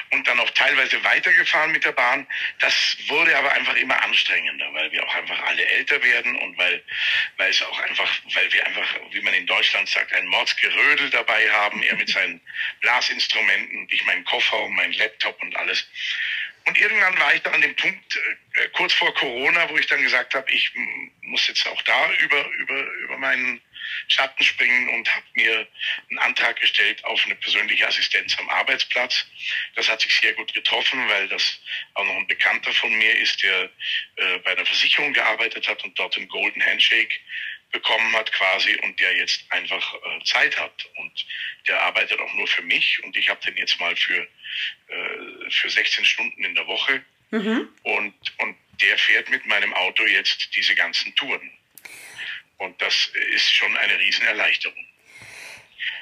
und 0.09 0.27
dann 0.27 0.39
auch 0.39 0.49
teilweise 0.51 1.01
weitergefahren 1.03 1.71
mit 1.71 1.85
der 1.85 1.93
Bahn. 1.93 2.27
Das 2.59 2.97
wurde 3.07 3.35
aber 3.37 3.53
einfach 3.53 3.75
immer 3.75 4.01
anstrengender, 4.03 4.73
weil 4.73 4.91
wir 4.91 5.05
auch 5.05 5.15
einfach 5.15 5.41
alle 5.43 5.65
älter 5.65 6.01
werden 6.03 6.35
und 6.39 6.57
weil, 6.57 6.83
weil 7.37 7.49
es 7.49 7.61
auch 7.61 7.79
einfach, 7.79 8.11
weil 8.33 8.51
wir 8.51 8.65
einfach, 8.65 8.95
wie 9.11 9.21
man 9.21 9.33
in 9.33 9.45
Deutschland 9.45 9.87
sagt, 9.87 10.11
ein 10.13 10.27
Mordsgerödel 10.27 11.09
dabei 11.11 11.49
haben, 11.49 11.81
er 11.83 11.95
mit 11.95 12.09
seinen 12.09 12.41
Blasinstrumenten, 12.81 13.87
ich 13.89 14.03
meinen 14.05 14.25
Koffer 14.25 14.59
und 14.63 14.73
meinen 14.73 14.93
Laptop 14.93 15.41
und 15.41 15.55
alles. 15.55 15.87
Und 16.65 16.77
irgendwann 16.77 17.17
war 17.19 17.33
ich 17.33 17.41
dann 17.41 17.55
an 17.55 17.61
dem 17.61 17.75
Punkt, 17.75 18.15
äh, 18.15 18.67
kurz 18.73 18.93
vor 18.93 19.13
Corona, 19.15 19.69
wo 19.69 19.77
ich 19.77 19.87
dann 19.87 20.01
gesagt 20.01 20.35
habe, 20.35 20.49
ich 20.51 20.71
muss 21.21 21.47
jetzt 21.47 21.65
auch 21.67 21.81
da 21.83 22.13
über, 22.15 22.45
über, 22.53 22.83
über 23.03 23.17
meinen 23.17 23.61
Schatten 24.07 24.43
springen 24.43 24.89
und 24.89 25.13
habe 25.13 25.25
mir 25.33 25.67
einen 26.09 26.19
Antrag 26.19 26.59
gestellt 26.59 27.03
auf 27.03 27.23
eine 27.25 27.35
persönliche 27.35 27.87
Assistenz 27.87 28.37
am 28.37 28.49
Arbeitsplatz. 28.49 29.25
Das 29.75 29.89
hat 29.89 30.01
sich 30.01 30.13
sehr 30.19 30.33
gut 30.33 30.53
getroffen, 30.53 31.07
weil 31.09 31.27
das 31.29 31.59
auch 31.95 32.05
noch 32.05 32.15
ein 32.15 32.27
Bekannter 32.27 32.73
von 32.73 32.93
mir 32.93 33.15
ist, 33.17 33.41
der 33.41 33.69
äh, 34.17 34.37
bei 34.39 34.51
einer 34.51 34.65
Versicherung 34.65 35.13
gearbeitet 35.13 35.67
hat 35.67 35.83
und 35.83 35.97
dort 35.97 36.15
einen 36.15 36.27
Golden 36.27 36.63
Handshake 36.63 37.19
bekommen 37.71 38.13
hat 38.13 38.31
quasi 38.31 38.75
und 38.83 38.99
der 38.99 39.15
jetzt 39.15 39.43
einfach 39.49 39.93
äh, 39.93 40.23
Zeit 40.25 40.57
hat. 40.59 40.85
Und 40.97 41.25
der 41.67 41.81
arbeitet 41.81 42.19
auch 42.19 42.33
nur 42.33 42.47
für 42.47 42.63
mich 42.63 43.01
und 43.03 43.15
ich 43.15 43.29
habe 43.29 43.41
den 43.45 43.57
jetzt 43.57 43.79
mal 43.79 43.95
für 43.95 44.21
äh, 44.21 45.49
für 45.49 45.69
16 45.69 46.05
Stunden 46.05 46.43
in 46.43 46.55
der 46.55 46.67
Woche. 46.67 47.03
Mhm. 47.33 47.69
und 47.83 48.13
und 48.39 48.57
der 48.81 48.97
fährt 48.97 49.29
mit 49.29 49.45
meinem 49.45 49.73
Auto 49.73 50.03
jetzt 50.05 50.53
diese 50.55 50.75
ganzen 50.75 51.15
Touren. 51.15 51.49
Und 52.57 52.79
das 52.81 53.11
ist 53.33 53.53
schon 53.53 53.75
eine 53.77 53.97
Riesenerleichterung. 53.97 54.85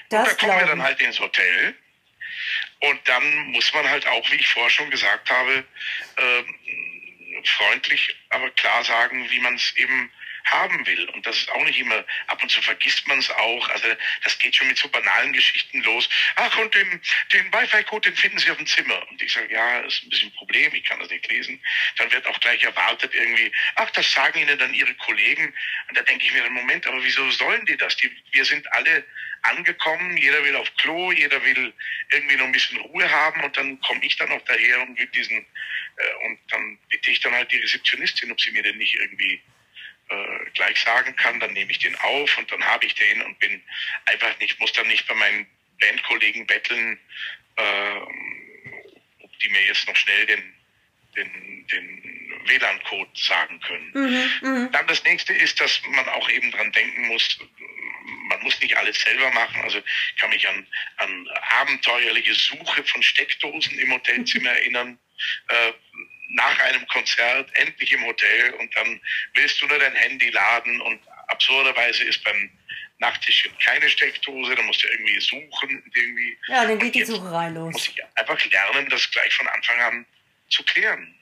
Das 0.10 0.32
und 0.32 0.42
da 0.42 0.48
kommen 0.48 0.60
wir 0.60 0.68
dann 0.68 0.82
halt 0.82 1.00
ins 1.02 1.20
Hotel. 1.20 1.76
Und 2.82 3.08
dann 3.08 3.52
muss 3.52 3.74
man 3.74 3.88
halt 3.90 4.08
auch, 4.08 4.32
wie 4.32 4.36
ich 4.36 4.48
vorher 4.48 4.70
schon 4.70 4.90
gesagt 4.90 5.30
habe, 5.30 5.66
äh, 6.16 6.44
freundlich, 7.46 8.16
aber 8.30 8.50
klar 8.52 8.84
sagen, 8.84 9.30
wie 9.30 9.40
man 9.40 9.56
es 9.56 9.76
eben 9.76 10.12
haben 10.52 10.86
will. 10.86 11.10
Und 11.10 11.26
das 11.26 11.38
ist 11.38 11.52
auch 11.52 11.64
nicht 11.64 11.80
immer, 11.80 12.06
ab 12.28 12.42
und 12.42 12.50
zu 12.50 12.62
vergisst 12.62 13.08
man 13.08 13.20
es 13.20 13.30
auch. 13.30 13.70
Also 13.70 13.88
das 14.24 14.38
geht 14.40 14.56
schon 14.56 14.68
mit 14.68 14.78
so 14.78 14.88
banalen 14.90 15.34
Geschichten 15.34 15.82
los. 15.84 16.10
Ach, 16.36 16.58
und 16.58 16.74
den, 16.74 17.02
den 17.34 17.54
Wi-Fi-Code, 17.54 18.10
den 18.10 18.18
finden 18.18 18.40
Sie 18.40 18.52
auf 18.52 18.58
dem 18.58 18.68
Zimmer. 18.68 19.08
Und 19.10 19.22
ich 19.22 19.34
sage, 19.34 19.54
ja, 19.54 19.80
ist 19.82 20.04
ein 20.04 20.10
bisschen 20.10 20.30
ein 20.30 20.36
Problem, 20.36 20.74
ich 20.74 20.84
kann 20.84 21.00
das 21.00 21.10
nicht 21.10 21.28
lesen. 21.28 21.62
Dann 21.98 22.12
wird 22.12 22.26
auch 22.28 22.40
gleich 22.40 22.64
erwartet 22.64 23.14
irgendwie, 23.14 23.52
ach, 23.76 23.90
das 23.92 24.12
sagen 24.12 24.40
Ihnen 24.40 24.58
dann 24.58 24.74
Ihre 24.74 24.94
Kollegen. 24.96 25.54
Und 25.88 25.98
da 25.98 26.02
denke 26.04 26.26
ich 26.26 26.34
mir, 26.34 26.50
Moment, 26.50 26.86
aber 26.88 27.04
wieso 27.04 27.30
sollen 27.32 27.66
die 27.66 27.78
das? 27.78 27.96
Die, 27.98 28.12
wir 28.32 28.46
sind 28.46 28.72
alle 28.74 29.06
angekommen, 29.44 30.18
jeder 30.18 30.44
will 30.44 30.56
auf 30.56 30.74
Klo, 30.76 31.12
jeder 31.12 31.44
will 31.44 31.74
irgendwie 32.12 32.36
noch 32.36 32.46
ein 32.46 32.52
bisschen 32.52 32.78
Ruhe 32.80 33.10
haben 33.10 33.44
und 33.44 33.56
dann 33.56 33.80
komme 33.82 34.04
ich 34.04 34.18
dann 34.18 34.30
noch 34.30 34.44
daher 34.46 34.82
und 34.82 34.98
will 34.98 35.08
diesen, 35.08 35.38
äh, 35.38 36.26
und 36.26 36.40
dann 36.50 36.78
bitte 36.90 37.12
ich 37.12 37.20
dann 37.22 37.34
halt 37.34 37.52
die 37.52 37.58
Rezeptionistin, 37.60 38.32
ob 38.32 38.42
sie 38.42 38.52
mir 38.52 38.64
denn 38.64 38.78
nicht 38.78 38.96
irgendwie 38.96 39.42
äh, 40.10 40.50
gleich 40.54 40.80
sagen 40.82 41.16
kann, 41.16 41.40
dann 41.40 41.54
nehme 41.54 41.72
ich 41.72 41.80
den 41.80 41.96
auf 41.96 42.38
und 42.38 42.52
dann 42.52 42.64
habe 42.64 42.86
ich 42.86 42.96
den 42.96 43.22
und 43.22 43.40
bin 43.40 43.62
einfach 44.06 44.38
nicht, 44.40 44.60
muss 44.60 44.74
dann 44.74 44.88
nicht 44.88 45.08
bei 45.08 45.14
meinen 45.14 45.48
Bandkollegen 45.80 46.46
betteln, 46.48 47.00
äh, 47.56 47.96
ob 49.22 49.40
die 49.40 49.50
mir 49.50 49.66
jetzt 49.66 49.88
noch 49.88 49.96
schnell 49.96 50.26
den, 50.26 50.54
den, 51.16 51.68
den 51.68 52.44
WLAN-Code 52.46 53.12
sagen 53.14 53.60
können. 53.62 53.92
Mhm, 53.94 54.32
mh. 54.42 54.70
Dann 54.72 54.88
das 54.88 55.04
nächste 55.04 55.34
ist, 55.34 55.60
dass 55.60 55.82
man 55.88 56.08
auch 56.10 56.30
eben 56.30 56.52
dran 56.52 56.72
denken 56.72 57.08
muss, 57.08 57.40
man 58.30 58.42
muss 58.42 58.60
nicht 58.62 58.76
alles 58.78 59.00
selber 59.00 59.32
machen. 59.32 59.62
Also 59.62 59.80
ich 59.80 60.16
kann 60.18 60.30
mich 60.30 60.48
an, 60.48 60.66
an 60.98 61.28
abenteuerliche 61.60 62.34
Suche 62.34 62.84
von 62.84 63.04
Steckdosen 63.04 63.78
im 63.80 63.92
Hotelzimmer 63.94 64.50
erinnern. 64.58 64.98
Äh, 65.48 65.74
nach 66.30 66.60
einem 66.60 66.88
Konzert 66.88 67.50
endlich 67.56 67.92
im 67.92 68.06
Hotel 68.06 68.54
und 68.54 68.76
dann 68.76 69.02
willst 69.34 69.62
du 69.62 69.68
nur 69.68 69.80
dein 69.80 69.96
Handy 69.96 70.30
laden 70.30 70.80
und 70.82 71.02
absurderweise 71.28 72.04
ist 72.04 72.24
beim 72.24 72.50
Nachttischchen 73.00 73.58
keine 73.60 73.90
Steckdose, 73.90 74.56
da 74.56 74.62
musst 74.62 74.84
du 74.84 74.88
irgendwie 74.88 75.20
suchen. 75.22 75.92
Irgendwie. 75.94 76.38
Ja, 76.48 76.66
dann 76.66 76.80
geht 76.80 76.96
die 76.96 77.06
Sucherei 77.06 77.50
los. 77.50 77.74
Muss 77.74 77.88
ich 77.88 78.04
einfach 78.16 78.44
lernen, 78.46 78.90
das 78.90 79.10
gleich 79.12 79.34
von 79.34 79.48
Anfang 79.48 79.80
an 79.80 80.06
zu 80.50 80.64
klären. 80.64 81.16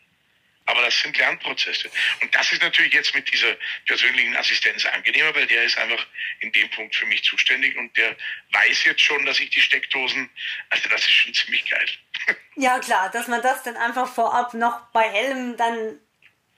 Aber 0.67 0.81
das 0.81 1.01
sind 1.01 1.17
Lernprozesse. 1.17 1.89
Und 2.21 2.33
das 2.35 2.51
ist 2.51 2.61
natürlich 2.61 2.93
jetzt 2.93 3.15
mit 3.15 3.31
dieser 3.31 3.55
persönlichen 3.85 4.35
Assistenz 4.35 4.85
angenehmer, 4.85 5.33
weil 5.33 5.47
der 5.47 5.63
ist 5.63 5.77
einfach 5.77 6.05
in 6.41 6.51
dem 6.51 6.69
Punkt 6.71 6.95
für 6.95 7.05
mich 7.05 7.23
zuständig 7.23 7.75
und 7.77 7.95
der 7.95 8.15
weiß 8.51 8.83
jetzt 8.83 9.01
schon, 9.01 9.25
dass 9.25 9.39
ich 9.39 9.49
die 9.49 9.61
Steckdosen, 9.61 10.29
also 10.69 10.89
das 10.89 11.01
ist 11.01 11.13
schon 11.13 11.33
ziemlich 11.33 11.69
geil. 11.69 11.87
Ja, 12.59 12.79
klar, 12.79 13.11
dass 13.11 13.27
man 13.27 13.39
das 13.43 13.61
dann 13.61 13.77
einfach 13.77 14.11
vorab 14.11 14.55
noch 14.55 14.91
bei 14.91 15.07
Helm 15.07 15.55
dann 15.57 15.99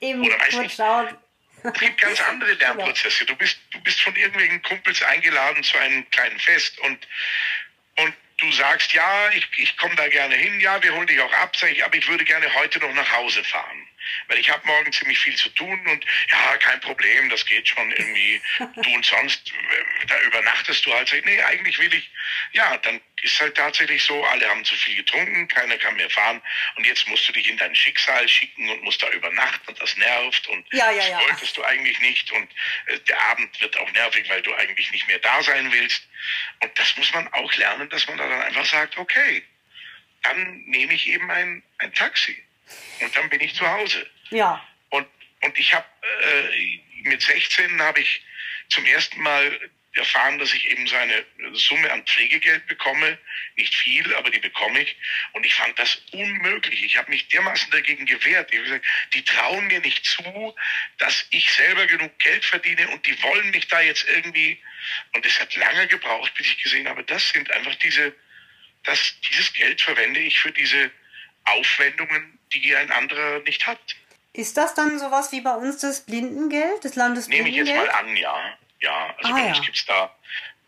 eben 0.00 0.22
Oder 0.22 0.40
weiß 0.40 0.54
kurz 0.54 0.74
schaut. 0.76 1.14
Es 1.62 1.78
gibt 1.78 2.00
ganz 2.00 2.20
andere 2.28 2.54
Lernprozesse. 2.54 3.26
Du 3.26 3.36
bist, 3.36 3.58
du 3.70 3.80
bist 3.82 4.00
von 4.00 4.16
irgendwelchen 4.16 4.62
Kumpels 4.62 5.02
eingeladen 5.02 5.62
zu 5.62 5.76
einem 5.76 6.08
kleinen 6.08 6.40
Fest 6.40 6.78
und, 6.80 7.06
und 7.96 8.14
du 8.38 8.50
sagst, 8.52 8.94
ja, 8.94 9.28
ich, 9.32 9.46
ich 9.58 9.76
komme 9.76 9.94
da 9.94 10.08
gerne 10.08 10.34
hin, 10.36 10.58
ja, 10.58 10.82
wir 10.82 10.94
holen 10.94 11.06
dich 11.06 11.20
auch 11.20 11.32
ab, 11.34 11.54
sag 11.54 11.70
ich, 11.70 11.84
aber 11.84 11.94
ich 11.94 12.08
würde 12.08 12.24
gerne 12.24 12.52
heute 12.54 12.78
noch 12.78 12.94
nach 12.94 13.12
Hause 13.12 13.44
fahren 13.44 13.86
weil 14.28 14.38
ich 14.38 14.50
habe 14.50 14.66
morgen 14.66 14.92
ziemlich 14.92 15.18
viel 15.18 15.34
zu 15.36 15.48
tun 15.50 15.86
und 15.86 16.04
ja, 16.30 16.56
kein 16.58 16.80
Problem, 16.80 17.28
das 17.30 17.44
geht 17.44 17.68
schon 17.68 17.90
irgendwie. 17.92 18.40
Du 18.80 18.94
und 18.94 19.04
sonst, 19.04 19.50
äh, 19.50 20.06
da 20.06 20.18
übernachtest 20.20 20.86
du 20.86 20.92
halt. 20.92 21.12
Nee, 21.24 21.42
eigentlich 21.42 21.78
will 21.78 21.92
ich, 21.92 22.10
ja, 22.52 22.76
dann 22.78 23.00
ist 23.22 23.40
halt 23.40 23.56
tatsächlich 23.56 24.02
so, 24.02 24.24
alle 24.24 24.48
haben 24.48 24.64
zu 24.64 24.74
viel 24.74 24.96
getrunken, 24.96 25.48
keiner 25.48 25.76
kann 25.76 25.96
mehr 25.96 26.08
fahren 26.08 26.40
und 26.76 26.86
jetzt 26.86 27.06
musst 27.08 27.28
du 27.28 27.32
dich 27.32 27.48
in 27.48 27.56
dein 27.56 27.74
Schicksal 27.74 28.26
schicken 28.28 28.68
und 28.70 28.82
musst 28.82 29.02
da 29.02 29.10
übernachten 29.10 29.68
und 29.68 29.80
das 29.80 29.96
nervt 29.96 30.48
und 30.48 30.66
ja, 30.72 30.90
ja, 30.90 31.10
das 31.10 31.28
wolltest 31.28 31.56
du 31.56 31.64
eigentlich 31.64 32.00
nicht 32.00 32.30
und 32.32 32.50
äh, 32.86 32.98
der 33.00 33.20
Abend 33.20 33.60
wird 33.60 33.76
auch 33.76 33.90
nervig, 33.92 34.28
weil 34.28 34.42
du 34.42 34.54
eigentlich 34.54 34.90
nicht 34.92 35.06
mehr 35.08 35.18
da 35.18 35.42
sein 35.42 35.70
willst. 35.72 36.08
Und 36.60 36.78
das 36.78 36.96
muss 36.96 37.12
man 37.12 37.28
auch 37.32 37.52
lernen, 37.54 37.88
dass 37.90 38.06
man 38.06 38.18
da 38.18 38.28
dann 38.28 38.42
einfach 38.42 38.66
sagt, 38.66 38.98
okay, 38.98 39.42
dann 40.22 40.62
nehme 40.66 40.92
ich 40.92 41.08
eben 41.08 41.30
ein, 41.30 41.62
ein 41.78 41.92
Taxi. 41.94 42.42
Und 43.00 43.16
dann 43.16 43.28
bin 43.30 43.40
ich 43.40 43.54
zu 43.54 43.66
Hause. 43.66 44.06
Ja. 44.30 44.64
Und, 44.90 45.06
und 45.42 45.58
ich 45.58 45.74
habe 45.74 45.86
äh, 46.22 46.80
mit 47.08 47.22
16 47.22 47.80
habe 47.80 48.00
ich 48.00 48.22
zum 48.68 48.84
ersten 48.86 49.20
Mal 49.20 49.70
erfahren, 49.94 50.38
dass 50.38 50.52
ich 50.54 50.70
eben 50.70 50.86
so 50.86 50.96
eine 50.96 51.24
Summe 51.52 51.90
an 51.90 52.04
Pflegegeld 52.04 52.66
bekomme. 52.66 53.18
Nicht 53.56 53.74
viel, 53.74 54.14
aber 54.14 54.30
die 54.30 54.38
bekomme 54.38 54.80
ich. 54.80 54.96
Und 55.32 55.44
ich 55.44 55.54
fand 55.54 55.76
das 55.78 56.00
unmöglich. 56.12 56.84
Ich 56.84 56.96
habe 56.96 57.10
mich 57.10 57.26
dermaßen 57.28 57.70
dagegen 57.70 58.06
gewehrt. 58.06 58.50
Ich 58.52 58.58
habe 58.58 58.68
gesagt, 58.68 58.86
die 59.14 59.24
trauen 59.24 59.66
mir 59.66 59.80
nicht 59.80 60.04
zu, 60.06 60.54
dass 60.98 61.26
ich 61.30 61.52
selber 61.52 61.86
genug 61.86 62.16
Geld 62.18 62.44
verdiene 62.44 62.88
und 62.88 63.04
die 63.04 63.20
wollen 63.22 63.50
mich 63.50 63.66
da 63.66 63.80
jetzt 63.80 64.08
irgendwie. 64.08 64.62
Und 65.12 65.26
es 65.26 65.40
hat 65.40 65.54
lange 65.56 65.88
gebraucht, 65.88 66.34
bis 66.34 66.46
ich 66.46 66.62
gesehen 66.62 66.88
habe, 66.88 67.02
das 67.04 67.28
sind 67.30 67.50
einfach 67.50 67.74
diese, 67.76 68.14
das, 68.84 69.20
dieses 69.28 69.52
Geld 69.52 69.80
verwende 69.80 70.20
ich 70.20 70.38
für 70.38 70.52
diese 70.52 70.90
Aufwendungen, 71.44 72.38
die 72.52 72.74
ein 72.76 72.90
anderer 72.90 73.40
nicht 73.40 73.66
hat. 73.66 73.78
Ist 74.32 74.56
das 74.56 74.74
dann 74.74 74.98
sowas 74.98 75.32
wie 75.32 75.40
bei 75.40 75.54
uns 75.54 75.78
das 75.78 76.06
Blindengeld, 76.06 76.84
das 76.84 76.94
Landesblindengeld? 76.94 77.66
Nehme 77.66 77.68
ich 77.68 77.84
jetzt 77.84 77.94
mal 77.94 77.98
an, 77.98 78.16
ja. 78.16 78.58
Ja, 78.80 79.14
also 79.18 79.32
ah, 79.32 79.36
bei 79.36 79.48
uns 79.48 79.58
ja. 79.58 79.64
gibt 79.64 79.76
es 79.76 79.84
da 79.86 80.16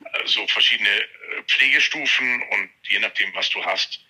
äh, 0.04 0.26
so 0.26 0.46
verschiedene 0.48 0.90
äh, 0.90 1.42
Pflegestufen 1.46 2.42
und 2.42 2.70
je 2.88 2.98
nachdem, 2.98 3.32
was 3.34 3.48
du 3.50 3.64
hast. 3.64 4.00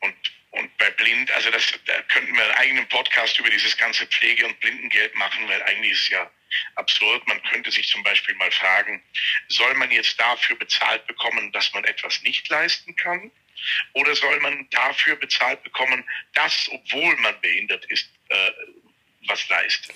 Und, 0.00 0.14
und 0.52 0.76
bei 0.78 0.90
Blind, 0.92 1.30
also 1.32 1.50
das, 1.50 1.74
da 1.84 2.00
könnten 2.02 2.34
wir 2.34 2.44
einen 2.44 2.54
eigenen 2.54 2.88
Podcast 2.88 3.38
über 3.38 3.50
dieses 3.50 3.76
ganze 3.76 4.06
Pflege- 4.06 4.46
und 4.46 4.58
Blindengeld 4.60 5.14
machen, 5.16 5.46
weil 5.48 5.62
eigentlich 5.64 5.92
ist 5.92 6.02
es 6.02 6.08
ja 6.10 6.30
absurd. 6.76 7.26
Man 7.26 7.42
könnte 7.42 7.70
sich 7.70 7.88
zum 7.88 8.02
Beispiel 8.02 8.34
mal 8.36 8.50
fragen, 8.50 9.02
soll 9.48 9.74
man 9.74 9.90
jetzt 9.90 10.18
dafür 10.18 10.56
bezahlt 10.56 11.06
bekommen, 11.06 11.52
dass 11.52 11.72
man 11.74 11.84
etwas 11.84 12.22
nicht 12.22 12.48
leisten 12.48 12.96
kann? 12.96 13.30
Oder 13.94 14.14
soll 14.14 14.38
man 14.40 14.68
dafür 14.70 15.16
bezahlt 15.16 15.62
bekommen, 15.62 16.04
dass, 16.34 16.68
obwohl 16.72 17.16
man 17.16 17.40
behindert 17.40 17.84
ist, 17.86 18.08
äh, 18.28 18.50
was 19.28 19.48
leistet? 19.48 19.94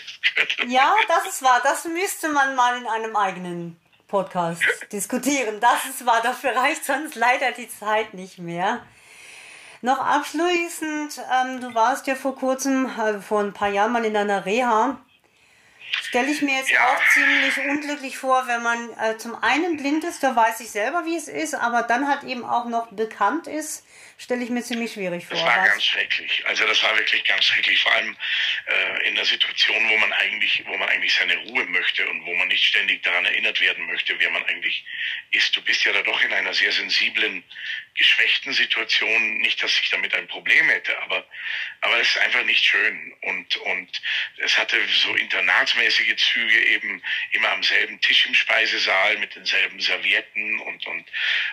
ja, 0.68 0.94
das 1.08 1.26
ist 1.26 1.42
wahr. 1.42 1.60
Das 1.62 1.84
müsste 1.84 2.28
man 2.28 2.54
mal 2.54 2.78
in 2.78 2.86
einem 2.86 3.14
eigenen 3.16 3.80
Podcast 4.08 4.62
diskutieren. 4.92 5.60
Das 5.60 5.84
ist 5.86 6.06
wahr. 6.06 6.22
Dafür 6.22 6.56
reicht 6.56 6.84
sonst 6.84 7.14
leider 7.14 7.52
die 7.52 7.68
Zeit 7.68 8.14
nicht 8.14 8.38
mehr. 8.38 8.86
Noch 9.82 9.98
abschließend, 9.98 11.20
ähm, 11.30 11.60
du 11.60 11.74
warst 11.74 12.06
ja 12.06 12.14
vor 12.14 12.34
kurzem, 12.36 12.86
äh, 12.98 13.20
vor 13.20 13.40
ein 13.40 13.52
paar 13.52 13.68
Jahren 13.68 13.92
mal 13.92 14.04
in 14.04 14.16
einer 14.16 14.46
Reha. 14.46 14.98
Stelle 16.02 16.30
ich 16.30 16.42
mir 16.42 16.56
jetzt 16.58 16.70
Ja. 16.70 16.80
auch 16.86 17.00
ziemlich 17.12 17.58
unglücklich 17.68 18.18
vor, 18.18 18.46
wenn 18.46 18.62
man 18.62 18.90
äh, 18.98 19.16
zum 19.18 19.34
einen 19.42 19.76
blind 19.76 20.04
ist, 20.04 20.22
da 20.22 20.34
weiß 20.34 20.60
ich 20.60 20.70
selber, 20.70 21.04
wie 21.04 21.16
es 21.16 21.28
ist, 21.28 21.54
aber 21.54 21.82
dann 21.82 22.08
halt 22.08 22.24
eben 22.24 22.44
auch 22.44 22.66
noch 22.66 22.88
bekannt 22.88 23.46
ist, 23.46 23.84
stelle 24.18 24.44
ich 24.44 24.50
mir 24.50 24.62
ziemlich 24.62 24.92
schwierig 24.92 25.24
vor. 25.26 25.36
Das 25.36 25.44
war 25.46 25.58
Was- 25.62 25.68
ganz 25.70 25.84
schrecklich. 25.84 26.42
Also 26.46 26.66
das 26.66 26.82
war 26.82 26.96
wirklich 26.96 27.24
ganz 27.24 27.44
schrecklich, 27.44 27.80
vor 27.80 27.92
allem 27.92 28.16
äh, 28.66 29.08
in 29.08 29.14
der 29.14 29.24
Situation, 29.24 29.88
wo 29.88 29.96
man 29.98 30.12
eigentlich, 30.12 30.62
wo 30.66 30.76
man 30.76 30.88
eigentlich 30.88 31.14
seine 31.14 31.36
Ruhe 31.38 31.64
möchte 31.66 32.06
und 32.08 32.24
wo 32.24 32.34
man 32.34 32.48
nicht 32.48 32.64
ständig 32.64 33.02
daran 33.02 33.24
erinnert 33.24 33.60
werden 33.60 33.86
möchte, 33.86 34.18
wer 34.18 34.30
man 34.30 34.44
eigentlich 34.46 34.84
ist. 35.32 35.54
Du 35.56 35.62
bist 35.62 35.84
ja 35.84 35.92
da 35.92 36.02
doch 36.02 36.22
in 36.22 36.32
einer 36.32 36.54
sehr 36.54 36.72
sensiblen, 36.72 37.42
geschwächten 37.96 38.52
Situation. 38.52 39.38
Nicht, 39.38 39.62
dass 39.62 39.78
ich 39.80 39.90
damit 39.90 40.14
ein 40.14 40.26
Problem 40.28 40.68
hätte, 40.68 40.96
aber 41.02 41.26
aber 41.82 42.00
es 42.00 42.08
ist 42.08 42.18
einfach 42.18 42.44
nicht 42.44 42.64
schön. 42.64 43.12
Und 43.22 43.56
und 43.58 44.02
es 44.38 44.56
hatte 44.58 44.76
so 44.88 45.14
internatsmäßige 45.14 46.16
Züge 46.16 46.58
eben 46.66 47.02
immer 47.32 47.50
am 47.52 47.62
selben 47.62 48.00
Tisch 48.00 48.26
im 48.26 48.34
Speisesaal 48.34 49.18
mit 49.18 49.34
denselben 49.34 49.80
Servietten 49.80 50.60
und 50.60 50.86
und 50.86 51.04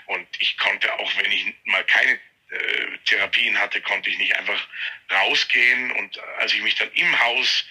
und 0.07 0.27
ich 0.39 0.57
konnte 0.57 0.91
auch, 0.99 1.11
wenn 1.17 1.31
ich 1.31 1.45
mal 1.65 1.83
keine 1.85 2.19
äh, 2.51 2.97
Therapien 3.05 3.57
hatte, 3.57 3.81
konnte 3.81 4.09
ich 4.09 4.17
nicht 4.17 4.35
einfach 4.35 4.67
rausgehen. 5.09 5.91
Und 5.91 6.19
als 6.39 6.53
ich 6.53 6.61
mich 6.61 6.75
dann 6.75 6.91
im 6.93 7.19
Haus 7.19 7.65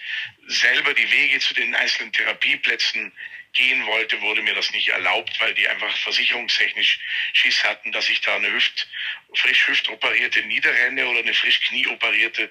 selber 0.47 0.93
die 0.93 1.11
Wege 1.11 1.39
zu 1.39 1.53
den 1.53 1.75
einzelnen 1.75 2.11
Therapieplätzen 2.11 3.11
gehen 3.53 3.85
wollte, 3.85 4.19
wurde 4.21 4.41
mir 4.41 4.55
das 4.55 4.71
nicht 4.71 4.87
erlaubt, 4.87 5.39
weil 5.39 5.53
die 5.53 5.67
einfach 5.67 5.95
versicherungstechnisch 5.97 6.99
Schiss 7.33 7.63
hatten, 7.63 7.91
dass 7.91 8.09
ich 8.09 8.21
da 8.21 8.35
eine 8.35 8.51
Hüft, 8.51 8.87
frisch 9.35 9.67
hüftoperierte 9.67 10.41
niederrenne 10.43 11.05
oder 11.07 11.19
eine 11.19 11.33
frisch 11.33 11.61
knieoperierte. 11.67 12.49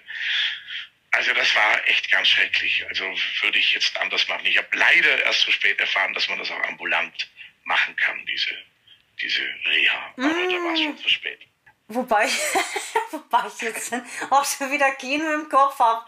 Also 1.13 1.33
das 1.35 1.55
war 1.57 1.89
echt 1.89 2.11
ganz 2.13 2.29
schrecklich. 2.29 2.85
Also 2.89 3.05
würde 3.41 3.59
ich 3.59 3.73
jetzt 3.73 3.97
anders 3.97 4.29
machen. 4.29 4.47
Ich 4.47 4.57
habe 4.57 4.69
leider 4.73 5.25
erst 5.25 5.41
so 5.41 5.51
spät 5.51 5.81
erfahren, 5.81 6.15
dass 6.15 6.29
man 6.29 6.39
das 6.39 6.51
auch 6.51 6.63
ambulant 6.65 7.29
machen 7.65 7.97
kann, 7.97 8.25
diese, 8.27 8.57
diese 9.21 9.43
Reha. 9.67 10.15
Aber 10.17 10.29
da 10.29 10.65
war 10.65 10.75
es 10.75 10.81
schon 10.81 10.99
zu 10.99 11.09
spät. 11.09 11.41
Wobei, 11.93 12.25
wobei 13.11 13.49
ich 13.49 13.63
jetzt 13.63 13.93
auch 14.31 14.45
schon 14.45 14.71
wieder 14.71 14.93
Kino 14.93 15.25
im 15.35 15.49
Kopf 15.49 15.77
habe, 15.81 16.07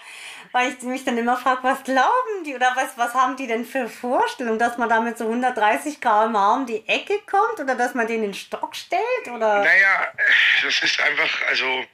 weil 0.52 0.72
ich 0.72 0.80
mich 0.82 1.04
dann 1.04 1.18
immer 1.18 1.36
frage, 1.36 1.64
was 1.64 1.82
glauben 1.82 2.44
die 2.46 2.54
oder 2.54 2.72
was, 2.76 2.96
was 2.96 3.12
haben 3.14 3.36
die 3.36 3.48
denn 3.48 3.66
für 3.66 3.88
Vorstellungen, 3.88 4.60
dass 4.60 4.78
man 4.78 4.88
da 4.88 5.00
mit 5.00 5.18
so 5.18 5.24
130 5.24 6.00
km/h 6.00 6.54
um 6.54 6.66
die 6.66 6.86
Ecke 6.86 7.18
kommt 7.26 7.58
oder 7.58 7.74
dass 7.74 7.94
man 7.94 8.06
den 8.06 8.18
in 8.18 8.22
den 8.30 8.34
Stock 8.34 8.76
stellt 8.76 9.26
oder? 9.26 9.64
Naja, 9.64 10.12
das 10.62 10.82
ist 10.82 11.00
einfach, 11.00 11.46
also 11.48 11.84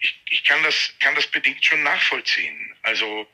ich, 0.00 0.22
ich 0.28 0.44
kann 0.44 0.62
das 0.62 0.92
kann 1.00 1.14
das 1.14 1.26
bedingt 1.28 1.64
schon 1.64 1.82
nachvollziehen. 1.82 2.76
Also 2.82 3.26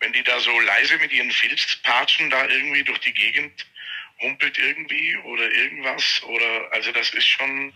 wenn 0.00 0.12
die 0.12 0.22
da 0.24 0.38
so 0.40 0.60
leise 0.60 0.98
mit 0.98 1.10
ihren 1.10 1.30
Filzpatschen 1.30 2.28
da 2.28 2.46
irgendwie 2.48 2.84
durch 2.84 2.98
die 3.00 3.14
Gegend 3.14 3.66
humpelt 4.20 4.58
irgendwie 4.58 5.16
oder 5.24 5.50
irgendwas 5.50 6.22
oder 6.24 6.70
also 6.72 6.92
das 6.92 7.14
ist 7.14 7.26
schon 7.26 7.72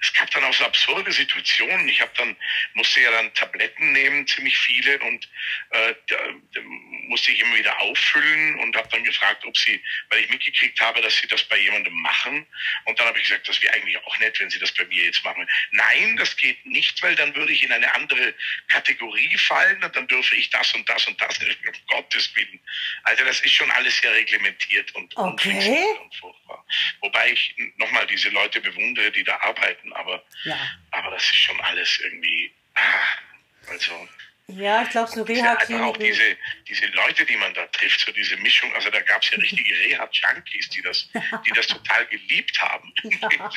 es 0.00 0.12
gab 0.14 0.30
dann 0.30 0.44
auch 0.44 0.54
so 0.54 0.64
absurde 0.64 1.12
Situationen. 1.12 1.88
Ich 1.88 2.00
habe 2.00 2.12
dann 2.16 2.36
musste 2.74 3.00
ja 3.00 3.10
dann 3.10 3.32
Tabletten 3.34 3.92
nehmen, 3.92 4.26
ziemlich 4.26 4.56
viele 4.56 4.98
und 5.00 5.28
äh, 5.70 5.94
da, 6.06 6.16
da 6.54 6.60
musste 6.62 7.32
ich 7.32 7.40
immer 7.40 7.56
wieder 7.56 7.78
auffüllen 7.80 8.58
und 8.60 8.76
habe 8.76 8.88
dann 8.90 9.04
gefragt, 9.04 9.44
ob 9.44 9.56
sie, 9.56 9.82
weil 10.08 10.22
ich 10.22 10.30
mitgekriegt 10.30 10.80
habe, 10.80 11.00
dass 11.02 11.16
sie 11.16 11.26
das 11.28 11.44
bei 11.44 11.58
jemandem 11.58 11.94
machen 11.94 12.46
und 12.84 12.98
dann 12.98 13.06
habe 13.06 13.18
ich 13.18 13.24
gesagt, 13.24 13.48
das 13.48 13.60
wäre 13.62 13.74
eigentlich 13.74 13.98
auch 14.04 14.18
nett, 14.18 14.38
wenn 14.40 14.50
sie 14.50 14.58
das 14.58 14.72
bei 14.72 14.84
mir 14.86 15.04
jetzt 15.04 15.22
machen. 15.24 15.46
Nein, 15.72 16.16
das 16.16 16.36
geht 16.36 16.64
nicht, 16.66 17.02
weil 17.02 17.14
dann 17.16 17.34
würde 17.34 17.52
ich 17.52 17.62
in 17.62 17.72
eine 17.72 17.94
andere 17.94 18.34
Kategorie 18.68 19.36
fallen 19.38 19.82
und 19.82 19.94
dann 19.94 20.08
dürfe 20.08 20.34
ich 20.36 20.50
das 20.50 20.72
und 20.74 20.88
das 20.88 21.06
und 21.06 21.20
das. 21.20 21.38
Um 21.38 21.72
Gottes 21.88 22.34
Willen. 22.36 22.60
Also 23.04 23.24
das 23.24 23.40
ist 23.40 23.52
schon 23.52 23.70
alles 23.72 23.98
sehr 23.98 24.12
reglementiert 24.12 24.94
und 24.94 25.16
Okay. 25.16 25.84
und 26.00 26.14
furchtbar. 26.14 26.64
Wobei 27.00 27.30
ich 27.30 27.54
nochmal 27.76 28.06
diese 28.06 28.28
Leute 28.30 28.60
bewundere, 28.60 29.01
die 29.10 29.24
da 29.24 29.36
arbeiten, 29.40 29.92
aber, 29.92 30.22
Ja. 30.44 30.56
aber 30.90 31.10
das 31.10 31.22
ist 31.22 31.36
schon 31.36 31.60
alles 31.62 31.98
irgendwie, 32.02 32.52
ah, 32.74 33.70
also 33.70 34.08
Ja, 34.48 34.82
ich 34.82 34.90
glaube, 34.90 35.10
so 35.10 35.24
ja, 35.24 35.56
einfach 35.56 35.80
auch 35.80 35.96
diese, 35.96 36.36
diese 36.68 36.86
Leute, 36.86 37.24
die 37.24 37.36
man 37.36 37.54
da 37.54 37.66
trifft, 37.68 38.00
so 38.00 38.12
diese 38.12 38.36
Mischung, 38.38 38.74
also 38.74 38.90
da 38.90 39.00
gab 39.00 39.22
es 39.22 39.30
ja 39.30 39.38
richtige 39.38 39.74
Reha-Junkies, 39.84 40.68
die 40.70 40.82
das, 40.82 41.08
die 41.46 41.52
das 41.54 41.66
total 41.66 42.06
geliebt 42.06 42.60
haben. 42.60 42.92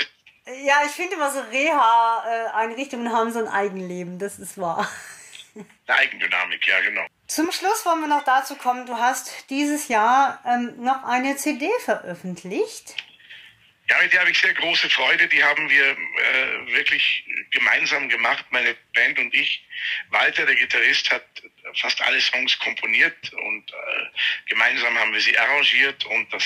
Ja, 0.63 0.83
ich 0.85 0.91
finde 0.91 1.15
immer 1.15 1.31
so 1.31 1.39
Reha-Einrichtungen 1.41 3.11
haben 3.11 3.31
so 3.33 3.39
ein 3.39 3.47
Eigenleben, 3.47 4.19
das 4.19 4.37
ist 4.37 4.59
wahr. 4.59 4.87
Eine 5.87 5.97
Eigendynamik, 5.97 6.67
ja 6.67 6.79
genau. 6.81 7.05
Zum 7.27 7.51
Schluss 7.51 7.83
wollen 7.85 8.01
wir 8.01 8.07
noch 8.07 8.23
dazu 8.23 8.55
kommen, 8.55 8.85
du 8.85 8.95
hast 8.95 9.49
dieses 9.49 9.87
Jahr 9.87 10.39
ähm, 10.45 10.75
noch 10.83 11.03
eine 11.03 11.35
CD 11.37 11.67
veröffentlicht. 11.83 12.93
Ja, 13.87 14.01
mit 14.01 14.13
der 14.13 14.21
habe 14.21 14.31
ich 14.31 14.39
sehr 14.39 14.53
große 14.53 14.89
Freude. 14.89 15.27
Die 15.27 15.43
haben 15.43 15.69
wir 15.69 15.91
äh, 15.91 16.73
wirklich 16.73 17.23
gemeinsam 17.51 18.09
gemacht, 18.09 18.45
meine 18.49 18.75
Band 18.93 19.19
und 19.19 19.33
ich. 19.33 19.63
Walter, 20.09 20.45
der 20.45 20.55
Gitarrist, 20.55 21.11
hat 21.11 21.25
fast 21.75 22.01
alle 22.01 22.19
Songs 22.21 22.57
komponiert 22.59 23.33
und 23.33 23.71
äh, 23.71 24.05
gemeinsam 24.47 24.97
haben 24.97 25.13
wir 25.13 25.21
sie 25.21 25.37
arrangiert 25.37 26.03
und 26.05 26.31
das 26.33 26.43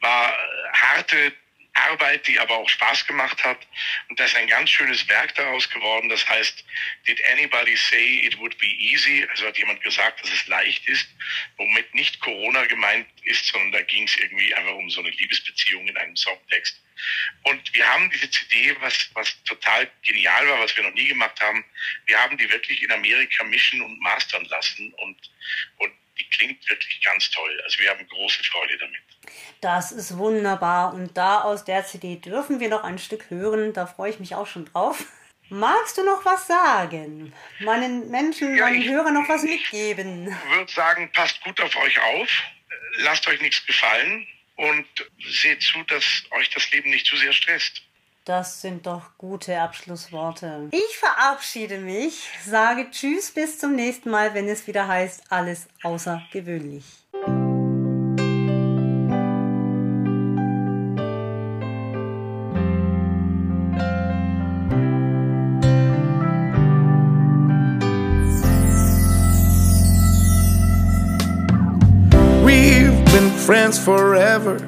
war 0.00 0.32
äh, 0.32 0.72
harte 0.72 1.32
Arbeit, 1.74 2.26
die 2.26 2.38
aber 2.38 2.56
auch 2.56 2.68
Spaß 2.68 3.06
gemacht 3.06 3.42
hat. 3.44 3.66
Und 4.08 4.20
da 4.20 4.24
ist 4.24 4.36
ein 4.36 4.46
ganz 4.46 4.70
schönes 4.70 5.08
Werk 5.08 5.34
daraus 5.34 5.68
geworden. 5.70 6.08
Das 6.08 6.28
heißt, 6.28 6.64
Did 7.06 7.20
anybody 7.26 7.76
say 7.76 8.20
it 8.24 8.38
would 8.38 8.56
be 8.58 8.66
easy? 8.66 9.26
Also 9.30 9.46
hat 9.46 9.58
jemand 9.58 9.82
gesagt, 9.82 10.22
dass 10.22 10.30
es 10.30 10.46
leicht 10.46 10.88
ist, 10.88 11.08
womit 11.56 11.92
nicht 11.94 12.20
Corona 12.20 12.64
gemeint 12.66 13.08
ist, 13.24 13.46
sondern 13.46 13.72
da 13.72 13.82
ging 13.82 14.04
es 14.04 14.16
irgendwie 14.16 14.54
einfach 14.54 14.74
um 14.74 14.88
so 14.88 15.00
eine 15.00 15.10
Liebesbeziehung 15.10 15.88
in 15.88 15.96
einem 15.96 16.16
Songtext. 16.16 16.80
Und 17.42 17.74
wir 17.74 17.86
haben 17.86 18.10
diese 18.10 18.30
CD, 18.30 18.76
was, 18.80 19.10
was 19.14 19.42
total 19.44 19.90
genial 20.06 20.46
war, 20.46 20.60
was 20.60 20.76
wir 20.76 20.84
noch 20.84 20.94
nie 20.94 21.08
gemacht 21.08 21.40
haben, 21.40 21.64
wir 22.06 22.18
haben 22.18 22.38
die 22.38 22.48
wirklich 22.50 22.82
in 22.82 22.92
Amerika 22.92 23.42
mischen 23.44 23.82
und 23.82 24.00
mastern 24.00 24.44
lassen 24.44 24.92
und, 24.94 25.30
und 25.78 25.92
die 26.18 26.28
klingt 26.28 26.68
wirklich 26.70 27.00
ganz 27.02 27.30
toll. 27.30 27.60
Also 27.64 27.78
wir 27.80 27.90
haben 27.90 28.06
große 28.06 28.42
Freude 28.44 28.78
damit. 28.78 29.00
Das 29.60 29.92
ist 29.92 30.16
wunderbar. 30.18 30.92
Und 30.94 31.16
da 31.16 31.40
aus 31.42 31.64
der 31.64 31.84
CD 31.86 32.16
dürfen 32.16 32.60
wir 32.60 32.68
noch 32.68 32.84
ein 32.84 32.98
Stück 32.98 33.30
hören. 33.30 33.72
Da 33.72 33.86
freue 33.86 34.10
ich 34.10 34.20
mich 34.20 34.34
auch 34.34 34.46
schon 34.46 34.66
drauf. 34.66 35.04
Magst 35.48 35.98
du 35.98 36.04
noch 36.04 36.24
was 36.24 36.46
sagen? 36.46 37.32
Meinen 37.60 38.10
Menschen, 38.10 38.56
Ja, 38.56 38.64
meinen 38.64 38.80
ich- 38.82 38.88
Hörern 38.88 39.14
noch 39.14 39.28
was 39.28 39.42
mitgeben? 39.42 40.26
würde 40.50 40.72
sagen, 40.72 41.10
passt 41.12 41.42
gut 41.42 41.60
auf 41.60 41.76
euch 41.76 42.00
auf, 42.00 42.28
lasst 42.98 43.26
euch 43.26 43.40
nichts 43.40 43.64
gefallen 43.66 44.26
und 44.56 44.86
seht 45.28 45.62
zu, 45.62 45.82
dass 45.84 46.04
euch 46.32 46.48
das 46.50 46.70
Leben 46.72 46.90
nicht 46.90 47.06
zu 47.06 47.16
sehr 47.16 47.32
stresst. 47.32 47.82
Das 48.24 48.60
sind 48.60 48.86
doch 48.86 49.18
gute 49.18 49.60
Abschlussworte. 49.60 50.68
Ich 50.70 50.96
verabschiede 50.96 51.78
mich, 51.78 52.30
sage 52.46 52.88
Tschüss, 52.88 53.32
bis 53.32 53.58
zum 53.58 53.74
nächsten 53.74 54.10
Mal, 54.10 54.32
wenn 54.32 54.46
es 54.46 54.68
wieder 54.68 54.86
heißt, 54.86 55.24
alles 55.28 55.66
außergewöhnlich. 55.82 56.84
We've 72.44 73.04
been 73.12 73.32
friends 73.32 73.80
forever, 73.80 74.58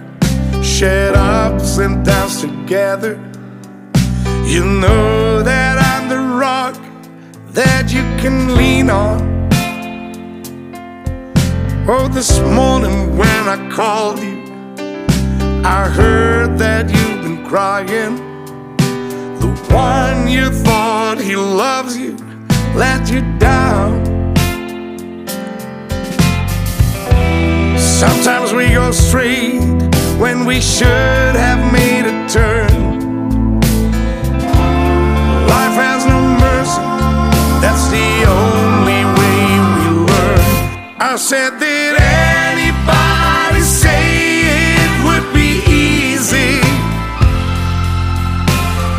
shared 0.61 1.15
ups 1.15 1.79
and 1.79 2.05
downs 2.05 2.41
together. 2.41 3.17
You 4.45 4.65
know 4.65 5.43
that 5.43 5.79
I'm 5.79 6.09
the 6.09 6.19
rock 6.19 6.75
that 7.53 7.93
you 7.93 8.03
can 8.23 8.55
lean 8.55 8.91
on. 8.91 9.49
Oh, 11.89 12.09
this 12.09 12.39
morning 12.41 13.17
when 13.17 13.49
I 13.49 13.69
called 13.71 14.19
you, 14.21 14.43
I 15.65 15.89
heard 15.89 16.59
that 16.59 16.89
you've 16.89 17.23
been 17.23 17.45
crying. 17.45 18.17
The 19.41 19.49
one 19.71 20.29
you 20.29 20.51
thought 20.51 21.19
he 21.19 21.37
loves 21.37 21.97
you 21.97 22.17
let 22.75 23.09
you 23.09 23.21
down. 23.39 24.05
Sometimes 27.79 28.53
we 28.53 28.69
go 28.71 28.91
straight 28.91 29.61
when 30.19 30.45
we 30.45 30.61
should 30.61 31.37
have 31.37 31.73
made 31.73 32.05
a 32.05 32.29
turn. 32.29 32.84
I 40.97 41.17
said, 41.17 41.59
Did 41.59 41.97
anybody 41.99 43.61
say 43.61 44.47
it 44.47 44.91
would 45.05 45.27
be 45.35 45.59
easy? 45.67 46.61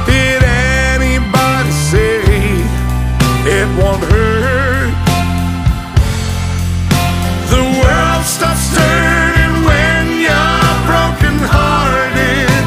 Did 0.05 0.43
anybody 0.43 1.71
say 1.71 2.19
it 3.47 3.67
won't 3.79 4.03
hurt? 4.03 4.91
The 7.49 7.63
world 7.79 8.05
world 8.15 8.25
stops 8.25 8.75
turning 8.75 9.63
when 9.63 10.19
you're 10.19 10.75
broken 10.83 11.35
hearted. 11.47 12.65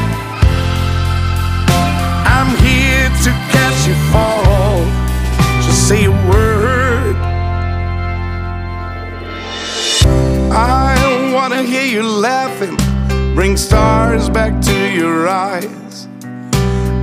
I'm 2.25 2.49
here 2.65 3.09
to 3.25 3.31
catch 3.53 3.87
you 3.87 3.95
fall. 4.11 4.83
Just 5.61 5.87
say 5.87 6.05
a 6.05 6.11
word. 6.11 6.78
You 11.99 12.07
laughing. 12.07 12.77
Bring 13.35 13.57
stars 13.57 14.29
back 14.29 14.61
to 14.61 14.77
your 14.99 15.27
eyes. 15.27 16.07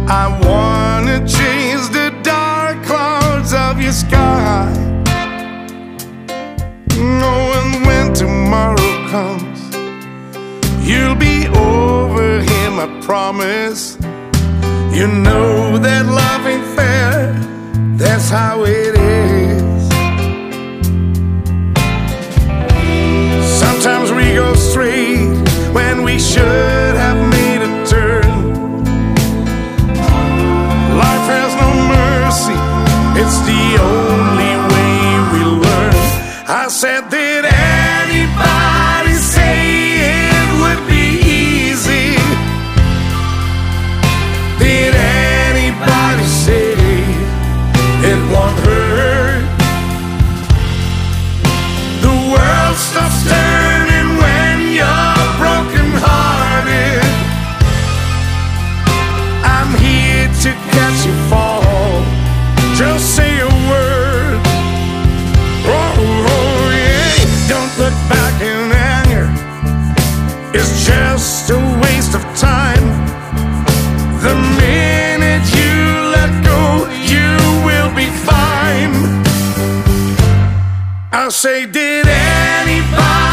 I 0.09 0.25
wanna 0.47 1.19
change 1.39 1.85
the 1.99 2.09
dark 2.23 2.83
clouds 2.83 3.53
of 3.53 3.79
your 3.79 3.93
sky. 3.93 4.73
Knowing 6.97 7.71
when 7.87 8.15
tomorrow 8.15 8.93
comes, 9.15 9.61
you'll 10.89 11.21
be 11.31 11.47
over 11.49 12.41
him, 12.53 12.73
I 12.85 12.89
promise. 13.03 13.99
You 14.99 15.09
know 15.09 15.79
that 15.79 16.07
love 16.07 16.47
ain't 16.53 16.69
fair, 16.79 17.35
that's 17.99 18.31
how 18.31 18.65
it 18.65 18.95
is. 18.95 18.96
when 25.73 26.03
we 26.03 26.19
should 26.19 26.97
have 26.97 27.26
I 81.27 81.29
say, 81.29 81.67
did 81.67 82.07
anybody 82.07 83.26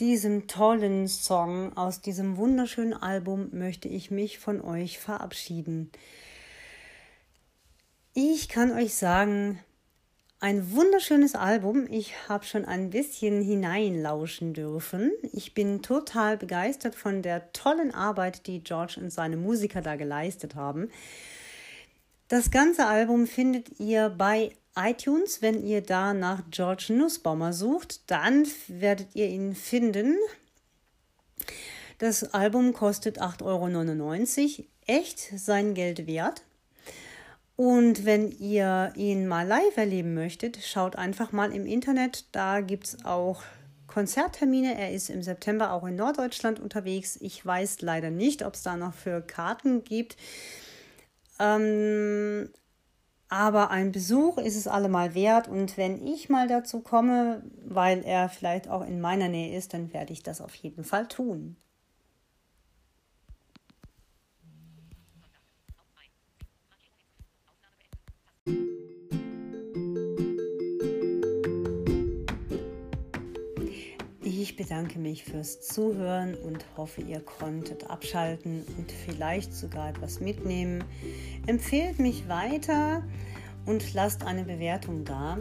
diesem 0.00 0.46
tollen 0.46 1.08
Song 1.08 1.76
aus 1.76 2.00
diesem 2.00 2.36
wunderschönen 2.36 2.94
Album 2.94 3.48
möchte 3.52 3.88
ich 3.88 4.10
mich 4.10 4.38
von 4.38 4.60
euch 4.60 4.98
verabschieden. 4.98 5.90
Ich 8.14 8.48
kann 8.48 8.72
euch 8.72 8.94
sagen, 8.94 9.60
ein 10.40 10.70
wunderschönes 10.72 11.34
Album. 11.34 11.88
Ich 11.90 12.28
habe 12.28 12.44
schon 12.44 12.64
ein 12.64 12.90
bisschen 12.90 13.42
hineinlauschen 13.42 14.54
dürfen. 14.54 15.10
Ich 15.32 15.52
bin 15.52 15.82
total 15.82 16.36
begeistert 16.36 16.94
von 16.94 17.22
der 17.22 17.52
tollen 17.52 17.92
Arbeit, 17.92 18.46
die 18.46 18.62
George 18.62 19.00
und 19.00 19.10
seine 19.10 19.36
Musiker 19.36 19.82
da 19.82 19.96
geleistet 19.96 20.54
haben. 20.54 20.90
Das 22.28 22.52
ganze 22.52 22.86
Album 22.86 23.26
findet 23.26 23.80
ihr 23.80 24.10
bei 24.10 24.52
iTunes. 24.78 25.42
Wenn 25.42 25.66
ihr 25.66 25.82
da 25.82 26.14
nach 26.14 26.42
George 26.50 26.86
Nussbaumer 26.90 27.52
sucht, 27.52 28.10
dann 28.10 28.46
werdet 28.68 29.14
ihr 29.14 29.28
ihn 29.28 29.54
finden. 29.54 30.16
Das 31.98 32.32
Album 32.32 32.72
kostet 32.72 33.20
8,99 33.20 34.58
Euro. 34.58 34.66
Echt 34.86 35.18
sein 35.36 35.74
Geld 35.74 36.06
wert. 36.06 36.42
Und 37.56 38.04
wenn 38.04 38.30
ihr 38.30 38.92
ihn 38.94 39.26
mal 39.26 39.46
live 39.46 39.76
erleben 39.76 40.14
möchtet, 40.14 40.58
schaut 40.62 40.96
einfach 40.96 41.32
mal 41.32 41.52
im 41.52 41.66
Internet. 41.66 42.24
Da 42.30 42.60
gibt 42.60 42.86
es 42.86 43.04
auch 43.04 43.42
Konzerttermine. 43.88 44.78
Er 44.78 44.92
ist 44.92 45.10
im 45.10 45.24
September 45.24 45.72
auch 45.72 45.84
in 45.84 45.96
Norddeutschland 45.96 46.60
unterwegs. 46.60 47.18
Ich 47.20 47.44
weiß 47.44 47.80
leider 47.80 48.10
nicht, 48.10 48.44
ob 48.44 48.54
es 48.54 48.62
da 48.62 48.76
noch 48.76 48.94
für 48.94 49.20
Karten 49.20 49.82
gibt. 49.82 50.16
Ähm, 51.40 52.48
aber 53.28 53.70
ein 53.70 53.92
Besuch 53.92 54.38
ist 54.38 54.56
es 54.56 54.66
allemal 54.66 55.14
wert. 55.14 55.48
Und 55.48 55.76
wenn 55.76 56.06
ich 56.06 56.28
mal 56.28 56.48
dazu 56.48 56.80
komme, 56.80 57.42
weil 57.66 58.02
er 58.04 58.28
vielleicht 58.28 58.68
auch 58.68 58.86
in 58.86 59.00
meiner 59.00 59.28
Nähe 59.28 59.56
ist, 59.56 59.74
dann 59.74 59.92
werde 59.92 60.12
ich 60.12 60.22
das 60.22 60.40
auf 60.40 60.54
jeden 60.54 60.84
Fall 60.84 61.08
tun. 61.08 61.56
Ich 74.48 74.56
bedanke 74.56 74.98
mich 74.98 75.24
fürs 75.24 75.60
Zuhören 75.60 76.34
und 76.34 76.64
hoffe, 76.78 77.02
ihr 77.02 77.20
konntet 77.20 77.90
abschalten 77.90 78.64
und 78.78 78.90
vielleicht 78.90 79.52
sogar 79.52 79.90
etwas 79.90 80.20
mitnehmen. 80.20 80.82
Empfehlt 81.46 81.98
mich 81.98 82.26
weiter 82.30 83.04
und 83.66 83.92
lasst 83.92 84.24
eine 84.24 84.44
Bewertung 84.44 85.04
da. 85.04 85.36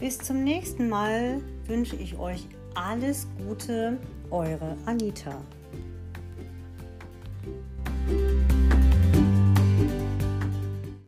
Bis 0.00 0.16
zum 0.16 0.42
nächsten 0.42 0.88
Mal 0.88 1.42
wünsche 1.66 1.96
ich 1.96 2.18
euch 2.18 2.48
alles 2.74 3.26
Gute, 3.46 3.98
eure 4.30 4.74
Anita. 4.86 5.42